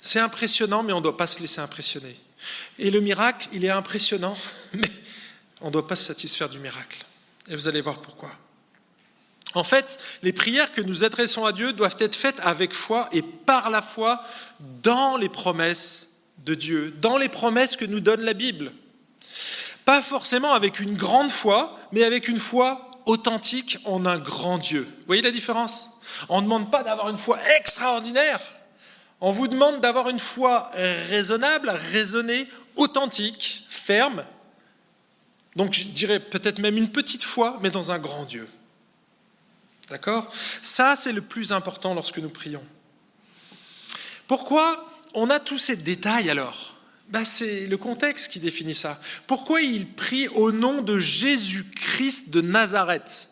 C'est 0.00 0.18
impressionnant, 0.18 0.82
mais 0.82 0.92
on 0.92 0.98
ne 0.98 1.02
doit 1.02 1.16
pas 1.16 1.26
se 1.26 1.40
laisser 1.40 1.60
impressionner. 1.60 2.16
Et 2.78 2.90
le 2.90 3.00
miracle, 3.00 3.48
il 3.52 3.64
est 3.64 3.70
impressionnant, 3.70 4.36
mais 4.72 4.90
on 5.60 5.66
ne 5.66 5.72
doit 5.72 5.86
pas 5.86 5.96
se 5.96 6.04
satisfaire 6.04 6.48
du 6.48 6.58
miracle. 6.58 7.04
Et 7.48 7.54
vous 7.54 7.68
allez 7.68 7.80
voir 7.80 8.00
pourquoi. 8.00 8.30
En 9.54 9.64
fait, 9.64 9.98
les 10.22 10.32
prières 10.32 10.70
que 10.70 10.80
nous 10.80 11.02
adressons 11.02 11.44
à 11.44 11.52
Dieu 11.52 11.72
doivent 11.72 11.96
être 11.98 12.14
faites 12.14 12.38
avec 12.40 12.72
foi 12.72 13.08
et 13.12 13.22
par 13.22 13.68
la 13.70 13.82
foi 13.82 14.22
dans 14.82 15.16
les 15.16 15.28
promesses 15.28 16.10
de 16.38 16.54
Dieu, 16.54 16.92
dans 17.00 17.18
les 17.18 17.28
promesses 17.28 17.76
que 17.76 17.84
nous 17.84 18.00
donne 18.00 18.22
la 18.22 18.32
Bible. 18.32 18.72
Pas 19.84 20.02
forcément 20.02 20.52
avec 20.52 20.78
une 20.78 20.96
grande 20.96 21.30
foi, 21.30 21.78
mais 21.90 22.04
avec 22.04 22.28
une 22.28 22.38
foi 22.38 22.90
authentique 23.06 23.78
en 23.84 24.06
un 24.06 24.18
grand 24.18 24.58
Dieu. 24.58 24.82
Vous 24.82 25.06
voyez 25.06 25.22
la 25.22 25.32
différence? 25.32 26.00
On 26.28 26.38
ne 26.38 26.44
demande 26.44 26.70
pas 26.70 26.84
d'avoir 26.84 27.08
une 27.08 27.18
foi 27.18 27.38
extraordinaire, 27.56 28.40
on 29.20 29.32
vous 29.32 29.48
demande 29.48 29.80
d'avoir 29.80 30.08
une 30.08 30.18
foi 30.18 30.70
raisonnable, 30.74 31.70
raisonnée, 31.92 32.48
authentique, 32.76 33.64
ferme. 33.68 34.24
Donc 35.56 35.74
je 35.74 35.88
dirais 35.88 36.20
peut-être 36.20 36.58
même 36.58 36.76
une 36.76 36.90
petite 36.90 37.22
foi, 37.22 37.58
mais 37.62 37.70
dans 37.70 37.92
un 37.92 37.98
grand 37.98 38.24
Dieu. 38.24 38.48
D'accord? 39.88 40.32
Ça, 40.62 40.94
c'est 40.96 41.12
le 41.12 41.20
plus 41.20 41.52
important 41.52 41.94
lorsque 41.94 42.18
nous 42.18 42.30
prions. 42.30 42.64
Pourquoi 44.28 44.88
on 45.14 45.28
a 45.28 45.40
tous 45.40 45.58
ces 45.58 45.76
détails 45.76 46.30
alors? 46.30 46.74
Ben, 47.08 47.24
C'est 47.24 47.66
le 47.66 47.76
contexte 47.76 48.30
qui 48.30 48.38
définit 48.38 48.76
ça. 48.76 49.00
Pourquoi 49.26 49.60
il 49.60 49.88
prie 49.88 50.28
au 50.28 50.52
nom 50.52 50.82
de 50.82 50.98
Jésus-Christ 50.98 52.30
de 52.30 52.40
Nazareth? 52.40 53.30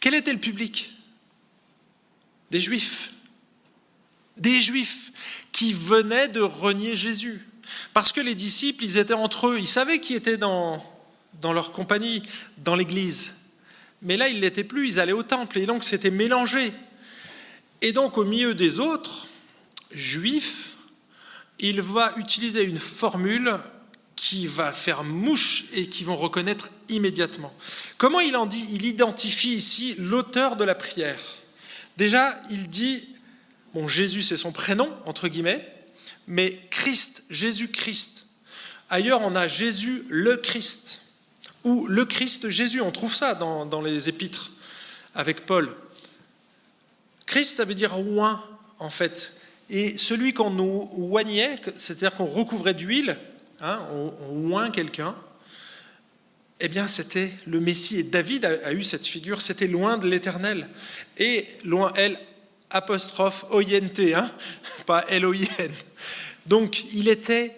Quel 0.00 0.14
était 0.14 0.34
le 0.34 0.38
public? 0.38 0.92
Des 2.50 2.60
Juifs 2.60 3.13
des 4.36 4.62
Juifs 4.62 5.12
qui 5.52 5.72
venaient 5.72 6.28
de 6.28 6.40
renier 6.40 6.96
Jésus. 6.96 7.40
Parce 7.92 8.12
que 8.12 8.20
les 8.20 8.34
disciples, 8.34 8.84
ils 8.84 8.98
étaient 8.98 9.14
entre 9.14 9.48
eux, 9.48 9.58
ils 9.58 9.68
savaient 9.68 10.00
qui 10.00 10.14
était 10.14 10.36
dans, 10.36 10.84
leur 11.42 11.72
compagnie, 11.72 12.22
dans 12.58 12.74
l'Église. 12.74 13.36
Mais 14.02 14.16
là, 14.16 14.28
ils 14.28 14.36
ne 14.36 14.40
l'étaient 14.40 14.64
plus, 14.64 14.88
ils 14.88 15.00
allaient 15.00 15.12
au 15.12 15.22
temple, 15.22 15.58
et 15.58 15.66
donc 15.66 15.84
c'était 15.84 16.10
mélangé. 16.10 16.72
Et 17.80 17.92
donc, 17.92 18.18
au 18.18 18.24
milieu 18.24 18.54
des 18.54 18.80
autres, 18.80 19.28
juifs, 19.92 20.76
il 21.58 21.80
va 21.80 22.12
utiliser 22.16 22.62
une 22.64 22.78
formule 22.78 23.58
qui 24.16 24.46
va 24.46 24.72
faire 24.72 25.04
mouche 25.04 25.64
et 25.72 25.88
qui 25.88 26.04
vont 26.04 26.16
reconnaître 26.16 26.70
immédiatement. 26.88 27.52
Comment 27.96 28.20
il 28.20 28.36
en 28.36 28.46
dit 28.46 28.66
Il 28.72 28.84
identifie 28.84 29.54
ici 29.54 29.94
l'auteur 29.98 30.56
de 30.56 30.64
la 30.64 30.74
prière? 30.74 31.20
Déjà, 31.96 32.38
il 32.50 32.68
dit 32.68 33.13
Bon, 33.74 33.88
Jésus, 33.88 34.22
c'est 34.22 34.36
son 34.36 34.52
prénom, 34.52 34.88
entre 35.04 35.28
guillemets, 35.28 35.68
mais 36.28 36.58
Christ, 36.70 37.24
Jésus-Christ. 37.28 38.26
Ailleurs, 38.88 39.20
on 39.22 39.34
a 39.34 39.46
Jésus 39.46 40.04
le 40.08 40.36
Christ, 40.36 41.02
ou 41.64 41.86
le 41.86 42.04
Christ 42.04 42.50
Jésus, 42.50 42.80
on 42.80 42.92
trouve 42.92 43.14
ça 43.14 43.34
dans, 43.34 43.66
dans 43.66 43.80
les 43.80 44.08
épîtres 44.08 44.52
avec 45.14 45.46
Paul. 45.46 45.74
Christ, 47.26 47.56
ça 47.56 47.64
veut 47.64 47.74
dire 47.74 47.98
oint, 47.98 48.44
en 48.78 48.90
fait. 48.90 49.32
Et 49.70 49.96
celui 49.96 50.34
qu'on 50.34 50.50
nous 50.50 50.90
oignait, 50.96 51.56
c'est-à-dire 51.76 52.14
qu'on 52.14 52.26
recouvrait 52.26 52.74
d'huile, 52.74 53.16
hein, 53.60 53.82
on, 53.92 54.52
oint 54.52 54.70
quelqu'un, 54.70 55.16
eh 56.60 56.68
bien, 56.68 56.86
c'était 56.86 57.32
le 57.46 57.60
Messie. 57.60 57.98
Et 57.98 58.02
David 58.02 58.44
a, 58.44 58.72
eu 58.72 58.84
cette 58.84 59.06
figure, 59.06 59.40
c'était 59.40 59.66
loin 59.66 59.98
de 59.98 60.06
l'éternel. 60.06 60.68
Et 61.18 61.48
loin, 61.64 61.92
L, 61.94 62.18
apostrophe, 62.74 63.46
hein, 63.50 64.30
pas 64.84 65.04
L-O-I-N. 65.08 65.72
Donc, 66.46 66.84
il 66.92 67.08
était 67.08 67.56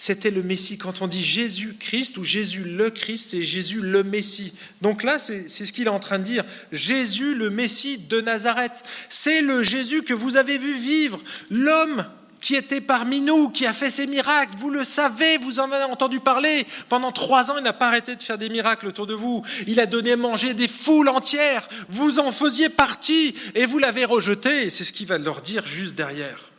c'était 0.00 0.30
le 0.30 0.42
Messie. 0.42 0.78
Quand 0.78 1.02
on 1.02 1.06
dit 1.06 1.22
Jésus-Christ 1.22 2.16
ou 2.16 2.24
Jésus 2.24 2.64
le 2.64 2.88
Christ, 2.88 3.32
c'est 3.32 3.42
Jésus 3.42 3.82
le 3.82 4.02
Messie. 4.02 4.54
Donc 4.80 5.02
là, 5.02 5.18
c'est 5.18 5.46
ce 5.46 5.72
qu'il 5.74 5.88
est 5.88 5.90
en 5.90 5.98
train 5.98 6.18
de 6.18 6.24
dire. 6.24 6.42
Jésus 6.72 7.34
le 7.34 7.50
Messie 7.50 7.98
de 7.98 8.22
Nazareth. 8.22 8.82
C'est 9.10 9.42
le 9.42 9.62
Jésus 9.62 10.02
que 10.02 10.14
vous 10.14 10.38
avez 10.38 10.56
vu 10.56 10.74
vivre, 10.78 11.20
l'homme 11.50 12.06
qui 12.40 12.54
était 12.54 12.80
parmi 12.80 13.20
nous, 13.20 13.50
qui 13.50 13.66
a 13.66 13.72
fait 13.72 13.90
ses 13.90 14.06
miracles. 14.06 14.56
Vous 14.58 14.70
le 14.70 14.84
savez, 14.84 15.38
vous 15.38 15.60
en 15.60 15.70
avez 15.70 15.84
entendu 15.84 16.20
parler. 16.20 16.66
Pendant 16.88 17.12
trois 17.12 17.50
ans, 17.50 17.58
il 17.58 17.64
n'a 17.64 17.72
pas 17.72 17.88
arrêté 17.88 18.16
de 18.16 18.22
faire 18.22 18.38
des 18.38 18.48
miracles 18.48 18.86
autour 18.86 19.06
de 19.06 19.14
vous. 19.14 19.42
Il 19.66 19.80
a 19.80 19.86
donné 19.86 20.12
à 20.12 20.16
manger 20.16 20.54
des 20.54 20.68
foules 20.68 21.08
entières. 21.08 21.68
Vous 21.88 22.18
en 22.18 22.32
faisiez 22.32 22.68
partie 22.68 23.34
et 23.54 23.66
vous 23.66 23.78
l'avez 23.78 24.04
rejeté. 24.04 24.64
Et 24.64 24.70
c'est 24.70 24.84
ce 24.84 24.92
qu'il 24.92 25.06
va 25.06 25.18
leur 25.18 25.40
dire 25.42 25.66
juste 25.66 25.94
derrière. 25.94 26.50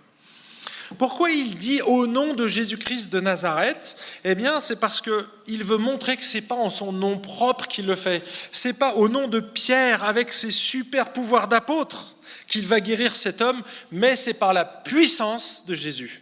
Pourquoi 0.98 1.32
il 1.32 1.56
dit 1.56 1.82
au 1.82 2.06
nom 2.06 2.34
de 2.34 2.48
Jésus-Christ 2.48 3.10
de 3.10 3.20
Nazareth? 3.20 3.96
Eh 4.24 4.36
bien, 4.36 4.60
c'est 4.60 4.80
parce 4.80 5.02
qu'il 5.02 5.64
veut 5.64 5.78
montrer 5.78 6.18
que 6.18 6.24
ce 6.24 6.38
n'est 6.38 6.42
pas 6.42 6.56
en 6.56 6.70
son 6.70 6.92
nom 6.92 7.18
propre 7.18 7.68
qu'il 7.68 7.86
le 7.86 7.96
fait. 7.96 8.24
Ce 8.52 8.68
n'est 8.68 8.74
pas 8.74 8.96
au 8.96 9.08
nom 9.08 9.28
de 9.28 9.40
Pierre, 9.40 10.04
avec 10.04 10.34
ses 10.34 10.52
super 10.52 11.14
pouvoirs 11.14 11.48
d'apôtre, 11.48 12.16
qu'il 12.52 12.68
va 12.68 12.82
guérir 12.82 13.16
cet 13.16 13.42
homme, 13.42 13.64
mais 13.92 14.16
c'est 14.18 14.34
par 14.34 14.54
la 14.54 14.66
puissance 14.66 15.66
de 15.66 15.74
Jésus. 15.74 16.22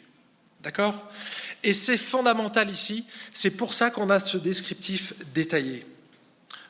D'accord? 0.62 1.12
Et 1.64 1.74
c'est 1.74 1.98
fondamental 1.98 2.70
ici. 2.70 3.06
C'est 3.34 3.58
pour 3.58 3.74
ça 3.74 3.90
qu'on 3.90 4.10
a 4.12 4.20
ce 4.20 4.38
descriptif 4.38 5.14
détaillé. 5.34 5.86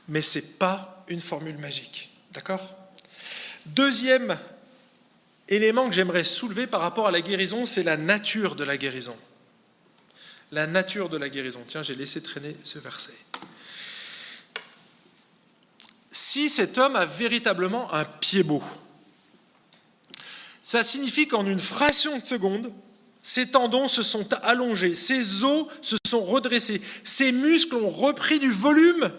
Mais 0.08 0.22
ce 0.22 0.40
n'est 0.40 0.46
pas 0.46 1.04
une 1.10 1.20
formule 1.20 1.58
magique. 1.58 2.10
D'accord? 2.32 2.74
Deuxième 3.66 4.40
élément 5.50 5.90
que 5.90 5.94
j'aimerais 5.94 6.24
soulever 6.24 6.66
par 6.66 6.82
rapport 6.82 7.08
à 7.08 7.12
la 7.12 7.22
guérison, 7.22 7.66
c'est 7.66 7.84
la 7.84 7.98
nature 7.98 8.56
de 8.56 8.64
la 8.64 8.78
guérison. 8.78 9.18
La 10.54 10.68
nature 10.68 11.10
de 11.10 11.18
la 11.18 11.28
guérison. 11.28 11.64
Tiens, 11.68 11.82
j'ai 11.82 11.96
laissé 11.96 12.24
traîner 12.24 12.56
ce 12.64 12.80
verset. 12.80 13.14
Si 16.12 16.50
cet 16.50 16.78
homme 16.78 16.96
a 16.96 17.06
véritablement 17.06 17.94
un 17.94 18.06
pied 18.06 18.44
beau, 18.44 18.64
ça 20.70 20.84
signifie 20.84 21.28
qu'en 21.28 21.48
une 21.48 21.58
fraction 21.58 22.20
de 22.20 22.26
seconde, 22.28 22.72
ses 23.24 23.50
tendons 23.50 23.88
se 23.88 24.04
sont 24.04 24.32
allongés, 24.44 24.94
ses 24.94 25.44
os 25.44 25.66
se 25.82 25.96
sont 26.08 26.24
redressés, 26.24 26.80
ses 27.04 27.32
muscles 27.32 27.74
ont 27.78 27.90
repris 27.90 28.38
du 28.38 28.52
volume 28.52 29.10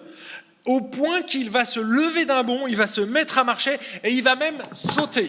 au 0.64 0.80
point 0.80 1.22
qu'il 1.22 1.50
va 1.50 1.64
se 1.64 1.80
lever 1.80 2.24
d'un 2.24 2.44
bond, 2.44 2.68
il 2.68 2.76
va 2.76 2.86
se 2.86 3.00
mettre 3.00 3.36
à 3.36 3.42
marcher 3.42 3.80
et 4.04 4.12
il 4.12 4.22
va 4.22 4.36
même 4.36 4.62
sauter. 4.76 5.28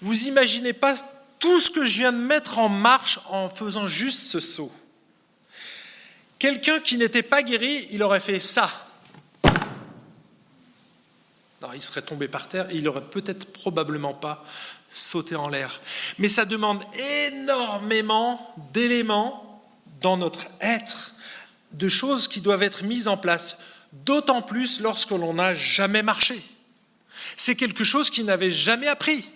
Vous 0.00 0.28
imaginez 0.28 0.72
pas 0.72 0.94
tout 1.40 1.58
ce 1.58 1.68
que 1.68 1.84
je 1.84 1.98
viens 1.98 2.12
de 2.12 2.18
mettre 2.18 2.60
en 2.60 2.68
marche 2.68 3.18
en 3.28 3.48
faisant 3.48 3.88
juste 3.88 4.26
ce 4.26 4.38
saut. 4.38 4.72
Quelqu'un 6.38 6.78
qui 6.78 6.96
n'était 6.96 7.24
pas 7.24 7.42
guéri, 7.42 7.88
il 7.90 8.04
aurait 8.04 8.20
fait 8.20 8.38
ça. 8.38 8.70
Non, 11.60 11.70
il 11.74 11.82
serait 11.82 12.02
tombé 12.02 12.28
par 12.28 12.46
terre 12.46 12.70
et 12.70 12.76
il 12.76 12.86
aurait 12.86 13.04
peut-être 13.04 13.52
probablement 13.52 14.14
pas 14.14 14.44
sauté 14.90 15.36
en 15.36 15.48
l'air. 15.48 15.80
Mais 16.18 16.28
ça 16.28 16.44
demande 16.44 16.82
énormément 17.28 18.54
d'éléments 18.72 19.62
dans 20.00 20.16
notre 20.16 20.46
être, 20.60 21.14
de 21.72 21.88
choses 21.88 22.26
qui 22.26 22.40
doivent 22.40 22.62
être 22.62 22.84
mises 22.84 23.08
en 23.08 23.16
place, 23.16 23.58
d'autant 23.92 24.42
plus 24.42 24.80
lorsque 24.80 25.10
l'on 25.10 25.34
n'a 25.34 25.54
jamais 25.54 26.02
marché. 26.02 26.42
C'est 27.36 27.54
quelque 27.54 27.84
chose 27.84 28.10
qu'il 28.10 28.24
n'avait 28.24 28.50
jamais 28.50 28.88
appris. 28.88 29.28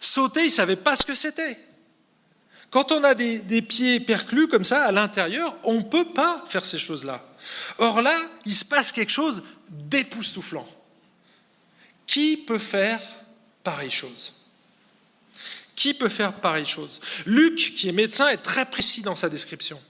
Sauter, 0.00 0.42
il 0.42 0.46
ne 0.46 0.50
savait 0.50 0.76
pas 0.76 0.96
ce 0.96 1.04
que 1.04 1.14
c'était. 1.14 1.58
Quand 2.70 2.90
on 2.92 3.04
a 3.04 3.14
des, 3.14 3.62
pieds 3.62 4.00
perclus 4.00 4.48
comme 4.48 4.64
ça 4.64 4.84
à 4.84 4.92
l'intérieur, 4.92 5.56
on 5.62 5.74
ne 5.74 5.82
peut 5.82 6.06
pas 6.06 6.44
faire 6.48 6.64
ces 6.64 6.78
choses-là. 6.78 7.22
Or 7.78 8.02
là, 8.02 8.14
il 8.46 8.54
se 8.54 8.64
passe 8.64 8.90
quelque 8.90 9.12
chose 9.12 9.44
d'époustouflant. 9.68 10.68
Qui 12.06 12.36
peut 12.36 12.58
faire 12.58 13.00
pareille 13.62 13.90
chose? 13.90 14.43
Qui 15.76 15.94
peut 15.94 16.08
faire 16.08 16.34
pareille 16.34 16.64
chose? 16.64 17.00
Luc, 17.26 17.74
qui 17.76 17.88
est 17.88 17.92
médecin, 17.92 18.28
est 18.28 18.38
très 18.38 18.66
précis 18.66 19.02
dans 19.02 19.16
sa 19.16 19.28
description. 19.28 19.80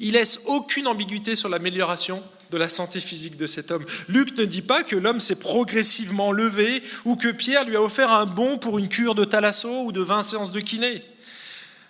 Il 0.00 0.12
laisse 0.12 0.40
aucune 0.46 0.86
ambiguïté 0.86 1.36
sur 1.36 1.48
l'amélioration 1.48 2.22
de 2.50 2.58
la 2.58 2.68
santé 2.68 3.00
physique 3.00 3.36
de 3.36 3.46
cet 3.46 3.70
homme. 3.70 3.86
Luc 4.08 4.36
ne 4.36 4.44
dit 4.44 4.62
pas 4.62 4.82
que 4.82 4.96
l'homme 4.96 5.20
s'est 5.20 5.38
progressivement 5.38 6.32
levé 6.32 6.82
ou 7.04 7.16
que 7.16 7.28
Pierre 7.28 7.64
lui 7.64 7.76
a 7.76 7.82
offert 7.82 8.10
un 8.10 8.26
bon 8.26 8.58
pour 8.58 8.78
une 8.78 8.88
cure 8.88 9.14
de 9.14 9.24
thalasso 9.24 9.84
ou 9.84 9.92
de 9.92 10.00
20 10.00 10.22
séances 10.22 10.52
de 10.52 10.60
kiné. 10.60 11.04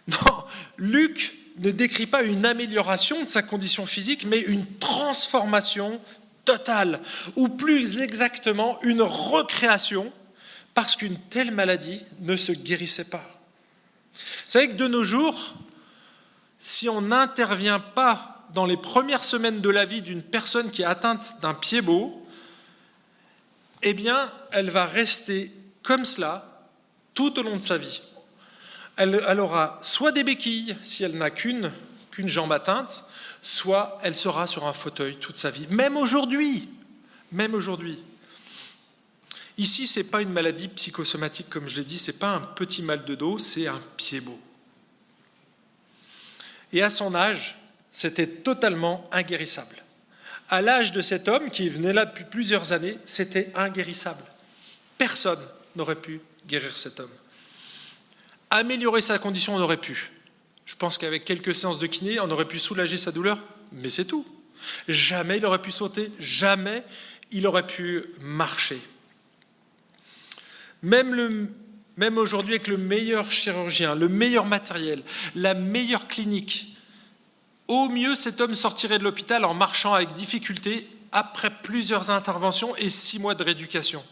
Non, 0.09 0.45
Luc 0.77 1.37
ne 1.59 1.71
décrit 1.71 2.07
pas 2.07 2.23
une 2.23 2.47
amélioration 2.47 3.23
de 3.23 3.29
sa 3.29 3.43
condition 3.43 3.87
physique, 3.87 4.25
mais 4.25 4.41
une 4.41 4.67
transformation 4.79 6.01
totale, 6.45 7.01
ou 7.37 7.49
plus 7.49 8.01
exactement 8.01 8.79
une 8.83 9.03
recréation, 9.03 10.13
parce 10.81 10.97
qu'une 10.97 11.19
telle 11.19 11.51
maladie 11.51 12.07
ne 12.21 12.37
se 12.37 12.53
guérissait 12.53 13.11
pas. 13.11 13.23
Vous 14.15 14.49
savez 14.51 14.69
que 14.69 14.77
de 14.77 14.87
nos 14.87 15.05
jours, 15.05 15.53
si 16.59 16.89
on 16.89 17.03
n'intervient 17.03 17.81
pas 17.81 18.47
dans 18.55 18.65
les 18.65 18.79
premières 18.79 19.23
semaines 19.23 19.61
de 19.61 19.69
la 19.69 19.85
vie 19.85 20.01
d'une 20.01 20.23
personne 20.23 20.71
qui 20.71 20.81
est 20.81 20.87
atteinte 20.87 21.35
d'un 21.43 21.53
pied 21.53 21.83
beau, 21.83 22.27
eh 23.83 23.93
bien, 23.93 24.33
elle 24.53 24.71
va 24.71 24.87
rester 24.87 25.53
comme 25.83 26.07
cela 26.07 26.65
tout 27.13 27.39
au 27.39 27.43
long 27.43 27.59
de 27.59 27.63
sa 27.63 27.77
vie. 27.77 28.01
Elle, 28.97 29.39
aura 29.39 29.79
soit 29.83 30.13
des 30.13 30.25
béquilles 30.25 30.79
si 30.81 31.05
elle 31.05 31.19
n'a 31.19 31.29
qu'une 31.29 31.73
qu'une 32.11 32.29
jambe 32.29 32.53
atteinte, 32.53 33.05
soit 33.43 33.99
elle 34.03 34.15
sera 34.15 34.47
sur 34.47 34.67
un 34.67 34.73
fauteuil 34.73 35.17
toute 35.17 35.37
sa 35.37 35.51
vie. 35.51 35.67
Même 35.69 35.99
aujourd'hui, 35.99 36.71
même 37.33 37.53
aujourd'hui. 37.53 38.03
Ici, 39.61 39.87
ce 39.87 40.01
n'est 40.01 40.07
pas 40.07 40.23
une 40.23 40.33
maladie 40.33 40.69
psychosomatique, 40.69 41.51
comme 41.51 41.69
je 41.69 41.77
l'ai 41.77 41.85
dit, 41.85 41.99
ce 41.99 42.11
n'est 42.11 42.17
pas 42.17 42.31
un 42.31 42.41
petit 42.41 42.81
mal 42.81 43.05
de 43.05 43.15
dos, 43.15 43.39
c'est 43.39 43.67
un 43.67 43.79
pied 43.99 44.23
beau. 44.23 44.41
Et 46.73 46.81
à 46.81 46.89
son 46.89 47.15
âge, 47.15 47.59
c'était 47.93 48.27
totalement 48.27 49.07
inguérissable. 49.13 49.77
À 50.49 50.63
l'âge 50.63 50.93
de 50.93 51.03
cet 51.03 51.29
homme 51.29 51.51
qui 51.51 51.69
venait 51.69 51.93
là 51.93 52.07
depuis 52.07 52.25
plusieurs 52.25 52.73
années, 52.73 52.97
c'était 53.05 53.53
inguérissable. 53.55 54.25
Personne 54.97 55.47
n'aurait 55.77 56.01
pu 56.01 56.23
guérir 56.47 56.75
cet 56.75 56.99
homme. 56.99 57.13
Améliorer 58.49 59.03
sa 59.03 59.19
condition, 59.19 59.57
on 59.57 59.61
aurait 59.61 59.77
pu. 59.77 60.11
Je 60.65 60.75
pense 60.75 60.97
qu'avec 60.97 61.27
quelques 61.27 61.55
séances 61.55 61.79
de 61.79 61.87
kiné, 61.87 62.19
on 62.19 62.31
aurait 62.31 62.49
pu 62.49 62.59
soulager 62.59 62.97
sa 62.97 63.13
douleur, 63.13 63.39
mais 63.73 63.91
c'est 63.91 64.07
tout. 64.07 64.27
Jamais 64.89 65.37
il 65.37 65.45
aurait 65.45 65.61
pu 65.61 65.71
sauter, 65.71 66.11
jamais 66.19 66.83
il 67.31 67.47
aurait 67.47 67.67
pu 67.67 68.07
marcher. 68.23 68.81
Même, 70.83 71.39
aujourd'hui, 72.17 72.55
avec 72.55 72.69
le 72.69 72.77
meilleur 72.77 73.31
chirurgien, 73.31 73.95
le 73.95 74.09
meilleur 74.09 74.47
matériel, 74.47 75.03
la 75.35 75.55
meilleure 75.55 76.09
clinique, 76.09 76.77
au 77.69 77.89
mieux, 77.89 78.15
cet 78.15 78.41
homme 78.41 78.55
sortirait 78.55 78.99
de 78.99 79.05
l'hôpital 79.05 79.45
en 79.45 79.55
marchant 79.55 79.95
avec 79.95 80.13
difficulté 80.15 80.89
après 81.13 81.51
plusieurs 81.51 82.11
interventions 82.11 82.75
et 82.77 82.91
six 82.91 83.19
mois 83.19 83.35
de 83.35 83.45
rééducation. 83.45 84.05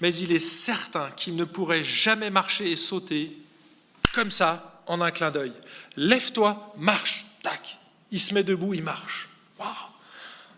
Mais 0.00 0.14
il 0.14 0.32
est 0.32 0.38
certain 0.38 1.10
qu'il 1.12 1.36
ne 1.36 1.44
pourrait 1.44 1.82
jamais 1.82 2.30
marcher 2.30 2.70
et 2.70 2.76
sauter 2.76 3.36
comme 4.12 4.30
ça 4.30 4.82
en 4.86 5.00
un 5.00 5.10
clin 5.10 5.30
d'œil. 5.30 5.52
Lève-toi, 5.96 6.74
marche, 6.76 7.26
tac. 7.42 7.78
Il 8.10 8.20
se 8.20 8.34
met 8.34 8.42
debout, 8.42 8.74
il 8.74 8.82
marche. 8.82 9.28
Waouh 9.58 9.70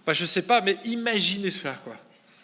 bah, 0.07 0.15
Je 0.15 0.23
ne 0.23 0.27
sais 0.27 0.43
pas, 0.43 0.61
mais 0.61 0.79
imaginez 0.85 1.51
ça, 1.51 1.75
quoi. 1.85 1.97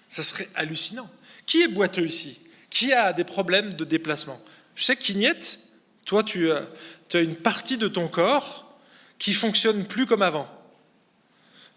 Ça 0.09 0.23
serait 0.23 0.49
hallucinant. 0.55 1.11
Qui 1.47 1.63
est 1.63 1.69
boiteux 1.69 2.07
ici? 2.07 2.48
Qui 2.71 2.93
a 2.93 3.13
des 3.13 3.25
problèmes 3.25 3.75
de 3.75 3.85
déplacement 3.85 4.39
Je 4.75 4.85
sais 4.85 4.97
que 4.97 5.33
toi, 6.05 6.23
tu 6.23 6.51
as 6.51 7.21
une 7.21 7.37
partie 7.37 7.79
de 7.79 7.89
ton 7.89 8.09
corps 8.09 8.77
qui 9.19 9.33
fonctionne 9.35 9.85
plus 9.87 10.07
comme 10.07 10.23
avant. 10.23 10.49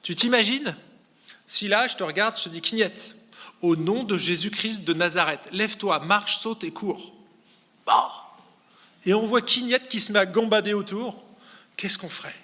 Tu 0.03 0.15
t'imagines 0.15 0.75
si 1.51 1.67
là, 1.67 1.85
je 1.89 1.97
te 1.97 2.03
regarde, 2.03 2.37
je 2.37 2.45
te 2.45 2.49
dis 2.49 2.61
Quignette, 2.61 3.13
au 3.61 3.75
nom 3.75 4.05
de 4.05 4.17
Jésus-Christ 4.17 4.85
de 4.85 4.93
Nazareth, 4.93 5.49
lève-toi, 5.51 5.99
marche, 5.99 6.37
saute 6.37 6.63
et 6.63 6.71
cours. 6.71 7.13
Bah 7.85 8.09
et 9.05 9.13
on 9.13 9.25
voit 9.25 9.41
Quignette 9.41 9.89
qui 9.89 9.99
se 9.99 10.11
met 10.11 10.19
à 10.19 10.25
gambader 10.25 10.73
autour. 10.73 11.23
qu'est-ce 11.75 11.97
qu'on 11.97 12.09
ferait? 12.09 12.35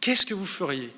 Qu'est-ce 0.00 0.26
que 0.26 0.34
vous 0.34 0.46
feriez? 0.46 0.94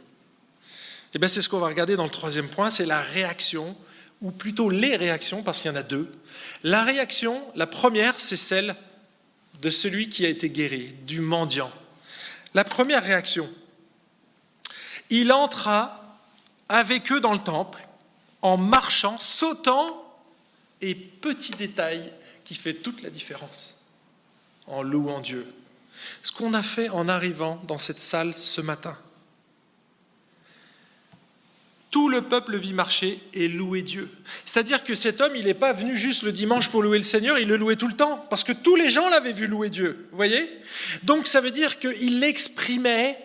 Eh 1.14 1.18
bien, 1.18 1.28
c'est 1.28 1.40
ce 1.40 1.48
qu'on 1.48 1.60
va 1.60 1.68
regarder 1.68 1.96
dans 1.96 2.04
le 2.04 2.10
troisième 2.10 2.50
point, 2.50 2.68
c'est 2.68 2.84
la 2.84 3.00
réaction, 3.00 3.76
ou 4.22 4.30
plutôt 4.30 4.70
les 4.70 4.96
réactions, 4.96 5.42
parce 5.42 5.60
qu'il 5.60 5.70
y 5.70 5.74
en 5.74 5.78
a 5.78 5.82
deux. 5.82 6.10
La 6.62 6.82
réaction, 6.82 7.40
la 7.54 7.66
première, 7.66 8.18
c'est 8.18 8.36
celle 8.36 8.76
de 9.60 9.70
celui 9.70 10.08
qui 10.08 10.24
a 10.24 10.28
été 10.28 10.50
guéri, 10.50 10.94
du 11.06 11.20
mendiant. 11.20 11.70
La 12.54 12.64
première 12.64 13.02
réaction, 13.02 13.48
il 15.10 15.32
entra 15.32 16.18
avec 16.68 17.12
eux 17.12 17.20
dans 17.20 17.32
le 17.32 17.38
temple 17.38 17.86
en 18.42 18.56
marchant, 18.56 19.18
sautant, 19.18 20.02
et 20.80 20.94
petit 20.94 21.52
détail 21.52 22.12
qui 22.44 22.54
fait 22.54 22.74
toute 22.74 23.02
la 23.02 23.10
différence, 23.10 23.86
en 24.66 24.82
louant 24.82 25.20
Dieu. 25.20 25.46
Ce 26.22 26.32
qu'on 26.32 26.54
a 26.54 26.62
fait 26.62 26.88
en 26.90 27.08
arrivant 27.08 27.62
dans 27.66 27.78
cette 27.78 28.00
salle 28.00 28.36
ce 28.36 28.60
matin. 28.60 28.96
Tout 31.90 32.08
le 32.08 32.22
peuple 32.22 32.58
vit 32.58 32.72
marcher 32.72 33.20
et 33.32 33.48
louer 33.48 33.82
Dieu. 33.82 34.10
C'est-à-dire 34.44 34.84
que 34.84 34.94
cet 34.94 35.20
homme, 35.20 35.36
il 35.36 35.44
n'est 35.44 35.54
pas 35.54 35.72
venu 35.72 35.96
juste 35.96 36.24
le 36.24 36.32
dimanche 36.32 36.68
pour 36.68 36.82
louer 36.82 36.98
le 36.98 37.04
Seigneur, 37.04 37.38
il 37.38 37.48
le 37.48 37.56
louait 37.56 37.76
tout 37.76 37.88
le 37.88 37.96
temps, 37.96 38.26
parce 38.28 38.44
que 38.44 38.52
tous 38.52 38.76
les 38.76 38.90
gens 38.90 39.08
l'avaient 39.08 39.32
vu 39.32 39.46
louer 39.46 39.70
Dieu. 39.70 40.08
Vous 40.10 40.16
voyez? 40.16 40.50
Donc 41.04 41.26
ça 41.26 41.40
veut 41.40 41.52
dire 41.52 41.78
qu'il 41.78 42.22
exprimait 42.24 43.18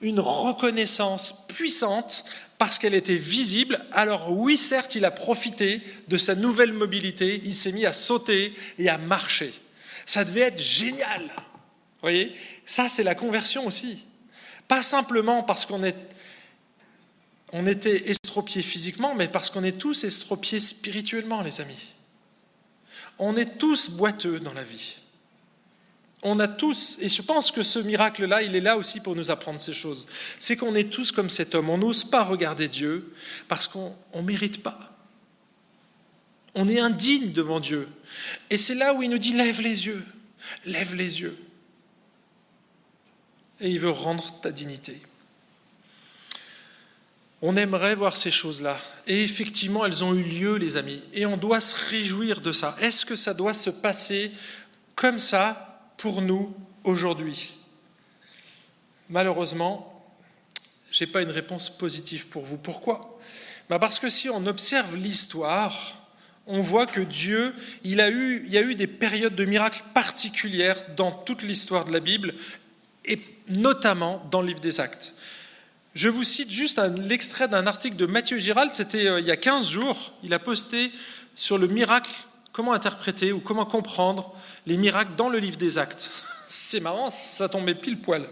une 0.00 0.20
reconnaissance 0.20 1.46
puissante 1.48 2.24
parce 2.56 2.78
qu'elle 2.78 2.94
était 2.94 3.16
visible. 3.16 3.84
Alors 3.92 4.32
oui, 4.32 4.56
certes, 4.56 4.94
il 4.94 5.04
a 5.04 5.10
profité 5.10 5.80
de 6.06 6.16
sa 6.16 6.34
nouvelle 6.34 6.72
mobilité, 6.72 7.40
il 7.44 7.54
s'est 7.54 7.72
mis 7.72 7.84
à 7.84 7.92
sauter 7.92 8.54
et 8.78 8.88
à 8.88 8.98
marcher. 8.98 9.52
Ça 10.06 10.24
devait 10.24 10.40
être 10.42 10.60
génial. 10.60 11.22
Vous 11.22 12.02
voyez? 12.02 12.32
Ça, 12.64 12.88
c'est 12.88 13.02
la 13.02 13.14
conversion 13.14 13.66
aussi. 13.66 14.04
Pas 14.68 14.82
simplement 14.82 15.42
parce 15.42 15.66
qu'on 15.66 15.82
est, 15.82 15.96
on 17.52 17.66
était 17.66 18.10
estropiés 18.10 18.62
physiquement, 18.62 19.14
mais 19.14 19.28
parce 19.28 19.50
qu'on 19.50 19.64
est 19.64 19.78
tous 19.78 20.04
estropiés 20.04 20.60
spirituellement, 20.60 21.42
les 21.42 21.60
amis. 21.60 21.94
On 23.18 23.36
est 23.36 23.58
tous 23.58 23.90
boiteux 23.90 24.38
dans 24.38 24.52
la 24.52 24.64
vie. 24.64 24.96
On 26.22 26.40
a 26.40 26.48
tous, 26.48 26.98
et 27.00 27.08
je 27.08 27.22
pense 27.22 27.50
que 27.50 27.62
ce 27.62 27.78
miracle-là, 27.78 28.42
il 28.42 28.56
est 28.56 28.60
là 28.60 28.76
aussi 28.76 29.00
pour 29.00 29.14
nous 29.14 29.30
apprendre 29.30 29.60
ces 29.60 29.72
choses. 29.72 30.08
C'est 30.38 30.56
qu'on 30.56 30.74
est 30.74 30.90
tous 30.90 31.12
comme 31.12 31.30
cet 31.30 31.54
homme. 31.54 31.70
On 31.70 31.78
n'ose 31.78 32.04
pas 32.04 32.24
regarder 32.24 32.68
Dieu 32.68 33.14
parce 33.46 33.68
qu'on 33.68 33.94
ne 34.14 34.22
mérite 34.22 34.62
pas. 34.62 34.96
On 36.54 36.68
est 36.68 36.80
indigne 36.80 37.32
devant 37.32 37.60
Dieu. 37.60 37.88
Et 38.50 38.58
c'est 38.58 38.74
là 38.74 38.94
où 38.94 39.02
il 39.02 39.10
nous 39.10 39.18
dit 39.18 39.32
lève 39.32 39.60
les 39.60 39.86
yeux, 39.86 40.04
lève 40.64 40.94
les 40.96 41.20
yeux. 41.20 41.38
Et 43.60 43.70
il 43.70 43.78
veut 43.78 43.90
rendre 43.90 44.40
ta 44.40 44.50
dignité. 44.50 45.00
On 47.40 47.56
aimerait 47.56 47.94
voir 47.94 48.16
ces 48.16 48.30
choses-là. 48.30 48.78
Et 49.06 49.22
effectivement, 49.22 49.86
elles 49.86 50.02
ont 50.02 50.14
eu 50.14 50.22
lieu, 50.22 50.56
les 50.56 50.76
amis. 50.76 51.02
Et 51.12 51.24
on 51.24 51.36
doit 51.36 51.60
se 51.60 51.76
réjouir 51.90 52.40
de 52.40 52.52
ça. 52.52 52.76
Est-ce 52.80 53.06
que 53.06 53.16
ça 53.16 53.32
doit 53.34 53.54
se 53.54 53.70
passer 53.70 54.32
comme 54.96 55.18
ça 55.18 55.80
pour 55.96 56.20
nous 56.20 56.54
aujourd'hui? 56.82 57.52
Malheureusement, 59.08 60.04
je 60.90 61.04
n'ai 61.04 61.10
pas 61.10 61.22
une 61.22 61.30
réponse 61.30 61.70
positive 61.70 62.26
pour 62.26 62.44
vous. 62.44 62.58
Pourquoi? 62.58 63.20
Bah 63.68 63.78
Parce 63.78 63.98
que 63.98 64.10
si 64.10 64.28
on 64.28 64.46
observe 64.46 64.96
l'histoire, 64.96 65.98
on 66.46 66.62
voit 66.62 66.86
que 66.86 67.00
Dieu, 67.00 67.54
il, 67.84 68.00
a 68.00 68.10
eu, 68.10 68.42
il 68.46 68.52
y 68.52 68.58
a 68.58 68.62
eu 68.62 68.74
des 68.74 68.86
périodes 68.86 69.34
de 69.36 69.44
miracles 69.44 69.84
particulières 69.94 70.82
dans 70.96 71.12
toute 71.12 71.42
l'histoire 71.42 71.84
de 71.84 71.92
la 71.92 72.00
Bible, 72.00 72.34
et 73.04 73.20
notamment 73.56 74.26
dans 74.30 74.40
le 74.40 74.48
livre 74.48 74.60
des 74.60 74.80
Actes. 74.80 75.14
Je 75.98 76.08
vous 76.08 76.22
cite 76.22 76.52
juste 76.52 76.80
l'extrait 76.96 77.48
d'un 77.48 77.66
article 77.66 77.96
de 77.96 78.06
Mathieu 78.06 78.38
Girald, 78.38 78.70
c'était 78.72 79.08
euh, 79.08 79.18
il 79.18 79.26
y 79.26 79.32
a 79.32 79.36
15 79.36 79.68
jours, 79.68 80.12
il 80.22 80.32
a 80.32 80.38
posté 80.38 80.92
sur 81.34 81.58
le 81.58 81.66
miracle, 81.66 82.12
comment 82.52 82.72
interpréter 82.72 83.32
ou 83.32 83.40
comment 83.40 83.64
comprendre 83.64 84.32
les 84.64 84.76
miracles 84.76 85.16
dans 85.16 85.28
le 85.28 85.40
livre 85.40 85.56
des 85.56 85.76
actes. 85.76 86.12
C'est 86.46 86.78
marrant, 86.78 87.10
ça 87.10 87.48
tombait 87.48 87.74
pile 87.74 88.00
poil. 88.00 88.28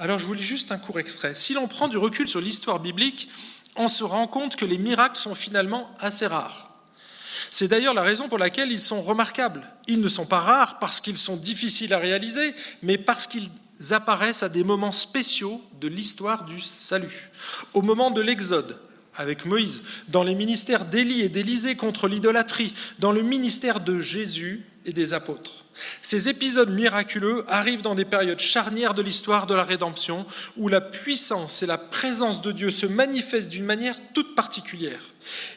Alors 0.00 0.18
je 0.18 0.26
vous 0.26 0.34
lis 0.34 0.42
juste 0.42 0.72
un 0.72 0.78
court 0.78 0.98
extrait. 0.98 1.36
Si 1.36 1.54
l'on 1.54 1.68
prend 1.68 1.86
du 1.86 1.96
recul 1.96 2.26
sur 2.26 2.40
l'histoire 2.40 2.80
biblique, 2.80 3.28
on 3.76 3.86
se 3.86 4.02
rend 4.02 4.26
compte 4.26 4.56
que 4.56 4.64
les 4.64 4.78
miracles 4.78 5.16
sont 5.16 5.36
finalement 5.36 5.88
assez 6.00 6.26
rares. 6.26 6.72
C'est 7.52 7.68
d'ailleurs 7.68 7.94
la 7.94 8.02
raison 8.02 8.28
pour 8.28 8.38
laquelle 8.38 8.72
ils 8.72 8.80
sont 8.80 9.00
remarquables. 9.00 9.62
Ils 9.86 10.00
ne 10.00 10.08
sont 10.08 10.26
pas 10.26 10.40
rares 10.40 10.80
parce 10.80 11.00
qu'ils 11.00 11.18
sont 11.18 11.36
difficiles 11.36 11.94
à 11.94 11.98
réaliser, 11.98 12.52
mais 12.82 12.98
parce 12.98 13.28
qu'ils 13.28 13.48
apparaissent 13.90 14.42
à 14.42 14.48
des 14.48 14.64
moments 14.64 14.92
spéciaux 14.92 15.60
de 15.80 15.88
l'histoire 15.88 16.44
du 16.44 16.60
salut. 16.60 17.30
Au 17.74 17.82
moment 17.82 18.10
de 18.10 18.20
l'Exode, 18.20 18.78
avec 19.16 19.44
Moïse, 19.44 19.82
dans 20.08 20.22
les 20.22 20.34
ministères 20.34 20.84
d'Élie 20.84 21.22
et 21.22 21.28
d'Élisée 21.28 21.76
contre 21.76 22.08
l'idolâtrie, 22.08 22.74
dans 22.98 23.12
le 23.12 23.22
ministère 23.22 23.80
de 23.80 23.98
Jésus 23.98 24.64
et 24.84 24.92
des 24.92 25.14
apôtres. 25.14 25.64
Ces 26.00 26.28
épisodes 26.28 26.70
miraculeux 26.70 27.44
arrivent 27.48 27.82
dans 27.82 27.94
des 27.94 28.04
périodes 28.04 28.40
charnières 28.40 28.94
de 28.94 29.02
l'histoire 29.02 29.46
de 29.46 29.54
la 29.54 29.64
rédemption, 29.64 30.24
où 30.56 30.68
la 30.68 30.80
puissance 30.80 31.62
et 31.62 31.66
la 31.66 31.78
présence 31.78 32.40
de 32.40 32.52
Dieu 32.52 32.70
se 32.70 32.86
manifestent 32.86 33.50
d'une 33.50 33.64
manière 33.64 33.96
toute 34.14 34.34
particulière. 34.34 35.02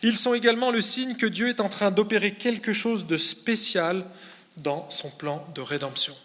Ils 0.03 0.17
sont 0.17 0.33
également 0.33 0.71
le 0.71 0.81
signe 0.81 1.15
que 1.15 1.25
Dieu 1.25 1.47
est 1.47 1.61
en 1.61 1.69
train 1.69 1.91
d'opérer 1.91 2.33
quelque 2.33 2.73
chose 2.73 3.07
de 3.07 3.17
spécial 3.17 4.03
dans 4.57 4.89
son 4.89 5.09
plan 5.09 5.47
de 5.55 5.61
rédemption. 5.61 6.15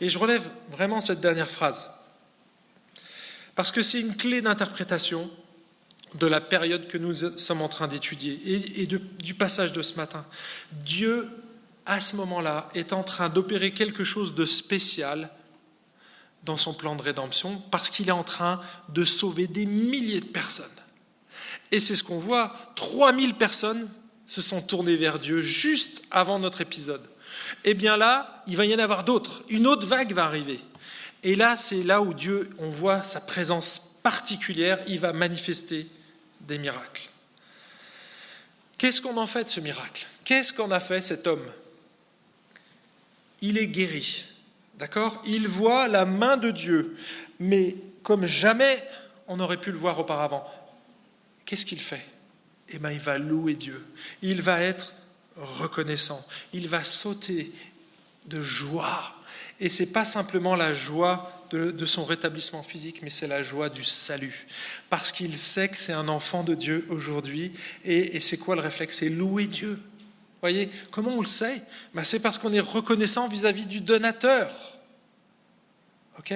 Et 0.00 0.08
je 0.08 0.18
relève 0.18 0.48
vraiment 0.70 1.00
cette 1.00 1.20
dernière 1.20 1.50
phrase, 1.50 1.90
parce 3.54 3.72
que 3.72 3.82
c'est 3.82 4.00
une 4.00 4.16
clé 4.16 4.40
d'interprétation 4.40 5.30
de 6.14 6.26
la 6.26 6.40
période 6.40 6.88
que 6.88 6.96
nous 6.96 7.14
sommes 7.38 7.60
en 7.60 7.68
train 7.68 7.86
d'étudier 7.86 8.40
et, 8.80 8.86
du 8.86 9.34
passage 9.34 9.72
de 9.72 9.82
ce 9.82 9.94
matin. 9.94 10.24
Dieu 10.72 11.28
à 11.88 12.00
ce 12.00 12.16
moment-là, 12.16 12.68
est 12.74 12.92
en 12.92 13.02
train 13.02 13.30
d'opérer 13.30 13.72
quelque 13.72 14.04
chose 14.04 14.34
de 14.34 14.44
spécial 14.44 15.30
dans 16.44 16.58
son 16.58 16.74
plan 16.74 16.94
de 16.94 17.02
rédemption 17.02 17.62
parce 17.70 17.88
qu'il 17.88 18.10
est 18.10 18.12
en 18.12 18.24
train 18.24 18.60
de 18.90 19.06
sauver 19.06 19.46
des 19.46 19.64
milliers 19.64 20.20
de 20.20 20.26
personnes. 20.26 20.66
Et 21.72 21.80
c'est 21.80 21.96
ce 21.96 22.04
qu'on 22.04 22.18
voit, 22.18 22.54
3000 22.76 23.34
personnes 23.34 23.88
se 24.26 24.42
sont 24.42 24.60
tournées 24.60 24.96
vers 24.96 25.18
Dieu 25.18 25.40
juste 25.40 26.04
avant 26.10 26.38
notre 26.38 26.60
épisode. 26.60 27.08
Eh 27.64 27.74
bien 27.74 27.96
là, 27.96 28.42
il 28.46 28.56
va 28.56 28.64
y 28.64 28.74
en 28.74 28.78
avoir 28.78 29.04
d'autres. 29.04 29.42
Une 29.48 29.66
autre 29.66 29.86
vague 29.86 30.12
va 30.12 30.24
arriver. 30.24 30.60
Et 31.22 31.34
là, 31.34 31.56
c'est 31.56 31.82
là 31.82 32.00
où 32.00 32.14
Dieu, 32.14 32.50
on 32.58 32.70
voit 32.70 33.02
sa 33.02 33.20
présence 33.20 33.98
particulière, 34.02 34.78
il 34.86 35.00
va 35.00 35.12
manifester 35.12 35.88
des 36.40 36.58
miracles. 36.58 37.08
Qu'est-ce 38.78 39.02
qu'on 39.02 39.16
en 39.16 39.26
fait 39.26 39.44
de 39.44 39.48
ce 39.48 39.60
miracle? 39.60 40.06
Qu'est-ce 40.24 40.52
qu'en 40.52 40.70
a 40.70 40.78
fait 40.78 41.00
cet 41.00 41.26
homme? 41.26 41.44
Il 43.40 43.58
est 43.58 43.66
guéri. 43.66 44.24
D'accord? 44.78 45.20
Il 45.26 45.48
voit 45.48 45.88
la 45.88 46.04
main 46.04 46.36
de 46.36 46.50
Dieu, 46.50 46.96
mais 47.40 47.74
comme 48.04 48.26
jamais 48.26 48.86
on 49.26 49.40
aurait 49.40 49.60
pu 49.60 49.72
le 49.72 49.78
voir 49.78 49.98
auparavant. 49.98 50.48
Qu'est-ce 51.44 51.66
qu'il 51.66 51.80
fait? 51.80 52.06
Eh 52.68 52.78
bien, 52.78 52.90
il 52.92 53.00
va 53.00 53.18
louer 53.18 53.54
Dieu. 53.54 53.84
Il 54.22 54.42
va 54.42 54.60
être 54.60 54.92
reconnaissant. 55.38 56.24
Il 56.52 56.68
va 56.68 56.84
sauter 56.84 57.52
de 58.26 58.42
joie. 58.42 59.14
Et 59.60 59.68
ce 59.68 59.82
n'est 59.82 59.88
pas 59.88 60.04
simplement 60.04 60.54
la 60.54 60.72
joie 60.72 61.32
de, 61.50 61.86
son 61.86 62.04
rétablissement 62.04 62.62
physique, 62.62 63.00
mais 63.02 63.10
c'est 63.10 63.26
la 63.26 63.42
joie 63.42 63.70
du 63.70 63.82
salut. 63.84 64.46
Parce 64.90 65.12
qu'il 65.12 65.36
sait 65.36 65.68
que 65.68 65.76
c'est 65.76 65.94
un 65.94 66.08
enfant 66.08 66.44
de 66.44 66.54
Dieu 66.54 66.86
aujourd'hui. 66.90 67.52
Et, 67.84 68.20
c'est 68.20 68.36
quoi 68.36 68.54
le 68.54 68.60
réflexe? 68.60 68.98
C'est 68.98 69.08
louer 69.08 69.46
Dieu 69.46 69.78
voyez, 70.40 70.70
comment 70.90 71.14
on 71.14 71.20
le 71.20 71.26
sait? 71.26 71.62
Ben, 71.94 72.04
C'est 72.04 72.20
parce 72.20 72.38
qu'on 72.38 72.52
est 72.52 72.60
reconnaissant 72.60 73.28
vis-à-vis 73.28 73.66
du 73.66 73.80
donateur. 73.80 74.50
Ok? 76.18 76.32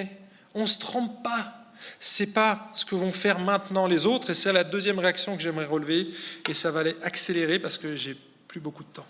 On 0.54 0.62
ne 0.62 0.66
se 0.66 0.78
trompe 0.78 1.22
pas. 1.22 1.58
Ce 2.00 2.22
n'est 2.22 2.30
pas 2.30 2.70
ce 2.74 2.84
que 2.84 2.94
vont 2.94 3.12
faire 3.12 3.38
maintenant 3.38 3.86
les 3.86 4.06
autres, 4.06 4.30
et 4.30 4.34
c'est 4.34 4.52
la 4.52 4.64
deuxième 4.64 4.98
réaction 4.98 5.36
que 5.36 5.42
j'aimerais 5.42 5.66
relever, 5.66 6.08
et 6.48 6.54
ça 6.54 6.70
va 6.70 6.80
aller 6.80 6.96
accélérer 7.02 7.58
parce 7.58 7.78
que 7.78 7.96
j'ai 7.96 8.16
beaucoup 8.60 8.84
de 8.84 8.88
temps. 8.88 9.06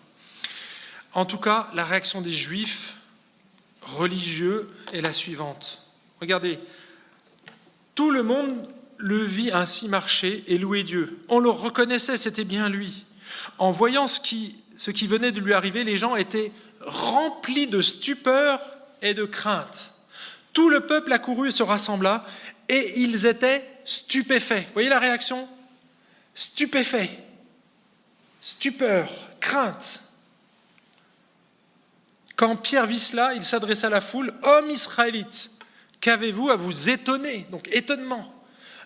En 1.15 1.27
tout 1.27 1.39
cas, 1.39 1.69
la 1.75 1.85
réaction 1.85 2.21
des 2.21 2.33
Juifs 2.33 2.97
religieux 3.83 4.71
est 4.93 5.01
la 5.01 5.13
suivante. 5.13 5.87
Regardez, 6.21 6.59
tout 7.95 8.11
le 8.11 8.23
monde 8.23 8.69
le 8.97 9.23
vit 9.23 9.51
ainsi 9.51 9.89
marcher 9.89 10.45
et 10.47 10.57
louer 10.59 10.85
Dieu. 10.85 11.25
On 11.29 11.41
le 11.41 11.51
reconnaissait, 11.51 12.17
c'était 12.17 12.45
bien 12.45 12.69
lui. 12.69 13.05
En 13.59 13.71
voyant 13.71 14.07
ce 14.07 14.21
qui 14.21 15.07
venait 15.07 15.33
de 15.33 15.41
lui 15.41 15.53
arriver, 15.53 15.85
les 15.85 15.97
gens 15.97 16.17
étaient 16.17 16.53
remplis 16.81 17.67
de 17.67 17.83
stupeur 17.83 18.61
et 19.03 19.15
de 19.15 19.25
crainte. 19.25 19.93
Tout 20.53 20.69
le 20.69 20.81
peuple 20.81 21.13
accourut 21.13 21.49
et 21.49 21.53
se 21.53 21.63
rassembla, 21.63 22.25
et 22.69 23.01
ils 23.01 23.27
étaient 23.27 23.69
stupéfaits. 23.85 24.73
Voyez 24.73 24.89
la 24.89 25.01
réaction? 25.01 25.49
Stupéfaits, 26.35 27.11
stupeur, 28.41 29.11
crainte. 29.43 30.01
Quand 32.37 32.57
Pierre 32.57 32.87
vit 32.87 32.99
cela, 32.99 33.35
il 33.35 33.45
s'adressa 33.45 33.89
à 33.89 33.91
la 33.91 34.01
foule 34.01 34.33
Hommes 34.43 34.71
israélites, 34.71 35.51
Qu'avez-vous 36.01 36.51
à 36.51 36.57
vous 36.57 36.89
étonner? 36.89 37.47
Donc 37.51 37.69
étonnement 37.69 38.35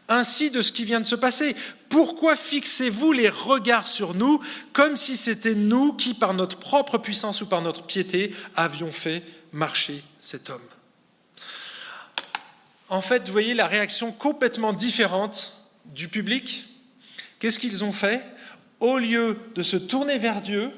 ainsi 0.09 0.51
de 0.51 0.63
ce 0.63 0.73
qui 0.73 0.85
vient 0.85 1.01
de 1.01 1.07
se 1.07 1.15
passer. 1.15 1.57
Pourquoi 1.89 2.37
fixez-vous 2.37 3.13
les 3.13 3.29
regards 3.29 3.89
sur 3.89 4.15
nous 4.15 4.41
comme 4.73 4.97
si 4.97 5.17
c'était 5.17 5.55
nous 5.55 5.95
qui, 5.95 6.15
par 6.15 6.35
notre 6.35 6.59
propre 6.59 6.99
puissance 6.99 7.41
ou 7.41 7.47
par 7.47 7.63
notre 7.63 7.83
piété, 7.83 8.35
avions 8.55 8.93
fait 8.93 9.23
marcher 9.53 10.05
cet 10.21 10.51
homme? 10.51 10.63
En 12.89 13.01
fait, 13.01 13.27
vous 13.27 13.33
voyez 13.33 13.55
la 13.55 13.67
réaction 13.67 14.13
complètement 14.13 14.73
différente 14.73 15.65
du 15.87 16.07
public. 16.09 16.69
Qu'est-ce 17.41 17.59
qu'ils 17.59 17.83
ont 17.83 17.93
fait? 17.93 18.25
Au 18.81 18.99
lieu 18.99 19.39
de 19.55 19.63
se 19.63 19.77
tourner 19.77 20.19
vers 20.19 20.41
Dieu, 20.41 20.71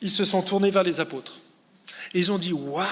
ils 0.00 0.10
se 0.10 0.24
sont 0.24 0.42
tournés 0.42 0.70
vers 0.70 0.82
les 0.82 1.00
apôtres. 1.00 1.40
Ils 2.12 2.30
ont 2.30 2.38
dit 2.38 2.52
Waouh 2.52 2.86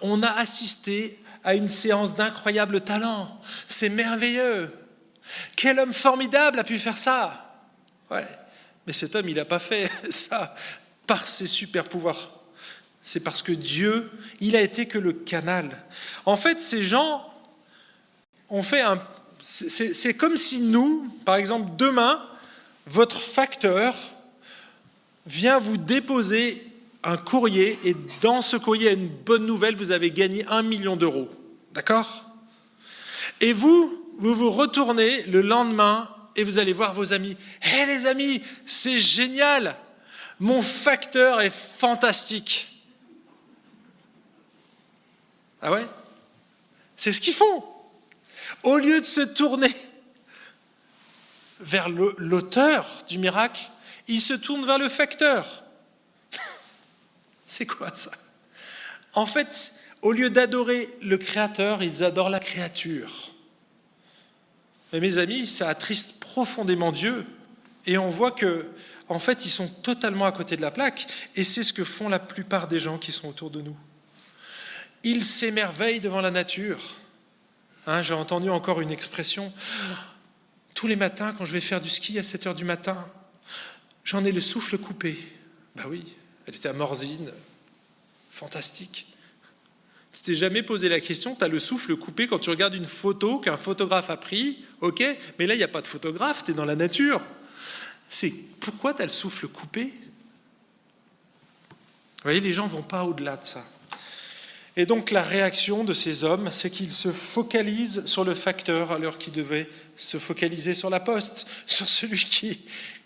On 0.00 0.22
a 0.22 0.30
assisté 0.30 1.18
à 1.42 1.54
une 1.54 1.68
séance 1.68 2.14
d'incroyable 2.14 2.80
talent. 2.80 3.40
C'est 3.68 3.88
merveilleux. 3.88 4.72
Quel 5.56 5.78
homme 5.78 5.92
formidable 5.92 6.58
a 6.58 6.64
pu 6.64 6.78
faire 6.78 6.98
ça 6.98 7.40
Ouais. 8.10 8.26
Mais 8.86 8.92
cet 8.92 9.14
homme, 9.14 9.28
il 9.28 9.36
n'a 9.36 9.44
pas 9.44 9.58
fait 9.58 9.90
ça 10.10 10.54
par 11.06 11.26
ses 11.26 11.46
super 11.46 11.84
pouvoirs. 11.84 12.30
C'est 13.02 13.20
parce 13.20 13.42
que 13.42 13.52
Dieu, 13.52 14.10
il 14.40 14.56
a 14.56 14.62
été 14.62 14.86
que 14.86 14.98
le 14.98 15.12
canal. 15.12 15.84
En 16.24 16.36
fait, 16.36 16.60
ces 16.60 16.82
gens 16.82 17.30
ont 18.48 18.62
fait 18.62 18.80
un. 18.80 19.02
C'est 19.42 20.14
comme 20.14 20.38
si 20.38 20.60
nous, 20.60 21.14
par 21.26 21.36
exemple, 21.36 21.76
demain, 21.76 22.26
votre 22.86 23.20
facteur 23.20 23.94
vient 25.26 25.58
vous 25.58 25.76
déposer 25.76 26.66
un 27.02 27.16
courrier 27.16 27.78
et 27.84 27.94
dans 28.22 28.42
ce 28.42 28.56
courrier, 28.56 28.92
une 28.92 29.08
bonne 29.08 29.46
nouvelle, 29.46 29.76
vous 29.76 29.90
avez 29.90 30.10
gagné 30.10 30.44
un 30.48 30.62
million 30.62 30.96
d'euros. 30.96 31.28
D'accord? 31.72 32.24
Et 33.40 33.52
vous, 33.52 34.06
vous 34.18 34.34
vous 34.34 34.50
retournez 34.50 35.22
le 35.24 35.42
lendemain 35.42 36.08
et 36.36 36.44
vous 36.44 36.58
allez 36.58 36.72
voir 36.72 36.94
vos 36.94 37.12
amis. 37.12 37.36
Hé 37.62 37.86
les 37.86 38.06
amis, 38.06 38.42
c'est 38.66 38.98
génial 38.98 39.76
Mon 40.40 40.62
facteur 40.62 41.40
est 41.40 41.52
fantastique. 41.52 42.82
Ah 45.62 45.72
ouais? 45.72 45.86
C'est 46.96 47.12
ce 47.12 47.20
qu'ils 47.20 47.34
font. 47.34 47.64
Au 48.62 48.78
lieu 48.78 49.00
de 49.00 49.06
se 49.06 49.20
tourner 49.20 49.74
vers 51.60 51.88
l'auteur 51.88 53.04
du 53.08 53.18
miracle, 53.18 53.68
ils 54.08 54.20
se 54.20 54.34
tournent 54.34 54.66
vers 54.66 54.78
le 54.78 54.88
facteur. 54.88 55.64
C'est 57.46 57.66
quoi 57.66 57.94
ça? 57.94 58.10
En 59.14 59.26
fait, 59.26 59.72
au 60.02 60.12
lieu 60.12 60.30
d'adorer 60.30 60.94
le 61.00 61.16
Créateur, 61.16 61.82
ils 61.82 62.04
adorent 62.04 62.30
la 62.30 62.40
créature. 62.40 63.30
Mais 64.92 65.00
mes 65.00 65.18
amis, 65.18 65.46
ça 65.46 65.68
attriste 65.68 66.20
profondément 66.20 66.92
Dieu. 66.92 67.24
Et 67.86 67.98
on 67.98 68.10
voit 68.10 68.30
que, 68.30 68.66
en 69.08 69.18
fait, 69.18 69.44
ils 69.44 69.50
sont 69.50 69.68
totalement 69.82 70.26
à 70.26 70.32
côté 70.32 70.56
de 70.56 70.62
la 70.62 70.70
plaque. 70.70 71.06
Et 71.36 71.44
c'est 71.44 71.62
ce 71.62 71.72
que 71.72 71.84
font 71.84 72.08
la 72.08 72.18
plupart 72.18 72.68
des 72.68 72.78
gens 72.78 72.98
qui 72.98 73.12
sont 73.12 73.28
autour 73.28 73.50
de 73.50 73.60
nous. 73.60 73.76
Ils 75.02 75.24
s'émerveillent 75.24 76.00
devant 76.00 76.20
la 76.20 76.30
nature. 76.30 76.96
Hein, 77.86 78.02
j'ai 78.02 78.14
entendu 78.14 78.50
encore 78.50 78.80
une 78.80 78.90
expression. 78.90 79.52
Tous 80.74 80.86
les 80.86 80.96
matins, 80.96 81.32
quand 81.32 81.44
je 81.44 81.52
vais 81.52 81.60
faire 81.60 81.80
du 81.80 81.88
ski 81.88 82.18
à 82.18 82.22
7 82.22 82.48
heures 82.48 82.54
du 82.54 82.64
matin, 82.64 83.08
j'en 84.04 84.24
ai 84.24 84.32
le 84.32 84.40
souffle 84.40 84.76
coupé. 84.76 85.16
Ben 85.76 85.84
oui, 85.88 86.14
elle 86.46 86.54
était 86.54 86.68
à 86.68 86.72
Morzine, 86.72 87.32
fantastique. 88.30 89.06
Tu 90.12 90.22
t'es 90.22 90.34
jamais 90.34 90.62
posé 90.62 90.88
la 90.88 91.00
question, 91.00 91.34
tu 91.34 91.42
as 91.42 91.48
le 91.48 91.58
souffle 91.58 91.96
coupé 91.96 92.28
quand 92.28 92.38
tu 92.38 92.50
regardes 92.50 92.74
une 92.74 92.86
photo 92.86 93.40
qu'un 93.40 93.56
photographe 93.56 94.10
a 94.10 94.16
pris, 94.16 94.64
ok, 94.80 95.04
mais 95.38 95.46
là 95.46 95.54
il 95.54 95.58
n'y 95.58 95.64
a 95.64 95.68
pas 95.68 95.80
de 95.80 95.86
photographe, 95.86 96.44
tu 96.44 96.52
es 96.52 96.54
dans 96.54 96.64
la 96.64 96.76
nature. 96.76 97.20
C'est 98.08 98.32
pourquoi 98.60 98.94
tu 98.94 99.02
as 99.02 99.06
le 99.06 99.10
souffle 99.10 99.48
coupé? 99.48 99.92
Vous 102.18 102.30
voyez, 102.30 102.40
les 102.40 102.52
gens 102.52 102.68
vont 102.68 102.82
pas 102.82 103.02
au-delà 103.04 103.36
de 103.36 103.44
ça. 103.44 103.64
Et 104.76 104.86
donc 104.86 105.10
la 105.10 105.22
réaction 105.22 105.84
de 105.84 105.94
ces 105.94 106.24
hommes, 106.24 106.50
c'est 106.50 106.70
qu'ils 106.70 106.92
se 106.92 107.12
focalisent 107.12 108.04
sur 108.06 108.24
le 108.24 108.34
facteur 108.34 108.90
alors 108.90 109.18
qu'ils 109.18 109.32
devaient 109.32 109.68
se 109.96 110.18
focaliser 110.18 110.74
sur 110.74 110.90
la 110.90 111.00
poste, 111.00 111.46
sur 111.66 111.88
celui 111.88 112.24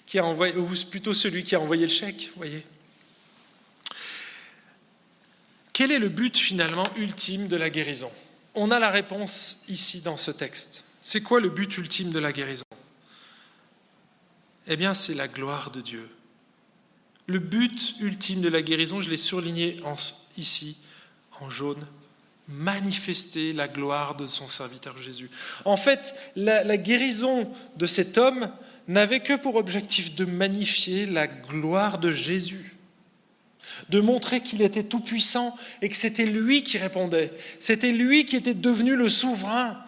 qui, 0.07 0.19
a 0.19 0.25
envoyé, 0.25 0.57
ou 0.57 0.69
plutôt 0.91 1.13
celui 1.13 1.45
qui 1.45 1.55
a 1.55 1.61
envoyé 1.61 1.83
le 1.83 1.93
chèque, 1.93 2.31
voyez. 2.37 2.65
Quel 5.75 5.93
est 5.93 5.99
le 5.99 6.09
but 6.09 6.37
finalement 6.37 6.87
ultime 6.97 7.47
de 7.47 7.57
la 7.57 7.71
guérison? 7.71 8.11
On 8.55 8.71
a 8.71 8.81
la 8.81 8.91
réponse 8.91 9.63
ici 9.69 10.01
dans 10.01 10.17
ce 10.17 10.33
texte. 10.33 10.85
C'est 11.01 11.21
quoi 11.21 11.39
le 11.39 11.51
but 11.51 11.79
ultime 11.79 12.11
de 12.11 12.19
la 12.19 12.33
guérison? 12.33 12.65
Eh 14.67 14.77
bien, 14.77 14.95
c'est 14.95 15.15
la 15.15 15.29
gloire 15.29 15.71
de 15.71 15.81
Dieu. 15.81 16.09
Le 17.27 17.39
but 17.39 17.95
ultime 18.01 18.41
de 18.41 18.49
la 18.49 18.63
guérison, 18.63 19.01
je 19.01 19.09
l'ai 19.09 19.17
surligné 19.17 19.77
ici 20.37 20.79
en 21.41 21.51
jaune, 21.51 21.87
manifester 22.49 23.53
la 23.53 23.69
gloire 23.69 24.17
de 24.17 24.27
son 24.27 24.49
serviteur 24.49 24.97
Jésus. 24.99 25.31
En 25.65 25.77
fait, 25.77 26.15
la, 26.35 26.65
la 26.65 26.77
guérison 26.77 27.51
de 27.77 27.87
cet 27.87 28.17
homme 28.17 28.51
n'avait 28.87 29.21
que 29.21 29.35
pour 29.35 29.57
objectif 29.57 30.15
de 30.15 30.25
magnifier 30.25 31.05
la 31.07 31.27
gloire 31.27 31.99
de 31.99 32.11
Jésus 32.11 32.75
de 33.89 34.01
montrer 34.01 34.41
qu'il 34.41 34.63
était 34.63 34.83
tout-puissant 34.83 35.57
et 35.83 35.89
que 35.89 35.97
c'était 35.97 36.27
lui 36.27 36.63
qui 36.63 36.79
répondait. 36.79 37.33
C'était 37.61 37.93
lui 37.93 38.25
qui 38.25 38.37
était 38.37 38.55
devenu 38.55 38.97
le 38.97 39.09
souverain. 39.09 39.83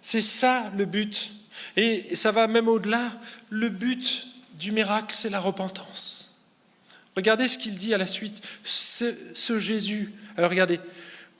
C'est 0.00 0.20
ça 0.20 0.72
le 0.76 0.84
but. 0.84 1.32
Et 1.76 2.14
ça 2.14 2.32
va 2.32 2.46
même 2.46 2.68
au-delà. 2.68 3.12
Le 3.50 3.68
but 3.68 4.26
du 4.58 4.72
miracle, 4.72 5.14
c'est 5.14 5.30
la 5.30 5.40
repentance. 5.40 6.31
Regardez 7.16 7.48
ce 7.48 7.58
qu'il 7.58 7.76
dit 7.76 7.92
à 7.94 7.98
la 7.98 8.06
suite. 8.06 8.42
Ce, 8.64 9.58
Jésus. 9.58 10.12
Alors 10.36 10.50
regardez, 10.50 10.80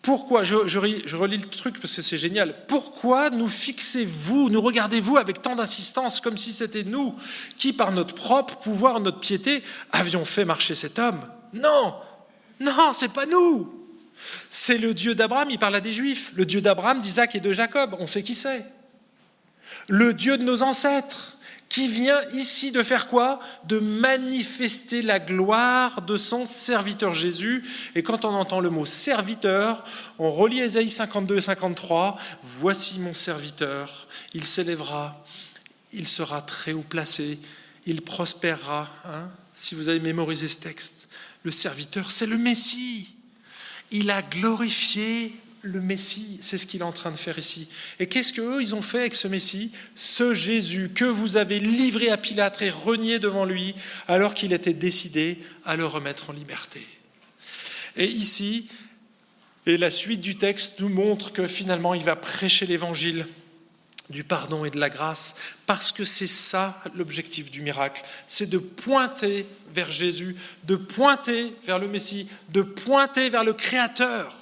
pourquoi, 0.02 0.44
je, 0.44 0.56
relis 0.56 1.36
le 1.38 1.44
truc 1.44 1.80
parce 1.80 1.94
que 1.96 2.02
c'est 2.02 2.18
génial, 2.18 2.54
pourquoi 2.66 3.30
nous 3.30 3.48
fixez-vous, 3.48 4.50
nous 4.50 4.60
regardez-vous 4.60 5.16
avec 5.16 5.40
tant 5.40 5.54
d'insistance 5.54 6.20
comme 6.20 6.36
si 6.36 6.52
c'était 6.52 6.82
nous 6.82 7.14
qui, 7.56 7.72
par 7.72 7.92
notre 7.92 8.14
propre 8.14 8.56
pouvoir, 8.56 9.00
notre 9.00 9.20
piété, 9.20 9.62
avions 9.92 10.24
fait 10.24 10.44
marcher 10.44 10.74
cet 10.74 10.98
homme? 10.98 11.20
Non, 11.54 11.94
non, 12.60 12.92
c'est 12.92 13.12
pas 13.12 13.26
nous. 13.26 13.78
C'est 14.50 14.78
le 14.78 14.94
Dieu 14.94 15.14
d'Abraham, 15.14 15.50
il 15.50 15.58
parle 15.58 15.76
à 15.76 15.80
des 15.80 15.92
Juifs, 15.92 16.32
le 16.34 16.44
Dieu 16.44 16.60
d'Abraham, 16.60 17.00
d'Isaac 17.00 17.34
et 17.34 17.40
de 17.40 17.52
Jacob, 17.52 17.96
on 17.98 18.06
sait 18.06 18.22
qui 18.22 18.34
c'est. 18.34 18.64
Le 19.88 20.12
Dieu 20.12 20.36
de 20.36 20.42
nos 20.42 20.62
ancêtres, 20.62 21.38
qui 21.72 21.88
vient 21.88 22.20
ici 22.32 22.70
de 22.70 22.82
faire 22.82 23.08
quoi? 23.08 23.40
De 23.64 23.78
manifester 23.78 25.00
la 25.00 25.18
gloire 25.18 26.02
de 26.02 26.18
son 26.18 26.46
serviteur 26.46 27.14
Jésus. 27.14 27.64
Et 27.94 28.02
quand 28.02 28.26
on 28.26 28.28
entend 28.28 28.60
le 28.60 28.68
mot 28.68 28.84
serviteur, 28.84 29.82
on 30.18 30.30
relit 30.30 30.60
Ésaïe 30.60 30.90
52 30.90 31.38
et 31.38 31.40
53, 31.40 32.18
Voici 32.42 33.00
mon 33.00 33.14
serviteur, 33.14 34.06
il 34.34 34.44
s'élèvera, 34.44 35.24
il 35.94 36.06
sera 36.06 36.42
très 36.42 36.74
haut 36.74 36.84
placé, 36.86 37.40
il 37.86 38.02
prospérera. 38.02 38.90
Hein 39.06 39.30
si 39.54 39.74
vous 39.74 39.88
avez 39.88 40.00
mémorisé 40.00 40.48
ce 40.48 40.60
texte, 40.60 41.08
le 41.42 41.50
serviteur, 41.50 42.10
c'est 42.10 42.26
le 42.26 42.36
Messie. 42.36 43.14
Il 43.90 44.10
a 44.10 44.20
glorifié 44.20 45.34
le 45.62 45.80
Messie, 45.80 46.38
c'est 46.42 46.58
ce 46.58 46.66
qu'il 46.66 46.80
est 46.80 46.84
en 46.84 46.92
train 46.92 47.12
de 47.12 47.16
faire 47.16 47.38
ici. 47.38 47.68
Et 48.00 48.08
qu'est-ce 48.08 48.32
qu'eux, 48.32 48.60
ils 48.60 48.74
ont 48.74 48.82
fait 48.82 49.00
avec 49.00 49.14
ce 49.14 49.28
Messie? 49.28 49.72
Ce 49.94 50.34
Jésus 50.34 50.90
que 50.94 51.04
vous 51.04 51.36
avez 51.36 51.60
livré 51.60 52.10
à 52.10 52.16
Pilate 52.16 52.62
et 52.62 52.70
renié 52.70 53.18
devant 53.18 53.44
lui 53.44 53.74
alors 54.08 54.34
qu'il 54.34 54.52
était 54.52 54.72
décidé 54.72 55.38
à 55.64 55.76
le 55.76 55.86
remettre 55.86 56.30
en 56.30 56.32
liberté. 56.32 56.84
Et 57.96 58.06
ici, 58.06 58.68
et 59.66 59.76
la 59.76 59.90
suite 59.90 60.20
du 60.20 60.36
texte 60.36 60.80
nous 60.80 60.88
montre 60.88 61.32
que 61.32 61.46
finalement 61.46 61.94
il 61.94 62.02
va 62.02 62.16
prêcher 62.16 62.66
l'évangile 62.66 63.26
du 64.10 64.24
pardon 64.24 64.64
et 64.64 64.70
de 64.70 64.80
la 64.80 64.90
grâce, 64.90 65.36
parce 65.64 65.92
que 65.92 66.04
c'est 66.04 66.26
ça 66.26 66.82
l'objectif 66.96 67.50
du 67.50 67.62
miracle, 67.62 68.02
c'est 68.26 68.50
de 68.50 68.58
pointer 68.58 69.46
vers 69.72 69.90
Jésus, 69.90 70.36
de 70.64 70.76
pointer 70.76 71.54
vers 71.64 71.78
le 71.78 71.88
Messie, 71.88 72.28
de 72.50 72.62
pointer 72.62 73.30
vers 73.30 73.44
le 73.44 73.52
Créateur. 73.52 74.41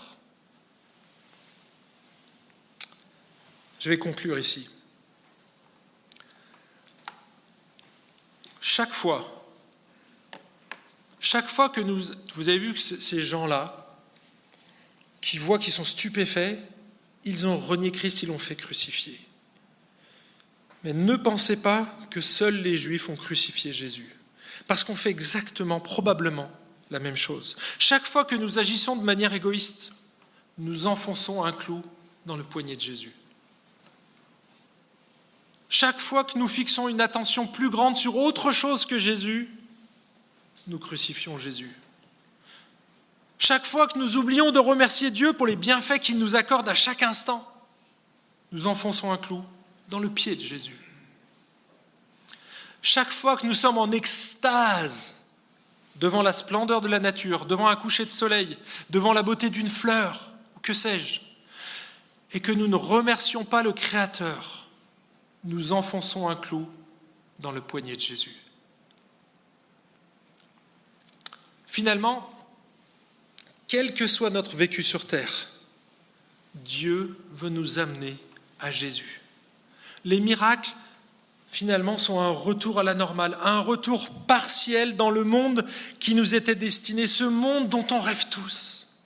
Je 3.81 3.89
vais 3.89 3.99
conclure 3.99 4.39
ici. 4.39 4.69
Chaque 8.61 8.93
fois, 8.93 9.49
chaque 11.19 11.49
fois 11.49 11.71
que 11.71 11.81
nous, 11.81 12.01
vous 12.35 12.49
avez 12.49 12.59
vu 12.59 12.75
que 12.75 12.79
ces 12.79 13.23
gens-là, 13.23 13.99
qui 15.23 15.39
voient 15.39 15.59
qu'ils 15.59 15.73
sont 15.73 15.85
stupéfaits, 15.85 16.59
ils 17.25 17.47
ont 17.47 17.59
renié 17.59 17.91
Christ, 17.91 18.23
ils 18.23 18.29
l'ont 18.29 18.39
fait 18.39 18.55
crucifier. 18.55 19.19
Mais 20.85 20.93
ne 20.93 21.17
pensez 21.17 21.61
pas 21.61 21.87
que 22.11 22.21
seuls 22.21 22.63
les 22.63 22.77
Juifs 22.77 23.09
ont 23.09 23.17
crucifié 23.17 23.73
Jésus, 23.73 24.15
parce 24.67 24.85
qu'on 24.85 24.97
fait 24.97 25.11
exactement, 25.11 25.81
probablement, 25.81 26.51
la 26.91 27.01
même 27.01 27.17
chose. 27.17 27.57
Chaque 27.79 28.05
fois 28.05 28.25
que 28.25 28.35
nous 28.35 28.59
agissons 28.59 28.97
de 28.97 29.03
manière 29.03 29.33
égoïste, 29.33 29.93
nous 30.59 30.87
enfonçons 30.87 31.45
un 31.45 31.53
clou 31.53 31.83
dans 32.27 32.37
le 32.37 32.45
poignet 32.45 32.77
de 32.77 32.81
Jésus. 32.81 33.13
Chaque 35.73 36.01
fois 36.01 36.25
que 36.25 36.37
nous 36.37 36.49
fixons 36.49 36.89
une 36.89 37.01
attention 37.01 37.47
plus 37.47 37.71
grande 37.71 37.97
sur 37.97 38.17
autre 38.17 38.51
chose 38.51 38.85
que 38.85 38.99
Jésus, 38.99 39.49
nous 40.67 40.81
crucifions 40.81 41.39
Jésus. 41.39 41.71
Chaque 43.39 43.65
fois 43.65 43.87
que 43.87 43.97
nous 43.97 44.17
oublions 44.17 44.51
de 44.51 44.59
remercier 44.59 45.13
Dieu 45.13 45.33
pour 45.33 45.47
les 45.47 45.55
bienfaits 45.55 46.01
qu'il 46.01 46.19
nous 46.19 46.35
accorde 46.35 46.69
à 46.69 46.75
chaque 46.75 47.05
instant, 47.05 47.49
nous 48.51 48.67
enfonçons 48.67 49.13
un 49.13 49.17
clou 49.17 49.45
dans 49.89 50.01
le 50.01 50.11
pied 50.11 50.35
de 50.35 50.43
Jésus. 50.43 50.77
Chaque 52.83 53.13
fois 53.13 53.37
que 53.37 53.47
nous 53.47 53.55
sommes 53.55 53.79
en 53.79 53.93
extase 53.93 55.15
devant 55.97 56.23
la 56.23 56.33
splendeur 56.33 56.81
de 56.81 56.89
la 56.89 56.99
nature, 56.99 57.45
devant 57.45 57.69
un 57.69 57.77
coucher 57.77 58.05
de 58.05 58.11
soleil, 58.11 58.59
devant 58.91 59.13
la 59.13 59.23
beauté 59.23 59.51
d'une 59.51 59.69
fleur, 59.69 60.33
ou 60.57 60.61
que 60.61 60.75
sais-je, 60.75 61.21
et 62.33 62.41
que 62.41 62.51
nous 62.51 62.67
ne 62.67 62.77
remercions 62.77 63.45
pas 63.45 63.63
le 63.63 63.73
Créateur, 63.73 64.60
nous 65.45 65.73
enfonçons 65.73 66.29
un 66.29 66.37
clou 66.37 66.69
dans 67.39 67.53
le 67.53 67.61
poignet 67.61 67.97
de 67.97 68.01
Jésus. 68.01 68.37
Finalement, 71.67 72.29
quel 73.69 73.95
que 73.95 74.07
soit 74.07 74.31
notre 74.31 74.57
vécu 74.57 74.83
sur 74.83 75.07
terre, 75.07 75.49
Dieu 76.55 77.17
veut 77.33 77.49
nous 77.49 77.79
amener 77.79 78.17
à 78.59 78.71
Jésus. 78.71 79.21
Les 80.05 80.21
miracles, 80.21 80.73
finalement, 81.51 81.97
sont 81.97 82.21
un 82.21 82.31
retour 82.31 82.81
à 82.81 82.83
la 82.83 82.95
normale, 82.95 83.39
un 83.43 83.61
retour 83.61 84.11
partiel 84.27 84.97
dans 84.97 85.11
le 85.11 85.25
monde 85.25 85.65
qui 86.01 86.15
nous 86.15 86.35
était 86.35 86.55
destiné, 86.55 87.07
ce 87.07 87.25
monde 87.25 87.69
dont 87.69 87.87
on 87.91 88.01
rêve 88.01 88.27
tous. 88.29 88.99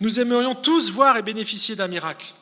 Nous 0.00 0.20
aimerions 0.20 0.54
tous 0.54 0.90
voir 0.90 1.16
et 1.16 1.22
bénéficier 1.22 1.74
d'un 1.74 1.88
miracle. 1.88 2.34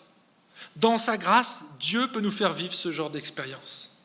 Dans 0.77 0.99
sa 0.99 1.17
grâce, 1.17 1.65
Dieu 1.79 2.09
peut 2.09 2.21
nous 2.21 2.31
faire 2.31 2.53
vivre 2.53 2.75
ce 2.75 2.91
genre 2.91 3.11
d'expérience. 3.11 4.03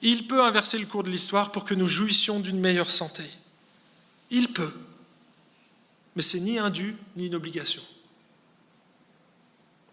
Il 0.00 0.26
peut 0.26 0.44
inverser 0.44 0.78
le 0.78 0.86
cours 0.86 1.02
de 1.02 1.10
l'histoire 1.10 1.52
pour 1.52 1.64
que 1.64 1.74
nous 1.74 1.86
jouissions 1.86 2.40
d'une 2.40 2.60
meilleure 2.60 2.90
santé. 2.90 3.24
Il 4.30 4.52
peut. 4.52 4.72
Mais 6.14 6.22
c'est 6.22 6.40
ni 6.40 6.58
un 6.58 6.70
dû, 6.70 6.96
ni 7.16 7.26
une 7.26 7.34
obligation, 7.34 7.82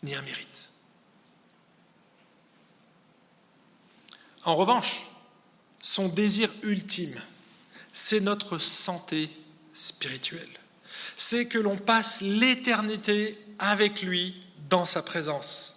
ni 0.04 0.16
un 0.16 0.22
mérite. 0.22 0.70
En 4.44 4.56
revanche, 4.56 5.08
son 5.82 6.08
désir 6.08 6.50
ultime, 6.64 7.20
c'est 7.94 8.20
notre 8.20 8.58
santé 8.58 9.30
spirituelle. 9.74 10.60
C'est 11.18 11.48
que 11.48 11.58
l'on 11.58 11.78
passe 11.78 12.22
l'éternité 12.22 13.40
avec 13.60 14.02
lui 14.02 14.36
dans 14.70 14.86
sa 14.86 15.02
présence. 15.02 15.75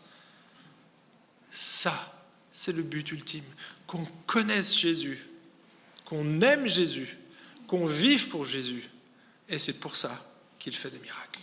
Ça, 1.51 2.15
c'est 2.53 2.73
le 2.73 2.83
but 2.83 3.11
ultime, 3.13 3.45
qu'on 3.87 4.05
connaisse 4.27 4.77
Jésus, 4.77 5.27
qu'on 6.05 6.41
aime 6.41 6.67
Jésus, 6.67 7.17
qu'on 7.67 7.87
vive 7.87 8.29
pour 8.29 8.45
Jésus. 8.45 8.89
Et 9.49 9.59
c'est 9.59 9.81
pour 9.81 9.97
ça 9.97 10.19
qu'il 10.59 10.75
fait 10.77 10.91
des 10.91 10.99
miracles. 10.99 11.41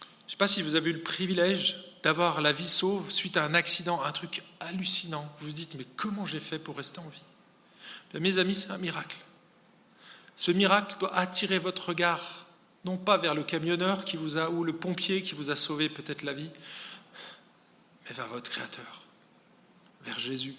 Je 0.00 0.26
ne 0.26 0.30
sais 0.30 0.36
pas 0.36 0.48
si 0.48 0.62
vous 0.62 0.74
avez 0.74 0.90
eu 0.90 0.94
le 0.94 1.02
privilège 1.02 1.76
d'avoir 2.02 2.40
la 2.40 2.52
vie 2.52 2.68
sauve 2.68 3.10
suite 3.10 3.36
à 3.36 3.44
un 3.44 3.54
accident, 3.54 4.02
un 4.02 4.12
truc 4.12 4.42
hallucinant. 4.60 5.32
Vous 5.38 5.46
vous 5.46 5.52
dites, 5.52 5.74
mais 5.74 5.86
comment 5.96 6.26
j'ai 6.26 6.40
fait 6.40 6.58
pour 6.58 6.76
rester 6.76 6.98
en 6.98 7.08
vie? 7.08 7.22
Mes 8.20 8.38
amis, 8.38 8.54
c'est 8.54 8.70
un 8.70 8.78
miracle. 8.78 9.16
Ce 10.36 10.50
miracle 10.50 10.96
doit 11.00 11.14
attirer 11.16 11.58
votre 11.58 11.88
regard, 11.88 12.43
non 12.84 12.96
pas 12.96 13.16
vers 13.16 13.34
le 13.34 13.42
camionneur 13.42 14.04
qui 14.04 14.16
vous 14.16 14.36
a, 14.36 14.50
ou 14.50 14.64
le 14.64 14.74
pompier 14.74 15.22
qui 15.22 15.34
vous 15.34 15.50
a 15.50 15.56
sauvé 15.56 15.88
peut-être 15.88 16.22
la 16.22 16.32
vie, 16.32 16.50
mais 18.04 18.14
vers 18.14 18.28
votre 18.28 18.50
Créateur, 18.50 19.02
vers 20.02 20.18
Jésus. 20.18 20.54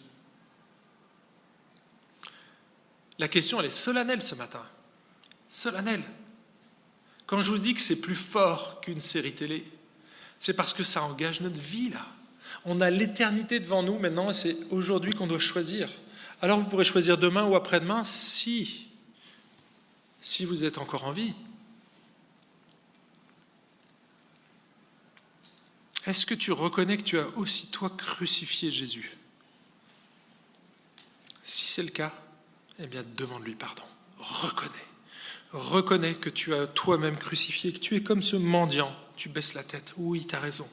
La 3.19 3.27
question, 3.27 3.59
elle 3.59 3.67
est 3.67 3.71
solennelle 3.71 4.21
ce 4.21 4.35
matin. 4.35 4.63
Solennelle. 5.47 6.03
Quand 7.27 7.39
je 7.39 7.51
vous 7.51 7.57
dis 7.57 7.73
que 7.73 7.81
c'est 7.81 8.01
plus 8.01 8.15
fort 8.15 8.81
qu'une 8.81 8.99
série 8.99 9.33
télé, 9.33 9.65
c'est 10.39 10.53
parce 10.53 10.73
que 10.73 10.83
ça 10.83 11.03
engage 11.03 11.41
notre 11.41 11.61
vie, 11.61 11.89
là. 11.89 12.05
On 12.65 12.81
a 12.81 12.89
l'éternité 12.89 13.59
devant 13.59 13.83
nous 13.83 13.99
maintenant 13.99 14.31
et 14.31 14.33
c'est 14.33 14.57
aujourd'hui 14.71 15.13
qu'on 15.13 15.27
doit 15.27 15.39
choisir. 15.39 15.89
Alors 16.41 16.59
vous 16.59 16.65
pourrez 16.65 16.83
choisir 16.83 17.17
demain 17.17 17.45
ou 17.45 17.55
après-demain 17.55 18.03
si, 18.03 18.87
si 20.21 20.45
vous 20.45 20.63
êtes 20.63 20.77
encore 20.77 21.05
en 21.05 21.11
vie. 21.11 21.33
Est-ce 26.07 26.25
que 26.25 26.35
tu 26.35 26.51
reconnais 26.51 26.97
que 26.97 27.03
tu 27.03 27.19
as 27.19 27.27
aussi 27.35 27.71
toi 27.71 27.89
crucifié 27.89 28.69
Jésus? 28.69 29.17
Si 31.43 31.67
c'est 31.67 31.83
le 31.83 31.89
cas, 31.89 32.13
eh 32.79 32.87
bien 32.87 33.03
demande-lui 33.15 33.55
pardon. 33.55 33.83
Reconnais. 34.19 34.71
Reconnais 35.51 36.15
que 36.15 36.29
tu 36.29 36.53
as 36.53 36.67
toi-même 36.67 37.17
crucifié, 37.17 37.71
que 37.71 37.79
tu 37.79 37.95
es 37.95 38.03
comme 38.03 38.21
ce 38.21 38.35
mendiant. 38.35 38.93
Tu 39.15 39.29
baisses 39.29 39.53
la 39.53 39.63
tête. 39.63 39.93
Oui, 39.97 40.25
tu 40.25 40.35
as 40.35 40.39
raison. 40.39 40.67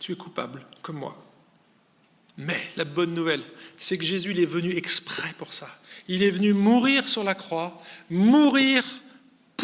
Tu 0.00 0.12
es 0.12 0.16
coupable, 0.16 0.66
comme 0.82 0.98
moi. 0.98 1.16
Mais 2.36 2.60
la 2.76 2.84
bonne 2.84 3.14
nouvelle, 3.14 3.44
c'est 3.78 3.96
que 3.96 4.04
Jésus 4.04 4.32
il 4.32 4.40
est 4.40 4.46
venu 4.46 4.74
exprès 4.74 5.32
pour 5.38 5.52
ça. 5.52 5.68
Il 6.08 6.22
est 6.22 6.30
venu 6.30 6.52
mourir 6.52 7.08
sur 7.08 7.22
la 7.22 7.34
croix, 7.34 7.80
mourir 8.10 8.84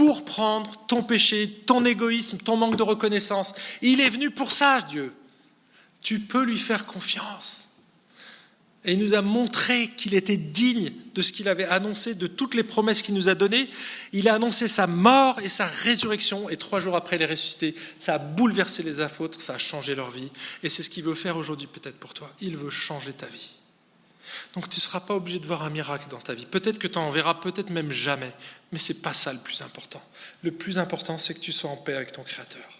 pour 0.01 0.25
prendre 0.25 0.73
ton 0.87 1.03
péché, 1.03 1.63
ton 1.67 1.85
égoïsme, 1.85 2.39
ton 2.39 2.57
manque 2.57 2.77
de 2.77 2.83
reconnaissance. 2.83 3.55
Il 3.83 4.01
est 4.01 4.09
venu 4.09 4.31
pour 4.31 4.51
ça, 4.51 4.81
Dieu. 4.81 5.13
Tu 6.01 6.21
peux 6.21 6.43
lui 6.43 6.59
faire 6.59 6.87
confiance. 6.87 7.83
Et 8.87 8.95
il 8.95 8.99
nous 8.99 9.13
a 9.13 9.21
montré 9.21 9.89
qu'il 9.89 10.15
était 10.15 10.39
digne 10.39 10.91
de 11.15 11.21
ce 11.21 11.33
qu'il 11.33 11.49
avait 11.49 11.67
annoncé, 11.67 12.15
de 12.15 12.27
toutes 12.27 12.55
les 12.55 12.63
promesses 12.63 13.03
qu'il 13.03 13.15
nous 13.15 13.29
a 13.29 13.35
données. 13.35 13.69
Il 14.15 14.27
a 14.31 14.37
annoncé 14.37 14.69
sa 14.69 14.87
mort 14.87 15.39
et 15.41 15.51
sa 15.51 15.67
résurrection, 15.67 16.49
et 16.49 16.57
trois 16.57 16.81
jours 16.81 16.97
après, 16.97 17.17
il 17.17 17.23
est 17.23 17.27
ressuscité. 17.27 17.75
Ça 17.99 18.15
a 18.15 18.19
bouleversé 18.19 18.83
les 18.83 19.03
apôtres, 19.03 19.43
ça 19.43 19.57
a 19.57 19.59
changé 19.59 19.95
leur 19.95 20.11
vie. 20.11 20.31
Et 20.63 20.71
c'est 20.71 20.83
ce 20.83 20.89
qu'il 20.89 21.05
veut 21.05 21.15
faire 21.15 21.37
aujourd'hui 21.37 21.67
peut-être 21.67 21.99
pour 21.99 22.15
toi. 22.15 22.35
Il 22.41 22.57
veut 22.57 22.71
changer 22.71 23.13
ta 23.13 23.27
vie. 23.27 23.51
Donc 24.55 24.69
tu 24.69 24.77
ne 24.77 24.81
seras 24.81 25.01
pas 25.01 25.15
obligé 25.15 25.39
de 25.39 25.47
voir 25.47 25.63
un 25.63 25.71
miracle 25.71 26.09
dans 26.11 26.19
ta 26.19 26.35
vie. 26.35 26.47
Peut-être 26.47 26.79
que 26.79 26.89
tu 26.89 26.99
en 26.99 27.11
verras, 27.11 27.35
peut-être 27.35 27.71
même 27.71 27.93
jamais. 27.93 28.33
Mais 28.73 28.79
ce 28.79 28.93
n'est 28.93 28.99
pas 29.01 29.13
ça 29.13 29.33
le 29.33 29.39
plus 29.39 29.63
important. 29.63 30.03
Le 30.43 30.51
plus 30.51 30.79
important, 30.79 31.19
c'est 31.19 31.35
que 31.35 31.41
tu 31.41 31.53
sois 31.53 31.71
en 31.71 31.77
paix 31.77 31.95
avec 31.95 32.13
ton 32.13 32.23
Créateur. 32.23 32.79